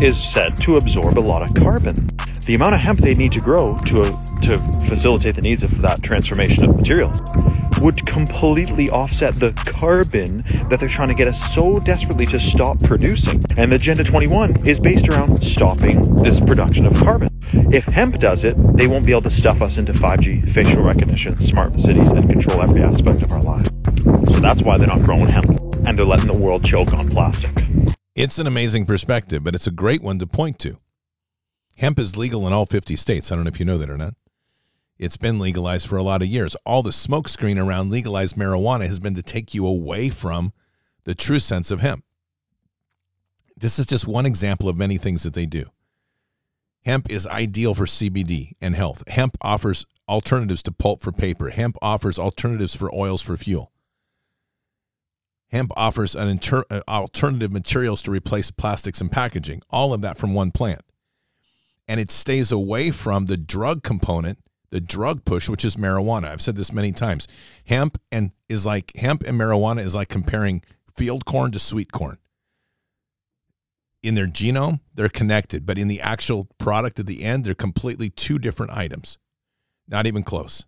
is 0.00 0.16
said 0.32 0.56
to 0.62 0.76
absorb 0.76 1.18
a 1.18 1.20
lot 1.20 1.42
of 1.42 1.52
carbon. 1.60 1.96
The 2.46 2.54
amount 2.54 2.76
of 2.76 2.80
hemp 2.80 3.00
they 3.00 3.14
need 3.14 3.32
to 3.32 3.40
grow 3.40 3.76
to 3.86 4.16
to 4.42 4.58
facilitate 4.88 5.34
the 5.34 5.42
needs 5.42 5.64
of 5.64 5.82
that 5.82 6.02
transformation 6.02 6.64
of 6.64 6.76
materials 6.76 7.20
would 7.80 8.04
completely 8.06 8.90
offset 8.90 9.34
the 9.34 9.52
carbon 9.52 10.44
that 10.68 10.80
they're 10.80 10.88
trying 10.88 11.08
to 11.08 11.14
get 11.14 11.28
us 11.28 11.54
so 11.54 11.78
desperately 11.80 12.26
to 12.26 12.40
stop 12.40 12.82
producing. 12.82 13.40
And 13.56 13.72
Agenda 13.72 14.04
21 14.04 14.66
is 14.66 14.80
based 14.80 15.08
around 15.08 15.42
stopping 15.52 16.22
this 16.22 16.38
production 16.40 16.86
of 16.86 16.94
carbon. 16.94 17.28
If 17.72 17.84
hemp 17.84 18.18
does 18.18 18.44
it, 18.44 18.56
they 18.76 18.86
won't 18.86 19.06
be 19.06 19.12
able 19.12 19.22
to 19.22 19.30
stuff 19.30 19.62
us 19.62 19.78
into 19.78 19.92
5G, 19.92 20.52
facial 20.52 20.82
recognition, 20.82 21.38
smart 21.40 21.72
cities, 21.74 22.06
and 22.08 22.28
control 22.28 22.62
every 22.62 22.82
aspect 22.82 23.22
of 23.22 23.32
our 23.32 23.42
life. 23.42 23.66
So 24.32 24.40
that's 24.40 24.62
why 24.62 24.78
they're 24.78 24.88
not 24.88 25.02
growing 25.02 25.26
hemp, 25.26 25.48
and 25.86 25.98
they're 25.98 26.06
letting 26.06 26.26
the 26.26 26.32
world 26.32 26.64
choke 26.64 26.92
on 26.92 27.08
plastic. 27.08 27.50
It's 28.14 28.38
an 28.38 28.46
amazing 28.46 28.86
perspective, 28.86 29.44
but 29.44 29.54
it's 29.54 29.66
a 29.66 29.72
great 29.72 30.02
one 30.02 30.18
to 30.18 30.26
point 30.26 30.58
to. 30.60 30.78
Hemp 31.76 31.98
is 31.98 32.16
legal 32.16 32.46
in 32.46 32.52
all 32.52 32.66
50 32.66 32.96
states. 32.96 33.30
I 33.30 33.36
don't 33.36 33.44
know 33.44 33.48
if 33.48 33.60
you 33.60 33.66
know 33.66 33.78
that 33.78 33.90
or 33.90 33.96
not. 33.96 34.14
It's 34.98 35.16
been 35.16 35.38
legalized 35.38 35.86
for 35.86 35.96
a 35.96 36.02
lot 36.02 36.22
of 36.22 36.28
years. 36.28 36.56
All 36.66 36.82
the 36.82 36.90
smokescreen 36.90 37.64
around 37.64 37.90
legalized 37.90 38.34
marijuana 38.34 38.88
has 38.88 38.98
been 38.98 39.14
to 39.14 39.22
take 39.22 39.54
you 39.54 39.64
away 39.64 40.08
from 40.08 40.52
the 41.04 41.14
true 41.14 41.38
sense 41.38 41.70
of 41.70 41.80
hemp. 41.80 42.04
This 43.60 43.78
is 43.78 43.86
just 43.86 44.06
one 44.06 44.26
example 44.26 44.68
of 44.68 44.76
many 44.76 44.96
things 44.98 45.22
that 45.24 45.34
they 45.34 45.46
do. 45.46 45.64
Hemp 46.84 47.10
is 47.10 47.26
ideal 47.26 47.74
for 47.74 47.84
CBD 47.84 48.52
and 48.60 48.74
health. 48.74 49.02
Hemp 49.08 49.36
offers 49.42 49.84
alternatives 50.08 50.62
to 50.62 50.72
pulp 50.72 51.02
for 51.02 51.12
paper. 51.12 51.50
Hemp 51.50 51.76
offers 51.82 52.18
alternatives 52.18 52.74
for 52.74 52.94
oils 52.94 53.20
for 53.20 53.36
fuel. 53.36 53.72
Hemp 55.50 55.72
offers 55.76 56.14
an 56.14 56.28
inter- 56.28 56.64
uh, 56.70 56.80
alternative 56.88 57.52
materials 57.52 58.02
to 58.02 58.10
replace 58.10 58.50
plastics 58.50 59.00
and 59.00 59.10
packaging. 59.10 59.62
All 59.70 59.92
of 59.92 60.02
that 60.02 60.18
from 60.18 60.34
one 60.34 60.50
plant. 60.50 60.82
And 61.86 61.98
it 61.98 62.10
stays 62.10 62.52
away 62.52 62.90
from 62.90 63.26
the 63.26 63.36
drug 63.36 63.82
component 63.82 64.38
the 64.70 64.80
drug 64.80 65.24
push, 65.24 65.48
which 65.48 65.64
is 65.64 65.76
marijuana. 65.76 66.28
I've 66.28 66.42
said 66.42 66.56
this 66.56 66.72
many 66.72 66.92
times. 66.92 67.26
Hemp 67.66 67.98
and 68.12 68.32
is 68.48 68.66
like 68.66 68.92
hemp 68.96 69.22
and 69.22 69.40
marijuana 69.40 69.84
is 69.84 69.94
like 69.94 70.08
comparing 70.08 70.62
field 70.94 71.24
corn 71.24 71.52
to 71.52 71.58
sweet 71.58 71.92
corn. 71.92 72.18
In 74.02 74.14
their 74.14 74.26
genome, 74.26 74.80
they're 74.94 75.08
connected, 75.08 75.66
but 75.66 75.78
in 75.78 75.88
the 75.88 76.00
actual 76.00 76.48
product 76.58 77.00
at 77.00 77.06
the 77.06 77.24
end, 77.24 77.44
they're 77.44 77.54
completely 77.54 78.10
two 78.10 78.38
different 78.38 78.72
items. 78.72 79.18
Not 79.88 80.06
even 80.06 80.22
close. 80.22 80.66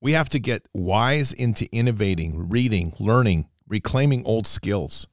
We 0.00 0.12
have 0.12 0.28
to 0.30 0.38
get 0.38 0.68
wise 0.74 1.32
into 1.32 1.68
innovating, 1.72 2.48
reading, 2.50 2.92
learning, 2.98 3.48
reclaiming 3.68 4.24
old 4.26 4.46
skills. 4.46 5.06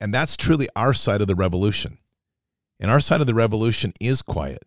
And 0.00 0.12
that's 0.12 0.36
truly 0.36 0.68
our 0.76 0.92
side 0.92 1.20
of 1.20 1.28
the 1.28 1.34
revolution. 1.34 1.98
And 2.78 2.90
our 2.90 3.00
side 3.00 3.20
of 3.20 3.26
the 3.26 3.34
revolution 3.34 3.92
is 4.00 4.20
quiet. 4.22 4.64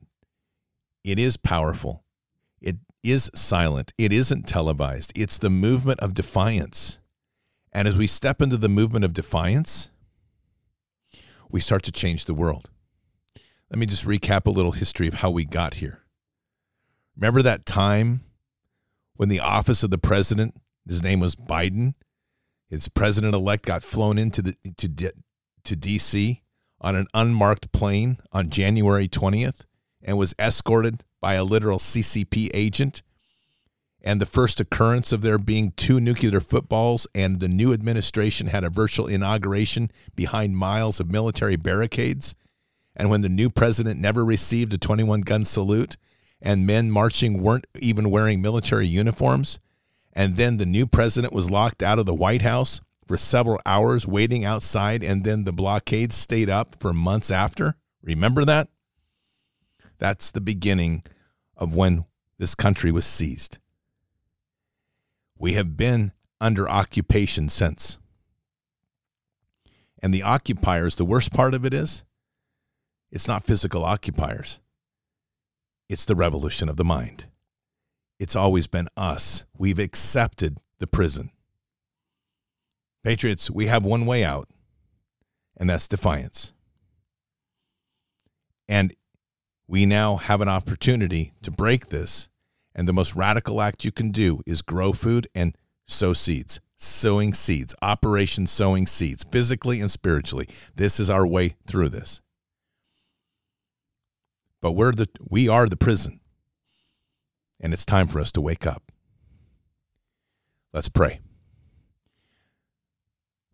It 1.03 1.19
is 1.19 1.37
powerful. 1.37 2.03
It 2.61 2.77
is 3.03 3.29
silent. 3.35 3.93
It 3.97 4.11
isn't 4.11 4.47
televised. 4.47 5.11
It's 5.15 5.37
the 5.37 5.49
movement 5.49 5.99
of 5.99 6.13
defiance. 6.13 6.99
And 7.71 7.87
as 7.87 7.95
we 7.95 8.07
step 8.07 8.41
into 8.41 8.57
the 8.57 8.69
movement 8.69 9.05
of 9.05 9.13
defiance, 9.13 9.91
we 11.49 11.59
start 11.59 11.83
to 11.83 11.91
change 11.91 12.25
the 12.25 12.33
world. 12.33 12.69
Let 13.69 13.79
me 13.79 13.85
just 13.85 14.05
recap 14.05 14.45
a 14.45 14.51
little 14.51 14.71
history 14.71 15.07
of 15.07 15.15
how 15.15 15.29
we 15.29 15.45
got 15.45 15.75
here. 15.75 16.03
Remember 17.15 17.41
that 17.41 17.65
time 17.65 18.21
when 19.15 19.29
the 19.29 19.39
office 19.39 19.83
of 19.83 19.91
the 19.91 19.97
president, 19.97 20.55
his 20.87 21.03
name 21.03 21.19
was 21.19 21.35
Biden, 21.35 21.93
his 22.69 22.87
president 22.87 23.35
elect 23.35 23.65
got 23.65 23.83
flown 23.83 24.17
into 24.17 24.41
the 24.41 24.55
to 24.77 25.13
to 25.65 25.75
DC 25.75 26.41
on 26.81 26.95
an 26.95 27.07
unmarked 27.13 27.71
plane 27.71 28.17
on 28.31 28.49
January 28.49 29.07
20th 29.07 29.65
and 30.01 30.17
was 30.17 30.33
escorted 30.39 31.03
by 31.19 31.33
a 31.33 31.43
literal 31.43 31.79
CCP 31.79 32.49
agent. 32.53 33.01
And 34.01 34.21
the 34.21 34.25
first 34.25 34.59
occurrence 34.59 35.11
of 35.11 35.21
there 35.21 35.37
being 35.37 35.71
two 35.71 35.99
nuclear 35.99 36.39
footballs, 36.39 37.05
and 37.13 37.39
the 37.39 37.49
new 37.49 37.73
administration 37.73 38.47
had 38.47 38.63
a 38.63 38.69
virtual 38.69 39.07
inauguration 39.07 39.91
behind 40.15 40.55
miles 40.55 40.99
of 40.99 41.11
military 41.11 41.57
barricades. 41.57 42.33
And 42.95 43.09
when 43.09 43.21
the 43.21 43.29
new 43.29 43.49
president 43.49 43.99
never 43.99 44.23
received 44.23 44.73
a 44.73 44.77
21 44.77 45.21
gun 45.21 45.43
salute, 45.43 45.97
and 46.41 46.65
men 46.65 46.89
marching 46.89 47.41
weren't 47.41 47.65
even 47.79 48.09
wearing 48.09 48.41
military 48.41 48.87
uniforms. 48.87 49.59
And 50.13 50.37
then 50.37 50.57
the 50.57 50.65
new 50.65 50.87
president 50.87 51.33
was 51.33 51.49
locked 51.49 51.83
out 51.83 51.99
of 51.99 52.05
the 52.05 52.13
White 52.13 52.41
House 52.41 52.81
for 53.05 53.17
several 53.17 53.59
hours 53.65 54.07
waiting 54.07 54.45
outside, 54.45 55.03
and 55.03 55.23
then 55.23 55.43
the 55.43 55.51
blockade 55.51 56.13
stayed 56.13 56.49
up 56.49 56.75
for 56.79 56.93
months 56.93 57.31
after. 57.31 57.75
Remember 58.01 58.45
that? 58.45 58.69
That's 59.97 60.31
the 60.31 60.41
beginning 60.41 61.03
of 61.57 61.75
when 61.75 62.05
this 62.37 62.55
country 62.55 62.91
was 62.91 63.05
seized. 63.05 63.59
We 65.39 65.53
have 65.53 65.77
been 65.77 66.11
under 66.41 66.69
occupation 66.69 67.49
since. 67.49 67.97
And 70.03 70.13
the 70.13 70.21
occupiers, 70.21 70.97
the 70.97 71.05
worst 71.05 71.33
part 71.33 71.53
of 71.53 71.65
it 71.65 71.73
is, 71.73 72.03
it's 73.11 73.27
not 73.27 73.45
physical 73.45 73.83
occupiers, 73.83 74.59
it's 75.87 76.05
the 76.05 76.15
revolution 76.15 76.69
of 76.69 76.75
the 76.75 76.83
mind. 76.83 77.25
It's 78.19 78.35
always 78.35 78.67
been 78.67 78.89
us. 78.97 79.45
We've 79.57 79.79
accepted 79.79 80.59
the 80.79 80.87
prison. 80.87 81.31
Patriots, 83.03 83.49
we 83.49 83.67
have 83.67 83.85
one 83.85 84.05
way 84.05 84.25
out, 84.25 84.49
and 85.55 85.69
that's 85.69 85.87
defiance. 85.87 86.53
And 88.67 88.93
we 89.67 89.85
now 89.85 90.17
have 90.17 90.41
an 90.41 90.49
opportunity 90.49 91.33
to 91.43 91.49
break 91.49 91.87
this. 91.87 92.27
And 92.79 92.87
the 92.87 92.93
most 92.93 93.13
radical 93.13 93.61
act 93.61 93.83
you 93.83 93.91
can 93.91 94.09
do 94.09 94.39
is 94.45 94.61
grow 94.61 94.93
food 94.93 95.27
and 95.35 95.53
sow 95.85 96.13
seeds. 96.13 96.61
Sowing 96.77 97.33
seeds, 97.33 97.75
Operation 97.81 98.47
Sowing 98.47 98.87
Seeds, 98.87 99.25
physically 99.25 99.81
and 99.81 99.91
spiritually. 99.91 100.47
This 100.73 100.97
is 100.97 101.09
our 101.09 101.27
way 101.27 101.57
through 101.67 101.89
this. 101.89 102.21
But 104.61 104.71
we're 104.71 104.93
the 104.93 105.09
we 105.29 105.49
are 105.49 105.67
the 105.67 105.75
prison. 105.75 106.21
And 107.59 107.73
it's 107.73 107.83
time 107.83 108.07
for 108.07 108.21
us 108.21 108.31
to 108.31 108.39
wake 108.39 108.65
up. 108.65 108.93
Let's 110.71 110.87
pray. 110.87 111.19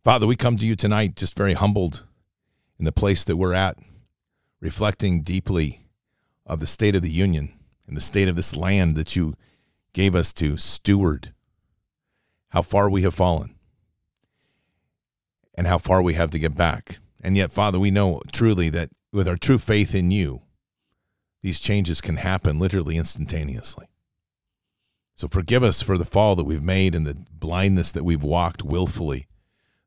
Father, 0.03 0.27
we 0.27 0.35
come 0.35 0.55
to 0.57 0.67
you 0.67 0.75
tonight 0.75 1.15
just 1.15 1.35
very 1.35 1.53
humbled 1.53 2.05
in 2.77 2.85
the 2.85 2.91
place 2.91 3.23
that 3.23 3.37
we're 3.37 3.55
at, 3.55 3.79
reflecting 4.61 5.23
deeply 5.23 5.87
of 6.45 6.59
the 6.59 6.67
State 6.67 6.93
of 6.93 7.01
the 7.01 7.09
Union 7.09 7.54
and 7.87 7.95
the 7.95 8.01
state 8.01 8.27
of 8.27 8.35
this 8.35 8.55
land 8.55 8.95
that 8.95 9.15
you 9.15 9.35
gave 9.93 10.15
us 10.15 10.33
to 10.33 10.57
steward, 10.57 11.33
how 12.49 12.61
far 12.61 12.89
we 12.89 13.01
have 13.03 13.15
fallen 13.15 13.55
and 15.55 15.67
how 15.67 15.77
far 15.77 16.01
we 16.01 16.13
have 16.13 16.29
to 16.31 16.39
get 16.39 16.55
back. 16.55 16.99
And 17.21 17.37
yet, 17.37 17.51
Father, 17.51 17.79
we 17.79 17.91
know 17.91 18.21
truly 18.31 18.69
that 18.69 18.89
with 19.11 19.27
our 19.27 19.37
true 19.37 19.57
faith 19.57 19.95
in 19.95 20.11
you, 20.11 20.41
these 21.41 21.59
changes 21.59 22.01
can 22.01 22.17
happen 22.17 22.59
literally 22.59 22.97
instantaneously. 22.97 23.87
So 25.15 25.27
forgive 25.27 25.63
us 25.63 25.81
for 25.81 25.97
the 25.97 26.05
fall 26.05 26.35
that 26.35 26.43
we've 26.43 26.63
made 26.63 26.93
and 26.93 27.05
the 27.05 27.17
blindness 27.31 27.91
that 27.93 28.03
we've 28.03 28.23
walked 28.23 28.63
willfully 28.63 29.27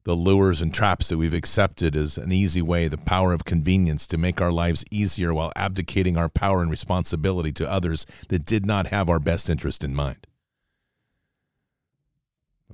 the 0.08 0.14
lures 0.14 0.62
and 0.62 0.72
traps 0.72 1.10
that 1.10 1.18
we've 1.18 1.34
accepted 1.34 1.94
as 1.94 2.16
an 2.16 2.32
easy 2.32 2.62
way, 2.62 2.88
the 2.88 2.96
power 2.96 3.34
of 3.34 3.44
convenience 3.44 4.06
to 4.06 4.16
make 4.16 4.40
our 4.40 4.50
lives 4.50 4.82
easier 4.90 5.34
while 5.34 5.52
abdicating 5.54 6.16
our 6.16 6.30
power 6.30 6.62
and 6.62 6.70
responsibility 6.70 7.52
to 7.52 7.70
others 7.70 8.06
that 8.30 8.46
did 8.46 8.64
not 8.64 8.86
have 8.86 9.10
our 9.10 9.18
best 9.18 9.50
interest 9.50 9.84
in 9.84 9.94
mind. 9.94 10.26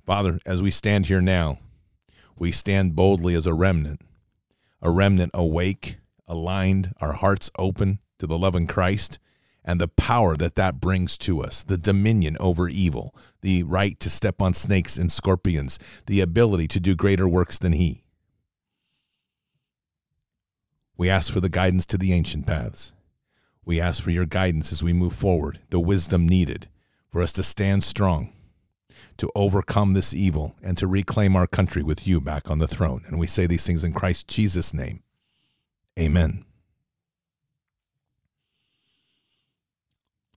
Father, 0.07 0.39
as 0.47 0.62
we 0.62 0.70
stand 0.70 1.07
here 1.07 1.20
now, 1.20 1.59
we 2.39 2.53
stand 2.53 2.95
boldly 2.95 3.35
as 3.35 3.49
a 3.49 3.53
remnant, 3.53 4.03
a 4.80 4.89
remnant 4.89 5.32
awake, 5.35 5.97
aligned, 6.28 6.95
our 7.01 7.14
hearts 7.14 7.51
open 7.59 7.99
to 8.20 8.28
the 8.28 8.39
love 8.39 8.55
in 8.55 8.68
Christ, 8.68 9.18
and 9.64 9.80
the 9.80 9.88
power 9.88 10.36
that 10.36 10.56
that 10.56 10.80
brings 10.80 11.16
to 11.18 11.42
us 11.42 11.64
the 11.64 11.78
dominion 11.78 12.36
over 12.38 12.68
evil, 12.68 13.14
the 13.40 13.62
right 13.62 13.98
to 14.00 14.10
step 14.10 14.42
on 14.42 14.54
snakes 14.54 14.96
and 14.96 15.10
scorpions, 15.10 15.78
the 16.06 16.20
ability 16.20 16.68
to 16.68 16.80
do 16.80 16.94
greater 16.94 17.28
works 17.28 17.58
than 17.58 17.72
He. 17.72 18.04
We 20.96 21.08
ask 21.08 21.32
for 21.32 21.40
the 21.40 21.48
guidance 21.48 21.86
to 21.86 21.98
the 21.98 22.12
ancient 22.12 22.46
paths. 22.46 22.92
We 23.64 23.80
ask 23.80 24.02
for 24.02 24.10
your 24.10 24.26
guidance 24.26 24.70
as 24.70 24.82
we 24.82 24.92
move 24.92 25.14
forward, 25.14 25.60
the 25.70 25.80
wisdom 25.80 26.28
needed 26.28 26.68
for 27.08 27.22
us 27.22 27.32
to 27.32 27.42
stand 27.42 27.82
strong, 27.82 28.32
to 29.16 29.30
overcome 29.34 29.94
this 29.94 30.12
evil, 30.12 30.56
and 30.62 30.76
to 30.78 30.86
reclaim 30.86 31.34
our 31.34 31.46
country 31.46 31.82
with 31.82 32.06
you 32.06 32.20
back 32.20 32.50
on 32.50 32.58
the 32.58 32.68
throne. 32.68 33.04
And 33.06 33.18
we 33.18 33.26
say 33.26 33.46
these 33.46 33.66
things 33.66 33.82
in 33.82 33.92
Christ 33.92 34.28
Jesus' 34.28 34.74
name. 34.74 35.02
Amen. 35.98 36.44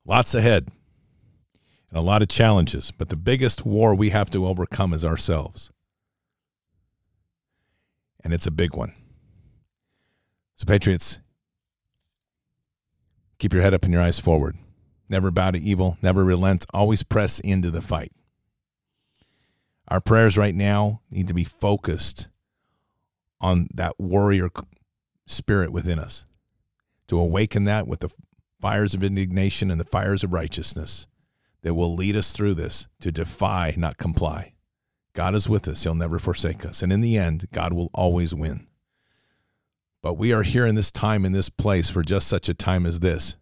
Lots 0.08 0.34
ahead 0.34 0.70
and 1.90 2.00
a 2.00 2.02
lot 2.02 2.22
of 2.22 2.30
challenges, 2.30 2.92
but 2.92 3.10
the 3.10 3.18
biggest 3.18 3.66
war 3.66 3.94
we 3.94 4.10
have 4.12 4.30
to 4.30 4.48
overcome 4.48 4.94
is 4.94 5.04
ourselves. 5.04 5.70
And 8.24 8.34
it's 8.34 8.48
a 8.48 8.52
big 8.52 8.74
one. 8.74 8.94
So, 10.56 10.66
Patriots, 10.66 11.20
keep 13.38 13.52
your 13.52 13.62
head 13.62 13.74
up 13.74 13.84
and 13.84 13.92
your 13.92 14.02
eyes 14.02 14.18
forward. 14.18 14.56
Never 15.10 15.30
bow 15.30 15.52
to 15.52 15.60
evil, 15.60 15.98
never 16.02 16.24
relent, 16.24 16.66
always 16.74 17.04
press 17.04 17.42
into 17.42 17.70
the 17.70 17.82
fight. 17.82 18.14
Our 19.90 20.00
prayers 20.00 20.38
right 20.38 20.56
now 20.56 21.02
need 21.12 21.28
to 21.28 21.34
be 21.34 21.44
focused 21.44 22.30
on 23.42 23.68
that 23.74 24.00
warrior 24.00 24.50
spirit 25.26 25.72
within 25.72 26.00
us, 26.00 26.26
to 27.08 27.20
awaken 27.20 27.66
that 27.66 27.88
with 27.88 28.00
the 28.00 28.10
fires 28.60 28.94
of 28.94 29.04
indignation 29.04 29.70
and 29.72 29.80
the 29.80 29.86
fires 29.86 30.24
of 30.24 30.34
righteousness 30.34 31.08
that 31.62 31.74
will 31.74 31.94
lead 31.94 32.16
us 32.16 32.32
through 32.32 32.54
this 32.54 32.88
to 33.02 33.12
defy, 33.12 33.74
not 33.78 33.98
comply. 33.98 34.54
God 35.14 35.36
is 35.36 35.50
with 35.50 35.68
us, 35.68 35.84
He'll 35.84 35.96
never 35.96 36.20
forsake 36.20 36.66
us. 36.66 36.84
And 36.84 36.92
in 36.92 37.02
the 37.02 37.18
end, 37.18 37.48
God 37.52 37.74
will 37.74 37.90
always 37.94 38.34
win. 38.36 38.68
But 40.04 40.14
we 40.14 40.32
are 40.32 40.44
here 40.44 40.66
in 40.66 40.76
this 40.76 40.92
time, 40.92 41.26
in 41.26 41.32
this 41.32 41.50
place, 41.50 41.90
for 41.90 42.04
just 42.04 42.28
such 42.28 42.50
a 42.50 42.54
time 42.54 42.86
as 42.86 43.00
this. 43.00 43.36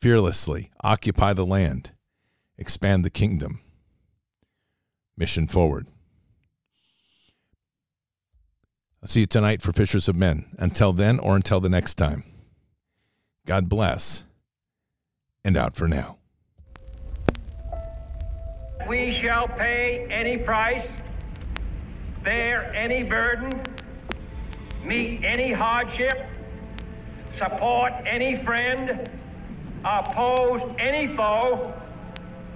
Fearlessly 0.00 0.70
occupy 0.82 1.32
the 1.32 1.46
land, 1.46 1.92
expand 2.58 3.04
the 3.04 3.10
kingdom. 3.10 3.60
Mission 5.16 5.46
forward. 5.46 5.86
I'll 9.02 9.08
see 9.08 9.20
you 9.20 9.26
tonight 9.26 9.62
for 9.62 9.72
Fishers 9.72 10.08
of 10.08 10.16
Men. 10.16 10.46
Until 10.58 10.92
then, 10.92 11.18
or 11.18 11.36
until 11.36 11.60
the 11.60 11.68
next 11.68 11.94
time, 11.96 12.24
God 13.44 13.68
bless, 13.68 14.24
and 15.44 15.56
out 15.56 15.74
for 15.74 15.88
now. 15.88 16.18
We 18.88 19.18
shall 19.20 19.48
pay 19.48 20.06
any 20.10 20.36
price, 20.38 20.86
bear 22.22 22.72
any 22.72 23.02
burden, 23.02 23.60
meet 24.84 25.24
any 25.24 25.52
hardship, 25.52 26.24
support 27.36 27.92
any 28.06 28.44
friend, 28.44 29.10
oppose 29.84 30.60
any 30.78 31.16
foe 31.16 31.74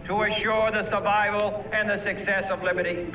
to 0.07 0.22
assure 0.22 0.70
the 0.70 0.89
survival 0.89 1.64
and 1.72 1.91
the 1.91 2.01
success 2.05 2.49
of 2.49 2.62
liberty. 2.62 3.12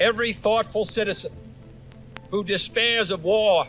Every 0.00 0.32
thoughtful 0.32 0.84
citizen 0.84 1.32
who 2.32 2.42
despairs 2.42 3.12
of 3.12 3.22
war 3.22 3.68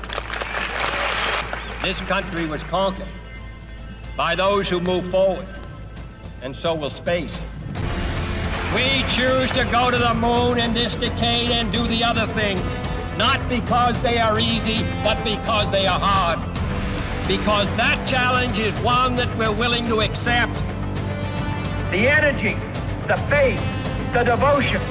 This 1.81 1.99
country 2.01 2.45
was 2.45 2.61
conquered 2.61 3.07
by 4.15 4.35
those 4.35 4.69
who 4.69 4.79
move 4.79 5.03
forward, 5.09 5.47
and 6.43 6.55
so 6.55 6.75
will 6.75 6.91
space. 6.91 7.43
We 8.75 9.03
choose 9.09 9.49
to 9.51 9.67
go 9.71 9.89
to 9.89 9.97
the 9.97 10.13
moon 10.13 10.59
in 10.59 10.75
this 10.75 10.93
decade 10.93 11.49
and 11.49 11.71
do 11.71 11.87
the 11.87 12.03
other 12.03 12.27
thing, 12.33 12.59
not 13.17 13.39
because 13.49 13.99
they 14.03 14.19
are 14.19 14.39
easy, 14.39 14.85
but 15.03 15.21
because 15.23 15.71
they 15.71 15.87
are 15.87 15.99
hard. 15.99 16.39
Because 17.27 17.67
that 17.77 18.07
challenge 18.07 18.59
is 18.59 18.75
one 18.81 19.15
that 19.15 19.35
we're 19.35 19.51
willing 19.51 19.87
to 19.87 20.01
accept. 20.01 20.53
The 21.89 22.07
energy, 22.07 22.53
the 23.07 23.17
faith, 23.27 23.59
the 24.13 24.23
devotion 24.23 24.81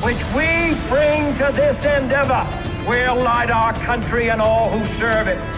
which 0.00 0.16
we 0.34 0.74
bring 0.88 1.36
to 1.36 1.52
this 1.52 1.76
endeavor 1.84 2.46
will 2.88 3.22
light 3.22 3.50
our 3.50 3.74
country 3.84 4.30
and 4.30 4.40
all 4.40 4.70
who 4.70 4.98
serve 4.98 5.28
it. 5.28 5.57